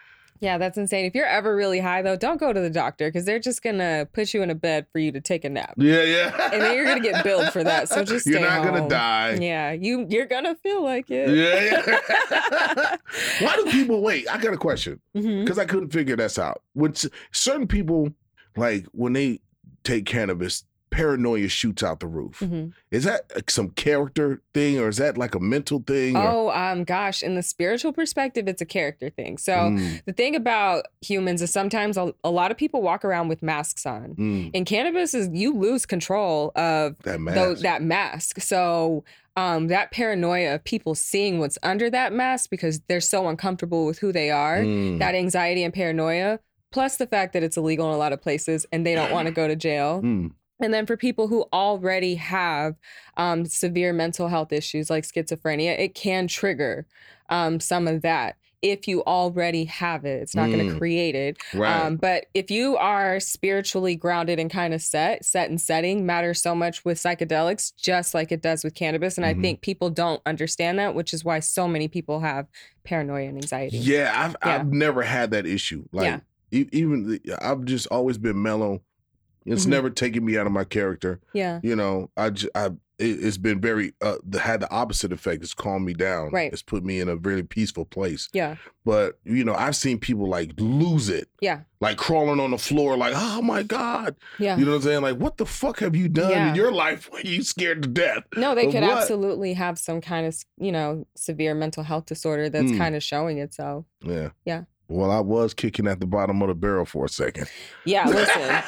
Yeah, 0.42 0.58
that's 0.58 0.78
insane. 0.78 1.06
If 1.06 1.16
you're 1.16 1.26
ever 1.26 1.56
really 1.56 1.80
high 1.80 2.02
though, 2.02 2.18
don't 2.18 2.40
go 2.40 2.52
to 2.52 2.60
the 2.60 2.70
doctor 2.70 3.08
because 3.08 3.26
they're 3.26 3.40
just 3.40 3.64
gonna 3.64 4.08
put 4.12 4.34
you 4.34 4.44
in 4.44 4.50
a 4.50 4.56
bed 4.56 4.86
for 4.92 5.00
you 5.00 5.12
to 5.14 5.22
take 5.22 5.46
a 5.46 5.50
nap. 5.50 5.76
Yeah, 5.78 6.04
yeah. 6.04 6.50
And 6.52 6.62
then 6.62 6.76
you're 6.76 6.86
gonna 6.86 7.00
get 7.00 7.24
billed 7.24 7.52
for 7.54 7.64
that, 7.64 7.88
so 7.90 8.04
just 8.04 8.26
you're 8.26 8.42
not 8.42 8.64
gonna 8.64 8.88
die. 8.90 9.38
Yeah, 9.42 9.72
you 9.72 10.06
you're 10.10 10.26
gonna 10.26 10.56
feel 10.56 10.84
like 10.84 11.10
it. 11.10 11.30
Yeah, 11.30 11.84
yeah. 12.30 12.96
Why 13.40 13.56
do 13.56 13.66
people 13.72 14.02
wait? 14.02 14.30
I 14.30 14.38
got 14.38 14.54
a 14.54 14.58
question 14.58 15.00
mm-hmm. 15.16 15.44
because 15.44 15.58
I 15.58 15.66
couldn't 15.66 15.90
figure 15.92 16.16
this 16.16 16.38
out. 16.38 16.62
When 16.74 16.92
s- 16.92 17.08
certain 17.32 17.68
people, 17.68 18.12
like 18.58 18.86
when 18.92 19.14
they 19.14 19.40
take 19.84 20.06
cannabis, 20.06 20.64
paranoia 20.96 21.48
shoots 21.50 21.84
out 21.84 22.00
the 22.00 22.08
roof. 22.08 22.40
Mhm. 22.40 22.72
Is 22.90 23.04
that 23.04 23.30
some 23.50 23.70
character 23.72 24.42
thing, 24.54 24.80
or 24.80 24.88
is 24.88 24.98
that 24.98 25.18
like 25.18 25.36
a 25.36 25.40
mental 25.40 25.84
thing? 25.86 26.16
or- 26.16 26.28
Oh, 26.32 26.50
um, 26.52 26.84
gosh, 26.86 27.22
in 27.22 27.36
the 27.36 27.44
spiritual 27.44 27.92
perspective, 27.92 28.48
it's 28.48 28.62
a 28.62 28.66
character 28.66 29.10
thing. 29.10 29.38
So 29.38 29.54
Mm, 29.54 30.02
the 30.06 30.14
thing 30.14 30.36
about 30.36 30.86
humans 31.02 31.42
is 31.42 31.52
sometimes 31.52 31.98
a, 31.98 32.14
a 32.24 32.32
lot 32.32 32.50
of 32.52 32.58
people 32.58 32.82
walk 32.82 33.04
around 33.04 33.28
with 33.28 33.44
masks 33.44 33.86
on. 33.86 34.16
mm, 34.16 34.52
In 34.54 34.64
cannabis, 34.64 35.14
is 35.14 35.30
you 35.34 35.54
lose 35.54 35.86
control 35.86 36.52
of 36.56 36.98
that 37.04 37.20
mask. 37.20 37.62
that 37.62 37.82
mask. 37.82 38.40
So 38.42 39.04
um, 39.38 39.68
that 39.68 39.92
paranoia 39.92 40.56
of 40.56 40.64
people 40.64 40.96
seeing 40.96 41.40
what's 41.40 41.58
under 41.62 41.90
that 41.90 42.14
mask 42.14 42.50
because 42.50 42.80
they're 42.88 43.02
so 43.02 43.28
uncomfortable 43.28 43.86
with 43.86 44.00
who 44.00 44.14
they 44.14 44.32
are, 44.32 44.60
Mm, 44.64 45.00
that 45.00 45.14
anxiety 45.14 45.64
and 45.64 45.74
paranoia, 45.74 46.40
plus 46.72 46.96
the 46.96 47.06
fact 47.08 47.34
that 47.34 47.44
it's 47.44 47.58
illegal 47.58 47.86
in 47.90 47.94
a 47.94 47.98
lot 47.98 48.14
of 48.14 48.22
places 48.22 48.66
and 48.72 48.86
they 48.86 48.96
don't 48.96 49.12
want 49.12 49.26
to 49.32 49.34
go 49.34 49.46
to 49.50 49.56
jail. 49.58 50.02
mm, 50.02 50.32
And 50.66 50.74
then 50.74 50.86
for 50.86 50.98
people 50.98 51.28
who 51.28 51.46
already 51.54 52.16
have 52.16 52.76
um, 53.18 53.46
severe 53.46 53.94
mental 53.94 54.28
health 54.28 54.52
issues 54.52 54.90
like 54.90 55.04
schizophrenia, 55.06 55.80
it 55.80 55.96
can 55.96 56.28
trigger 56.28 56.86
um, 57.30 57.60
some 57.60 57.88
of 57.88 58.02
that. 58.02 58.36
If 58.62 58.88
you 58.88 59.04
already 59.04 59.66
have 59.66 60.06
it, 60.06 60.24
it's 60.24 60.34
not 60.36 60.50
going 60.50 60.66
Mm. 60.68 60.74
to 60.74 60.78
create 60.80 61.14
it. 61.14 61.38
right. 61.54 61.86
Um, 61.86 61.98
but 61.98 62.26
if 62.34 62.50
you 62.50 62.78
are 62.78 63.20
spiritually 63.20 63.96
grounded 63.96 64.40
and 64.40 64.50
kind 64.50 64.74
of 64.74 64.82
set, 64.82 65.24
set 65.24 65.50
and 65.52 65.62
setting 65.62 66.04
matters 66.06 66.42
so 66.42 66.56
much 66.56 66.84
with 66.84 66.98
psychedelics, 66.98 67.74
just 67.78 68.16
like 68.16 68.32
it 68.32 68.42
does 68.42 68.64
with 68.64 68.74
cannabis. 68.74 69.18
And 69.20 69.26
Mhm. 69.26 69.30
I 69.38 69.42
think 69.42 69.62
people 69.62 69.92
don't 69.92 70.20
understand 70.26 70.80
that, 70.80 70.96
which 70.96 71.14
is 71.14 71.24
why 71.24 71.42
so 71.42 71.68
many 71.68 71.88
people 71.88 72.22
have 72.22 72.48
paranoia 72.84 73.28
and 73.28 73.38
anxiety. 73.38 73.78
yeah, 73.78 74.12
I've 74.16 74.36
Yeah. 74.44 74.56
I've 74.56 74.72
never 74.74 75.04
had 75.04 75.30
that 75.32 75.46
issue. 75.46 75.86
Like 75.92 76.06
Yeah. 76.06 76.20
e- 76.52 76.70
even 76.72 77.08
the, 77.08 77.22
I've 77.46 77.66
just 77.66 77.86
always 77.88 78.18
been 78.18 78.42
mellow. 78.42 78.82
It's 79.46 79.66
Mhm. 79.66 79.70
never 79.70 79.90
taken 79.90 80.26
me 80.26 80.38
out 80.38 80.46
of 80.48 80.52
my 80.52 80.64
character. 80.64 81.20
Yeah. 81.34 81.60
You 81.64 81.76
know, 81.76 82.10
I, 82.18 82.32
j- 82.32 82.50
I 82.56 82.68
it, 82.98 83.26
it's 83.26 83.38
been 83.38 83.60
very 83.60 83.94
uh 84.02 84.16
the, 84.26 84.40
had 84.40 84.62
the 84.62 84.72
opposite 84.72 85.12
effect. 85.12 85.44
It's 85.44 85.54
calmed 85.54 85.86
me 85.86 85.94
down. 85.94 86.30
Right. 86.32 86.52
It's 86.54 86.62
put 86.62 86.84
me 86.86 87.02
in 87.02 87.10
a 87.10 87.18
really 87.18 87.44
peaceful 87.44 87.84
place. 87.86 88.30
Yeah. 88.34 88.56
But 88.86 89.20
you 89.26 89.44
know, 89.44 89.54
I've 89.54 89.76
seen 89.76 90.00
people 90.00 90.28
like 90.30 90.54
lose 90.58 91.10
it. 91.10 91.28
Yeah. 91.42 91.60
Like 91.82 91.98
crawling 91.98 92.40
on 92.40 92.52
the 92.52 92.58
floor, 92.58 92.96
like, 92.96 93.14
oh 93.16 93.42
my 93.42 93.64
God. 93.64 94.16
Yeah. 94.40 94.58
You 94.58 94.64
know 94.66 94.72
what 94.72 94.78
I'm 94.78 94.84
saying? 94.84 95.02
Like, 95.02 95.18
what 95.18 95.36
the 95.38 95.46
fuck 95.46 95.80
have 95.80 95.94
you 95.96 96.08
done 96.08 96.32
Yeah. 96.32 96.50
in 96.50 96.56
your 96.56 96.72
life 96.72 97.10
when 97.12 97.26
you 97.26 97.44
scared 97.44 97.84
to 97.84 97.90
death? 97.90 98.24
No, 98.38 98.56
they 98.56 98.66
Of 98.68 98.72
could 98.74 98.82
what? 98.84 98.98
absolutely 99.00 99.54
have 99.54 99.78
some 99.78 100.00
kind 100.00 100.26
of, 100.26 100.36
you 100.58 100.72
know, 100.72 101.06
severe 101.16 101.54
mental 101.54 101.84
health 101.84 102.06
disorder 102.06 102.50
that's 102.50 102.72
Mm. 102.72 102.78
kind 102.78 102.96
of 102.96 103.04
showing 103.04 103.40
itself. 103.40 103.86
Yeah. 104.04 104.30
Yeah. 104.46 104.64
Well, 104.88 105.10
I 105.12 105.20
was 105.20 105.54
kicking 105.54 105.88
at 105.88 106.00
the 106.00 106.06
bottom 106.06 106.42
of 106.42 106.48
the 106.48 106.56
barrel 106.56 106.86
for 106.86 107.06
a 107.06 107.10
second. 107.10 107.48
Yeah, 107.86 108.06
listen. 108.10 108.64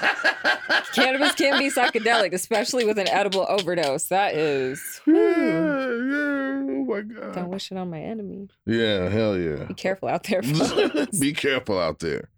Cannabis 0.93 1.33
can 1.33 1.59
be 1.59 1.69
psychedelic, 1.69 2.33
especially 2.33 2.85
with 2.85 2.97
an 2.97 3.07
edible 3.09 3.45
overdose. 3.47 4.05
That 4.05 4.33
is. 4.35 5.01
yeah, 5.05 5.13
yeah. 5.13 6.63
Oh 6.69 6.85
my 6.87 7.01
God. 7.01 7.33
Don't 7.35 7.49
wish 7.49 7.71
it 7.71 7.77
on 7.77 7.89
my 7.89 7.99
enemy. 8.01 8.47
Yeah, 8.65 9.09
hell 9.09 9.37
yeah. 9.37 9.65
Be 9.65 9.73
careful 9.75 10.09
out 10.09 10.23
there, 10.23 10.41
folks. 10.43 11.19
Be 11.19 11.33
careful 11.33 11.79
out 11.79 11.99
there. 11.99 12.29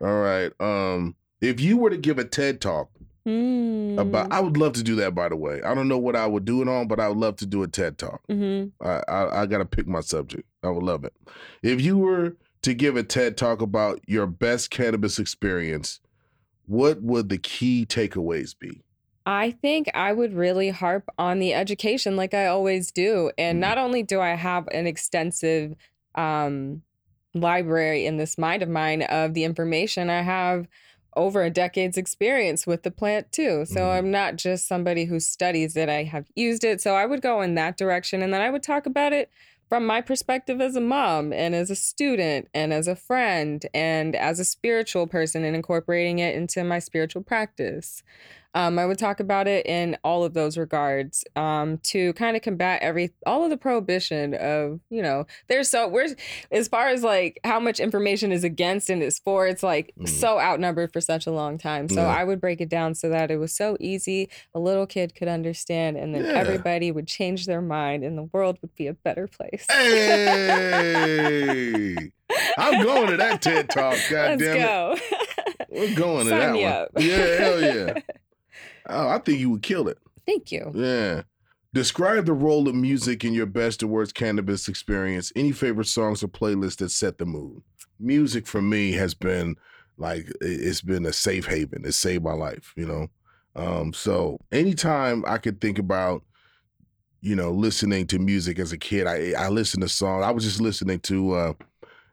All 0.00 0.20
right. 0.20 0.52
Um, 0.60 1.16
if 1.40 1.60
you 1.60 1.76
were 1.76 1.90
to 1.90 1.96
give 1.96 2.18
a 2.18 2.24
TED 2.24 2.60
talk 2.60 2.90
Mm. 3.26 3.98
about, 4.00 4.32
I 4.32 4.40
would 4.40 4.56
love 4.56 4.72
to 4.74 4.82
do 4.82 4.94
that. 4.96 5.14
By 5.14 5.28
the 5.28 5.36
way, 5.36 5.60
I 5.62 5.74
don't 5.74 5.86
know 5.88 5.98
what 5.98 6.16
I 6.16 6.24
would 6.26 6.46
do 6.46 6.62
it 6.62 6.68
on, 6.68 6.88
but 6.88 6.98
I 6.98 7.08
would 7.08 7.18
love 7.18 7.36
to 7.36 7.46
do 7.46 7.62
a 7.62 7.68
TED 7.68 7.98
talk. 7.98 8.22
Mhm. 8.30 8.72
I 8.80 9.02
I, 9.06 9.42
I 9.42 9.46
got 9.46 9.58
to 9.58 9.66
pick 9.66 9.86
my 9.86 10.00
subject. 10.00 10.48
I 10.62 10.70
would 10.70 10.82
love 10.82 11.04
it. 11.04 11.12
If 11.62 11.78
you 11.82 11.98
were 11.98 12.36
to 12.62 12.74
give 12.74 12.96
a 12.96 13.02
TED 13.02 13.36
talk 13.36 13.60
about 13.60 14.00
your 14.06 14.26
best 14.26 14.70
cannabis 14.70 15.18
experience, 15.18 16.00
what 16.66 17.02
would 17.02 17.28
the 17.28 17.38
key 17.38 17.86
takeaways 17.86 18.58
be? 18.58 18.82
I 19.26 19.50
think 19.50 19.88
I 19.94 20.12
would 20.12 20.32
really 20.32 20.70
harp 20.70 21.08
on 21.18 21.38
the 21.38 21.52
education 21.52 22.16
like 22.16 22.32
I 22.32 22.46
always 22.46 22.90
do. 22.90 23.30
And 23.36 23.58
Mhm. 23.58 23.60
not 23.60 23.78
only 23.78 24.02
do 24.02 24.20
I 24.20 24.34
have 24.34 24.66
an 24.68 24.86
extensive 24.86 25.74
um, 26.14 26.82
library 27.34 28.06
in 28.06 28.16
this 28.16 28.38
mind 28.38 28.62
of 28.62 28.68
mine 28.68 29.02
of 29.02 29.34
the 29.34 29.44
information, 29.44 30.08
I 30.10 30.22
have 30.22 30.66
over 31.14 31.42
a 31.42 31.50
decade's 31.50 31.96
experience 31.98 32.66
with 32.66 32.82
the 32.84 32.90
plant 32.90 33.30
too. 33.32 33.64
So 33.66 33.80
Mhm. 33.80 33.98
I'm 33.98 34.10
not 34.10 34.36
just 34.36 34.66
somebody 34.66 35.04
who 35.04 35.20
studies 35.20 35.76
it, 35.76 35.88
I 35.88 36.04
have 36.04 36.26
used 36.34 36.64
it. 36.64 36.80
So 36.80 36.94
I 36.94 37.06
would 37.06 37.20
go 37.22 37.40
in 37.42 37.54
that 37.56 37.76
direction. 37.76 38.22
And 38.22 38.32
then 38.32 38.40
I 38.40 38.50
would 38.50 38.62
talk 38.62 38.86
about 38.86 39.12
it 39.12 39.30
from 39.68 39.86
my 39.86 40.00
perspective 40.00 40.60
as 40.60 40.76
a 40.76 40.80
mom 40.80 41.32
and 41.32 41.54
as 41.54 41.70
a 41.70 41.76
student 41.76 42.48
and 42.54 42.72
as 42.72 42.88
a 42.88 42.96
friend 42.96 43.66
and 43.74 44.16
as 44.16 44.40
a 44.40 44.44
spiritual 44.44 45.06
person 45.06 45.44
and 45.44 45.54
incorporating 45.54 46.18
it 46.18 46.34
into 46.34 46.64
my 46.64 46.78
spiritual 46.78 47.22
practice. 47.22 48.02
Um, 48.54 48.78
I 48.78 48.86
would 48.86 48.98
talk 48.98 49.20
about 49.20 49.46
it 49.46 49.66
in 49.66 49.96
all 50.02 50.24
of 50.24 50.32
those 50.34 50.56
regards 50.56 51.22
um, 51.36 51.78
to 51.84 52.12
kind 52.14 52.34
of 52.36 52.42
combat 52.42 52.80
every 52.82 53.10
all 53.26 53.44
of 53.44 53.50
the 53.50 53.56
prohibition 53.58 54.34
of 54.34 54.80
you 54.90 55.02
know 55.02 55.26
there's 55.48 55.68
so 55.70 55.86
we're 55.86 56.08
as 56.50 56.66
far 56.66 56.88
as 56.88 57.02
like 57.02 57.38
how 57.44 57.60
much 57.60 57.78
information 57.78 58.32
is 58.32 58.44
against 58.44 58.88
and 58.90 59.02
is 59.02 59.18
for 59.18 59.46
it's 59.46 59.62
like 59.62 59.92
Mhm. 59.98 60.08
so 60.08 60.40
outnumbered 60.40 60.92
for 60.92 61.00
such 61.00 61.26
a 61.26 61.30
long 61.30 61.58
time. 61.58 61.88
So 61.88 62.00
Yeah. 62.02 62.08
I 62.08 62.24
would 62.24 62.40
break 62.40 62.60
it 62.62 62.68
down 62.70 62.94
so 62.94 63.08
that 63.10 63.30
it 63.30 63.36
was 63.36 63.54
so 63.54 63.76
easy 63.80 64.30
a 64.54 64.58
little 64.58 64.86
kid 64.86 65.14
could 65.14 65.28
understand 65.28 65.96
and 65.98 66.14
then 66.14 66.24
Yeah. 66.24 66.32
everybody 66.32 66.90
would 66.90 67.06
change 67.06 67.44
their 67.46 67.60
mind 67.62 68.02
and 68.02 68.16
the 68.16 68.24
world 68.32 68.58
would 68.62 68.74
be 68.74 68.86
a 68.86 68.94
better 68.94 69.26
place. 69.28 69.66
Hey, 70.68 71.94
I'm 72.58 72.82
going 72.84 73.08
to 73.10 73.16
that 73.18 73.40
TED 73.42 73.68
talk. 73.70 73.96
God 74.10 74.30
Let's 74.40 74.42
damn 74.42 74.56
it. 74.56 74.60
go. 74.60 74.96
We're 75.70 75.94
going 75.96 76.24
to 76.24 76.30
Sign 76.30 76.40
that 76.40 76.52
me 76.52 76.64
one. 76.64 76.72
up. 76.72 76.88
Yeah, 76.98 77.16
hell 77.38 77.60
yeah. 77.60 77.94
Oh, 78.88 79.08
I 79.08 79.18
think 79.18 79.38
you 79.40 79.50
would 79.50 79.62
kill 79.62 79.88
it. 79.88 79.98
Thank 80.26 80.52
you. 80.52 80.70
Yeah. 80.74 81.22
Describe 81.74 82.24
the 82.26 82.32
role 82.32 82.68
of 82.68 82.74
music 82.74 83.24
in 83.24 83.34
your 83.34 83.46
best 83.46 83.82
or 83.82 83.86
worst 83.88 84.14
cannabis 84.14 84.68
experience. 84.68 85.32
Any 85.36 85.52
favorite 85.52 85.86
songs 85.86 86.22
or 86.22 86.28
playlists 86.28 86.76
that 86.78 86.90
set 86.90 87.18
the 87.18 87.26
mood? 87.26 87.62
Music 88.00 88.46
for 88.46 88.62
me 88.62 88.92
has 88.92 89.14
been 89.14 89.56
like 89.98 90.28
it- 90.28 90.36
it's 90.40 90.80
been 90.80 91.04
a 91.04 91.12
safe 91.12 91.46
haven. 91.46 91.84
It 91.84 91.92
saved 91.92 92.24
my 92.24 92.32
life, 92.32 92.72
you 92.76 92.86
know. 92.86 93.08
Um, 93.56 93.92
so 93.92 94.38
anytime 94.52 95.24
I 95.26 95.38
could 95.38 95.60
think 95.60 95.78
about, 95.78 96.22
you 97.20 97.34
know, 97.34 97.50
listening 97.50 98.06
to 98.08 98.18
music 98.18 98.58
as 98.58 98.72
a 98.72 98.78
kid, 98.78 99.06
I 99.06 99.32
I 99.32 99.48
listened 99.48 99.82
to 99.82 99.88
songs. 99.88 100.24
I 100.24 100.30
was 100.30 100.44
just 100.44 100.60
listening 100.60 101.00
to 101.00 101.32
uh 101.32 101.52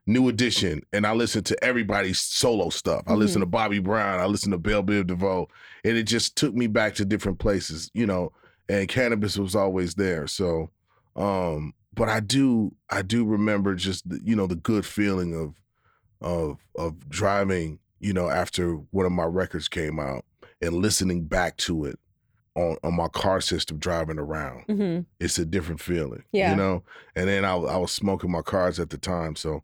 New 0.07 0.29
Edition, 0.29 0.81
and 0.93 1.05
I 1.07 1.13
listened 1.13 1.47
to 1.47 1.63
everybody's 1.63 2.19
solo 2.19 2.69
stuff. 2.69 3.03
I 3.07 3.13
listened 3.13 3.41
to 3.41 3.47
Bobby 3.47 3.79
Brown, 3.79 4.19
I 4.19 4.25
listened 4.25 4.53
to 4.53 4.59
Bell 4.59 4.83
Biv 4.83 5.07
DeVoe, 5.07 5.47
and 5.83 5.97
it 5.97 6.03
just 6.03 6.35
took 6.35 6.53
me 6.53 6.67
back 6.67 6.95
to 6.95 7.05
different 7.05 7.39
places, 7.39 7.89
you 7.93 8.05
know. 8.05 8.31
And 8.69 8.87
cannabis 8.87 9.37
was 9.37 9.55
always 9.55 9.95
there, 9.95 10.27
so. 10.27 10.69
Um, 11.15 11.73
but 11.93 12.09
I 12.09 12.19
do, 12.19 12.73
I 12.89 13.01
do 13.01 13.25
remember 13.25 13.73
just 13.75 14.07
the, 14.09 14.19
you 14.23 14.35
know 14.35 14.47
the 14.47 14.55
good 14.55 14.85
feeling 14.85 15.33
of, 15.33 15.55
of 16.21 16.59
of 16.75 17.09
driving, 17.09 17.79
you 17.99 18.13
know, 18.13 18.29
after 18.29 18.73
one 18.91 19.05
of 19.05 19.11
my 19.11 19.23
records 19.23 19.67
came 19.67 19.99
out 19.99 20.25
and 20.61 20.73
listening 20.73 21.23
back 21.25 21.57
to 21.57 21.85
it 21.85 21.97
on 22.55 22.77
on 22.83 22.95
my 22.95 23.07
car 23.07 23.41
system 23.41 23.77
driving 23.77 24.17
around 24.17 24.63
hmm 24.67 24.99
it's 25.19 25.37
a 25.37 25.45
different 25.45 25.81
feeling. 25.81 26.23
Yeah. 26.31 26.51
You 26.51 26.57
know? 26.57 26.83
And 27.15 27.27
then 27.27 27.45
I, 27.45 27.55
I 27.55 27.77
was 27.77 27.91
smoking 27.91 28.31
my 28.31 28.41
cars 28.41 28.79
at 28.79 28.89
the 28.89 28.97
time. 28.97 29.35
So 29.35 29.63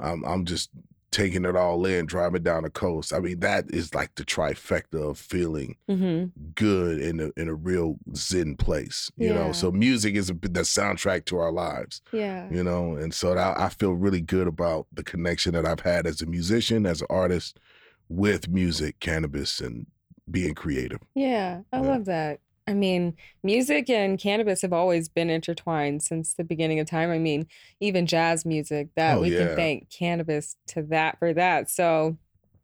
I'm, 0.00 0.24
I'm 0.24 0.44
just 0.44 0.70
taking 1.10 1.44
it 1.46 1.56
all 1.56 1.86
in, 1.86 2.06
driving 2.06 2.42
down 2.42 2.64
the 2.64 2.70
coast. 2.70 3.12
I 3.12 3.18
mean, 3.20 3.40
that 3.40 3.64
is 3.70 3.94
like 3.94 4.14
the 4.14 4.24
trifecta 4.24 5.10
of 5.10 5.18
feeling 5.18 5.76
hmm 5.88 6.26
good 6.54 7.00
in 7.00 7.18
a, 7.18 7.30
in 7.40 7.48
a 7.48 7.54
real 7.54 7.96
zen 8.14 8.54
place, 8.56 9.10
you 9.16 9.32
know? 9.34 9.50
So 9.52 9.72
music 9.72 10.14
is 10.14 10.30
a, 10.30 10.34
the 10.34 10.60
soundtrack 10.60 11.24
to 11.26 11.38
our 11.38 11.50
lives, 11.50 12.00
Yeah. 12.12 12.46
you 12.50 12.62
know? 12.62 12.94
And 12.94 13.12
so 13.12 13.36
I, 13.36 13.66
I 13.66 13.68
feel 13.70 13.92
really 13.94 14.20
good 14.20 14.46
about 14.46 14.86
the 14.92 15.02
connection 15.02 15.54
that 15.54 15.66
I've 15.66 15.80
had 15.80 16.06
as 16.06 16.20
a 16.22 16.26
musician, 16.26 16.86
as 16.86 17.00
an 17.00 17.08
artist 17.10 17.58
with 18.08 18.48
music, 18.48 19.00
cannabis, 19.00 19.58
and 19.60 19.86
being 20.30 20.54
creative. 20.54 21.00
Yeah, 21.14 21.62
I 21.72 21.80
Yeah. 21.80 21.82
love 21.82 22.04
that. 22.04 22.40
I 22.68 22.74
mean, 22.74 23.14
music 23.42 23.88
and 23.88 24.18
cannabis 24.18 24.62
have 24.62 24.72
always 24.74 25.08
been 25.08 25.30
intertwined 25.30 26.02
since 26.02 26.34
the 26.34 26.44
beginning 26.44 26.80
of 26.80 26.86
time. 26.88 27.10
I 27.10 27.18
mean, 27.18 27.46
even 27.80 28.06
jazz 28.06 28.44
music 28.44 28.90
that 28.96 29.16
Oh, 29.16 29.22
we 29.22 29.30
yeah. 29.30 29.38
can 29.46 29.56
thank 29.56 29.90
cannabis 29.90 30.56
to 30.68 30.82
that 30.84 31.18
for 31.18 31.32
that. 31.34 31.70
So 31.70 32.18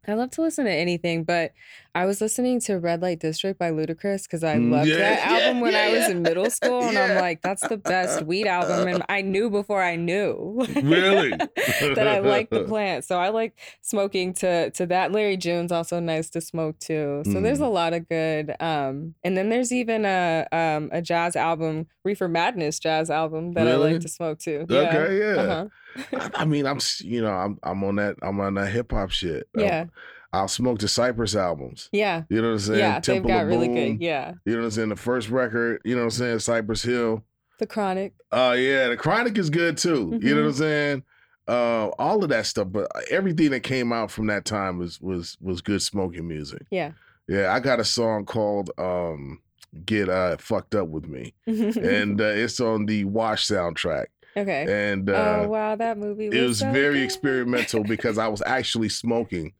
I 0.07 0.13
love 0.13 0.29
to 0.31 0.41
listen 0.41 0.65
to 0.65 0.71
anything, 0.71 1.23
but 1.23 1.53
I 1.95 2.05
was 2.05 2.19
listening 2.21 2.59
to 2.61 2.75
Red 2.77 3.01
Light 3.01 3.19
District 3.19 3.57
by 3.57 3.71
Ludacris 3.71 4.23
because 4.23 4.43
I 4.43 4.57
Mm, 4.57 4.71
loved 4.71 4.89
yeah, 4.89 4.97
that 4.97 5.19
yeah, 5.19 5.33
album 5.33 5.61
when 5.61 5.75
I 5.75 5.89
was 5.89 6.07
yeah. 6.07 6.11
in 6.11 6.21
middle 6.23 6.49
school. 6.49 6.81
And 6.89 6.97
I'm 6.97 7.15
like, 7.15 7.41
that's 7.41 7.65
the 7.65 7.77
best 7.77 8.21
weed 8.21 8.47
album. 8.47 8.87
And 8.87 9.03
I 9.09 9.21
knew 9.21 9.49
before 9.49 9.81
I 9.81 9.95
knew. 9.95 10.65
Really? 10.81 11.31
that 11.95 12.07
I 12.07 12.19
like 12.19 12.49
the 12.49 12.65
plant. 12.65 13.05
So 13.05 13.17
I 13.19 13.29
like 13.29 13.57
smoking 13.81 14.33
to 14.35 14.69
to 14.71 14.85
that. 14.87 15.11
Larry 15.11 15.37
June's 15.37 15.71
also 15.71 15.99
nice 15.99 16.29
to 16.31 16.41
smoke 16.41 16.79
too. 16.79 17.23
So 17.25 17.41
there's 17.41 17.59
Mm. 17.59 17.65
a 17.65 17.69
lot 17.69 17.93
of 17.93 18.07
good. 18.07 18.55
Um, 18.59 19.15
and 19.23 19.35
then 19.37 19.49
there's 19.49 19.71
even 19.71 20.05
a 20.05 20.45
um 20.51 20.89
a 20.91 21.01
jazz 21.01 21.35
album, 21.35 21.87
Reefer 22.03 22.27
Madness 22.27 22.79
jazz 22.79 23.09
album 23.09 23.53
that 23.53 23.67
I 23.67 23.75
like 23.77 24.01
to 24.01 24.09
smoke 24.09 24.39
too. 24.39 24.65
Okay, 24.69 25.19
yeah. 25.19 25.41
Uh-huh. 25.41 25.65
I, 26.13 26.31
I 26.35 26.45
mean, 26.45 26.65
I'm 26.65 26.79
you 26.99 27.21
know, 27.21 27.31
I'm 27.31 27.59
I'm 27.63 27.83
on 27.83 27.95
that 27.97 28.15
I'm 28.21 28.39
on 28.39 28.55
that 28.55 28.71
hip 28.71 28.91
hop 28.91 29.11
shit. 29.11 29.47
Yeah. 29.55 29.85
I'll 30.33 30.47
smoke 30.49 30.79
the 30.79 30.87
Cypress 30.89 31.33
albums. 31.35 31.87
Yeah. 31.93 32.23
You 32.29 32.41
know 32.41 32.49
what 32.49 32.53
I'm 32.55 32.59
saying? 32.59 32.79
Yeah. 32.79 32.99
They've 32.99 33.25
got 33.25 33.45
really 33.45 33.69
good. 33.69 34.01
Yeah. 34.01 34.33
You 34.43 34.53
know 34.53 34.59
what 34.59 34.65
I'm 34.65 34.71
saying? 34.71 34.89
The 34.89 34.95
first 34.97 35.29
record, 35.29 35.81
you 35.85 35.95
know 35.95 36.01
what 36.01 36.05
I'm 36.05 36.11
saying? 36.11 36.39
Cypress 36.39 36.83
Hill. 36.83 37.23
The 37.59 37.65
Chronic. 37.67 38.13
Oh 38.33 38.51
yeah, 38.51 38.89
the 38.89 38.97
Chronic 38.97 39.37
is 39.37 39.49
good 39.49 39.77
too. 39.77 40.19
You 40.21 40.35
know 40.35 40.41
what 40.41 40.47
I'm 40.49 40.53
saying? 40.53 41.03
Uh, 41.47 41.87
all 41.99 42.23
of 42.23 42.29
that 42.31 42.47
stuff, 42.47 42.67
but 42.71 42.91
everything 43.11 43.51
that 43.51 43.61
came 43.61 43.93
out 43.93 44.11
from 44.11 44.27
that 44.27 44.45
time 44.45 44.77
was 44.77 44.99
was 44.99 45.37
was 45.39 45.61
good 45.61 45.81
smoking 45.81 46.27
music. 46.27 46.63
Yeah. 46.69 46.91
Yeah, 47.27 47.53
I 47.53 47.59
got 47.59 47.79
a 47.79 47.85
song 47.85 48.25
called 48.25 48.71
um, 48.77 49.39
"Get 49.85 50.09
uh, 50.09 50.37
Fucked 50.37 50.75
Up 50.75 50.89
with 50.89 51.07
Me," 51.07 51.33
and 51.47 52.19
uh, 52.19 52.25
it's 52.25 52.59
on 52.59 52.85
the 52.85 53.05
Wash 53.05 53.47
soundtrack. 53.47 54.07
Okay. 54.37 54.91
And 54.91 55.09
uh, 55.09 55.41
oh 55.43 55.47
wow, 55.49 55.75
that 55.75 55.97
movie 55.97 56.29
was 56.29 56.37
it 56.37 56.41
was 56.43 56.59
so 56.59 56.71
very 56.71 56.95
good. 56.99 57.03
experimental 57.05 57.83
because 57.87 58.17
I 58.17 58.27
was 58.27 58.41
actually 58.45 58.89
smoking 58.89 59.53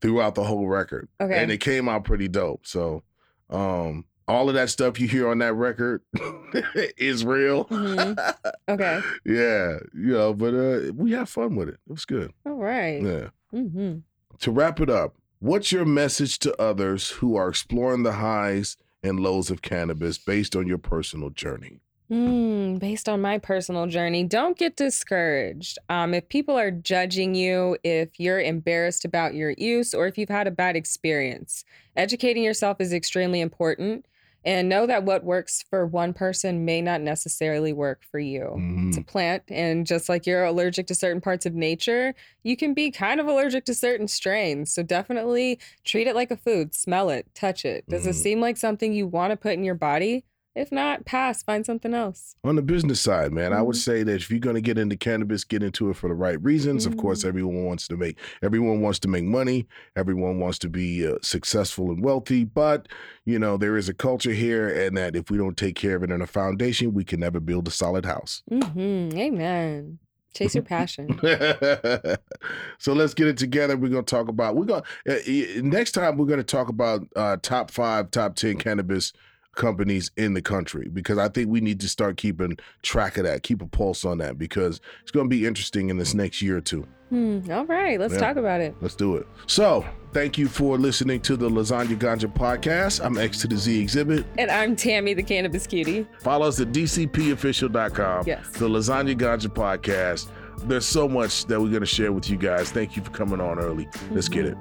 throughout 0.00 0.34
the 0.34 0.44
whole 0.44 0.66
record, 0.68 1.08
Okay. 1.20 1.36
and 1.42 1.50
it 1.50 1.58
came 1.58 1.88
out 1.88 2.04
pretty 2.04 2.28
dope. 2.28 2.66
So, 2.66 3.02
um, 3.50 4.04
all 4.28 4.48
of 4.48 4.54
that 4.54 4.70
stuff 4.70 5.00
you 5.00 5.08
hear 5.08 5.28
on 5.28 5.38
that 5.38 5.54
record 5.54 6.02
is 6.96 7.24
real. 7.24 7.64
Mhm. 7.64 8.34
Okay. 8.68 9.00
yeah, 9.24 9.78
you 9.94 10.12
know, 10.12 10.34
but 10.34 10.54
uh, 10.54 10.92
we 10.94 11.12
had 11.12 11.28
fun 11.28 11.56
with 11.56 11.68
it. 11.68 11.80
It 11.88 11.90
was 11.92 12.04
good. 12.04 12.32
All 12.46 12.54
right. 12.54 13.02
Yeah. 13.02 13.28
Mm-hmm. 13.52 13.98
To 14.40 14.50
wrap 14.52 14.78
it 14.80 14.90
up, 14.90 15.16
what's 15.40 15.72
your 15.72 15.84
message 15.86 16.38
to 16.40 16.54
others 16.62 17.10
who 17.10 17.34
are 17.36 17.48
exploring 17.48 18.02
the 18.02 18.12
highs 18.12 18.76
and 19.02 19.18
lows 19.18 19.50
of 19.50 19.62
cannabis 19.62 20.18
based 20.18 20.54
on 20.54 20.66
your 20.68 20.78
personal 20.78 21.30
journey? 21.30 21.80
Mm, 22.10 22.78
based 22.78 23.06
on 23.06 23.20
my 23.20 23.36
personal 23.36 23.86
journey, 23.86 24.24
don't 24.24 24.56
get 24.56 24.76
discouraged. 24.76 25.78
Um, 25.90 26.14
if 26.14 26.26
people 26.30 26.56
are 26.58 26.70
judging 26.70 27.34
you, 27.34 27.76
if 27.84 28.18
you're 28.18 28.40
embarrassed 28.40 29.04
about 29.04 29.34
your 29.34 29.50
use, 29.58 29.92
or 29.92 30.06
if 30.06 30.16
you've 30.16 30.30
had 30.30 30.46
a 30.46 30.50
bad 30.50 30.74
experience, 30.74 31.64
educating 31.96 32.42
yourself 32.42 32.80
is 32.80 32.94
extremely 32.94 33.40
important. 33.42 34.06
And 34.44 34.68
know 34.70 34.86
that 34.86 35.02
what 35.04 35.24
works 35.24 35.62
for 35.68 35.84
one 35.84 36.14
person 36.14 36.64
may 36.64 36.80
not 36.80 37.02
necessarily 37.02 37.72
work 37.74 38.02
for 38.10 38.20
you. 38.20 38.64
It's 38.88 38.96
a 38.96 39.02
plant, 39.02 39.42
and 39.48 39.86
just 39.86 40.08
like 40.08 40.26
you're 40.26 40.44
allergic 40.44 40.86
to 40.86 40.94
certain 40.94 41.20
parts 41.20 41.44
of 41.44 41.54
nature, 41.54 42.14
you 42.44 42.56
can 42.56 42.72
be 42.72 42.90
kind 42.90 43.20
of 43.20 43.26
allergic 43.26 43.64
to 43.66 43.74
certain 43.74 44.08
strains. 44.08 44.72
So 44.72 44.82
definitely 44.82 45.58
treat 45.84 46.06
it 46.06 46.14
like 46.14 46.30
a 46.30 46.36
food, 46.36 46.74
smell 46.74 47.10
it, 47.10 47.26
touch 47.34 47.66
it. 47.66 47.86
Does 47.90 48.06
it 48.06 48.10
Mhm. 48.10 48.14
seem 48.14 48.40
like 48.40 48.56
something 48.56 48.94
you 48.94 49.06
want 49.06 49.32
to 49.32 49.36
put 49.36 49.52
in 49.54 49.64
your 49.64 49.74
body? 49.74 50.24
If 50.58 50.72
not, 50.72 51.04
pass, 51.04 51.42
find 51.44 51.64
something 51.64 51.94
else. 51.94 52.34
On 52.42 52.56
the 52.56 52.62
business 52.62 53.00
side, 53.00 53.30
man, 53.32 53.52
I 53.52 53.62
would 53.62 53.76
Mhm. 53.76 53.78
say 53.80 54.02
that 54.02 54.16
if 54.16 54.28
you're 54.28 54.40
going 54.40 54.56
to 54.56 54.60
get 54.60 54.76
into 54.76 54.96
cannabis, 54.96 55.44
get 55.44 55.62
into 55.62 55.88
it 55.88 55.94
for 55.96 56.08
the 56.08 56.14
right 56.16 56.42
reasons. 56.42 56.84
Of 56.84 56.96
course, 56.96 57.22
Mhm. 57.22 57.28
everyone 57.28 57.64
wants 57.64 57.86
to 57.88 57.96
make 57.96 58.18
everyone 58.42 58.80
wants 58.80 58.98
to 59.00 59.08
make 59.08 59.22
money. 59.24 59.68
Everyone 59.94 60.40
wants 60.40 60.58
to 60.60 60.68
be 60.68 61.06
uh, 61.06 61.14
successful 61.22 61.92
and 61.92 62.02
wealthy, 62.02 62.42
but 62.44 62.88
you 63.24 63.38
know 63.38 63.56
there 63.56 63.76
is 63.76 63.88
a 63.88 63.94
culture 63.94 64.32
here, 64.32 64.68
and 64.68 64.96
that 64.96 65.14
if 65.14 65.30
we 65.30 65.38
don't 65.38 65.56
take 65.56 65.76
care 65.76 65.94
of 65.94 66.02
it 66.02 66.10
in 66.10 66.20
a 66.22 66.26
foundation, 66.26 66.92
we 66.92 67.04
can 67.04 67.20
never 67.20 67.38
build 67.38 67.68
a 67.68 67.70
solid 67.70 68.04
house. 68.04 68.42
Mm-hmm. 68.50 69.16
Amen. 69.16 69.98
Chase 70.34 70.54
your 70.56 70.62
passion. 70.64 71.08
so 72.78 72.92
let's 72.92 73.14
get 73.14 73.28
it 73.28 73.36
together. 73.36 73.76
We're 73.76 73.88
gonna 73.90 74.02
talk 74.02 74.28
about 74.28 74.56
we're 74.56 74.64
gonna 74.66 74.82
uh, 75.08 75.12
uh, 75.12 75.60
next 75.62 75.92
time 75.92 76.16
we're 76.16 76.26
gonna 76.26 76.42
talk 76.42 76.68
about 76.68 77.06
uh, 77.16 77.36
top 77.42 77.70
five, 77.70 78.10
top 78.10 78.34
ten 78.34 78.56
cannabis 78.56 79.12
companies 79.58 80.10
in 80.16 80.32
the 80.32 80.40
country 80.40 80.88
because 80.90 81.18
I 81.18 81.28
think 81.28 81.50
we 81.50 81.60
need 81.60 81.80
to 81.80 81.88
start 81.88 82.16
keeping 82.16 82.56
track 82.82 83.18
of 83.18 83.24
that, 83.24 83.42
keep 83.42 83.60
a 83.60 83.66
pulse 83.66 84.04
on 84.06 84.16
that 84.18 84.38
because 84.38 84.80
it's 85.02 85.10
gonna 85.10 85.28
be 85.28 85.46
interesting 85.46 85.90
in 85.90 85.98
this 85.98 86.14
next 86.14 86.40
year 86.40 86.56
or 86.56 86.60
two. 86.62 86.86
Hmm, 87.10 87.40
All 87.50 87.64
right, 87.66 87.98
let's 87.98 88.14
Yeah. 88.14 88.20
talk 88.20 88.36
about 88.36 88.60
it. 88.60 88.74
Let's 88.80 88.94
do 88.94 89.16
it. 89.16 89.26
So 89.46 89.84
thank 90.12 90.36
you 90.38 90.46
for 90.46 90.76
listening 90.78 91.20
to 91.22 91.36
the 91.36 91.48
Lasagna 91.48 91.96
Ganja 91.98 92.32
podcast. 92.32 93.04
I'm 93.04 93.16
X 93.18 93.40
to 93.42 93.48
the 93.48 93.56
Z 93.56 93.84
Xzibit. 93.84 94.24
And 94.38 94.50
I'm 94.50 94.76
Tammy, 94.76 95.14
the 95.14 95.22
cannabis 95.22 95.66
cutie. 95.66 96.06
Follow 96.20 96.46
us 96.48 96.60
at 96.60 96.68
dcpofficial.com. 96.72 98.24
Yes. 98.26 98.46
The 98.50 98.68
Lasagna 98.68 99.16
Ganja 99.16 99.48
podcast. 99.48 100.28
There's 100.68 100.84
so 100.86 101.08
much 101.08 101.46
that 101.46 101.60
we're 101.60 101.68
going 101.68 101.80
to 101.80 101.86
share 101.86 102.12
with 102.12 102.28
you 102.28 102.36
guys. 102.36 102.70
Thank 102.70 102.96
you 102.96 103.02
for 103.02 103.10
coming 103.10 103.40
on 103.40 103.58
early. 103.58 103.88
Let's 104.10 104.28
get 104.28 104.44
it. 104.44 104.56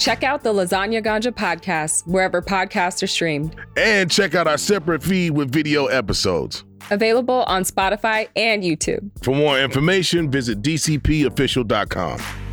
Check 0.00 0.24
out 0.24 0.42
the 0.42 0.52
Lasagna 0.52 1.04
Ganja 1.04 1.30
podcast 1.30 2.06
wherever 2.06 2.40
podcasts 2.40 3.02
are 3.02 3.06
streamed. 3.06 3.54
And 3.76 4.10
check 4.10 4.34
out 4.34 4.48
our 4.48 4.56
separate 4.56 5.02
feed 5.02 5.32
with 5.32 5.52
video 5.52 5.86
episodes. 5.86 6.64
Available 6.90 7.42
on 7.44 7.64
Spotify 7.64 8.26
and 8.34 8.62
YouTube. 8.62 9.10
For 9.22 9.34
more 9.36 9.60
information, 9.60 10.30
visit 10.30 10.62
dcpofficial.com. 10.62 12.49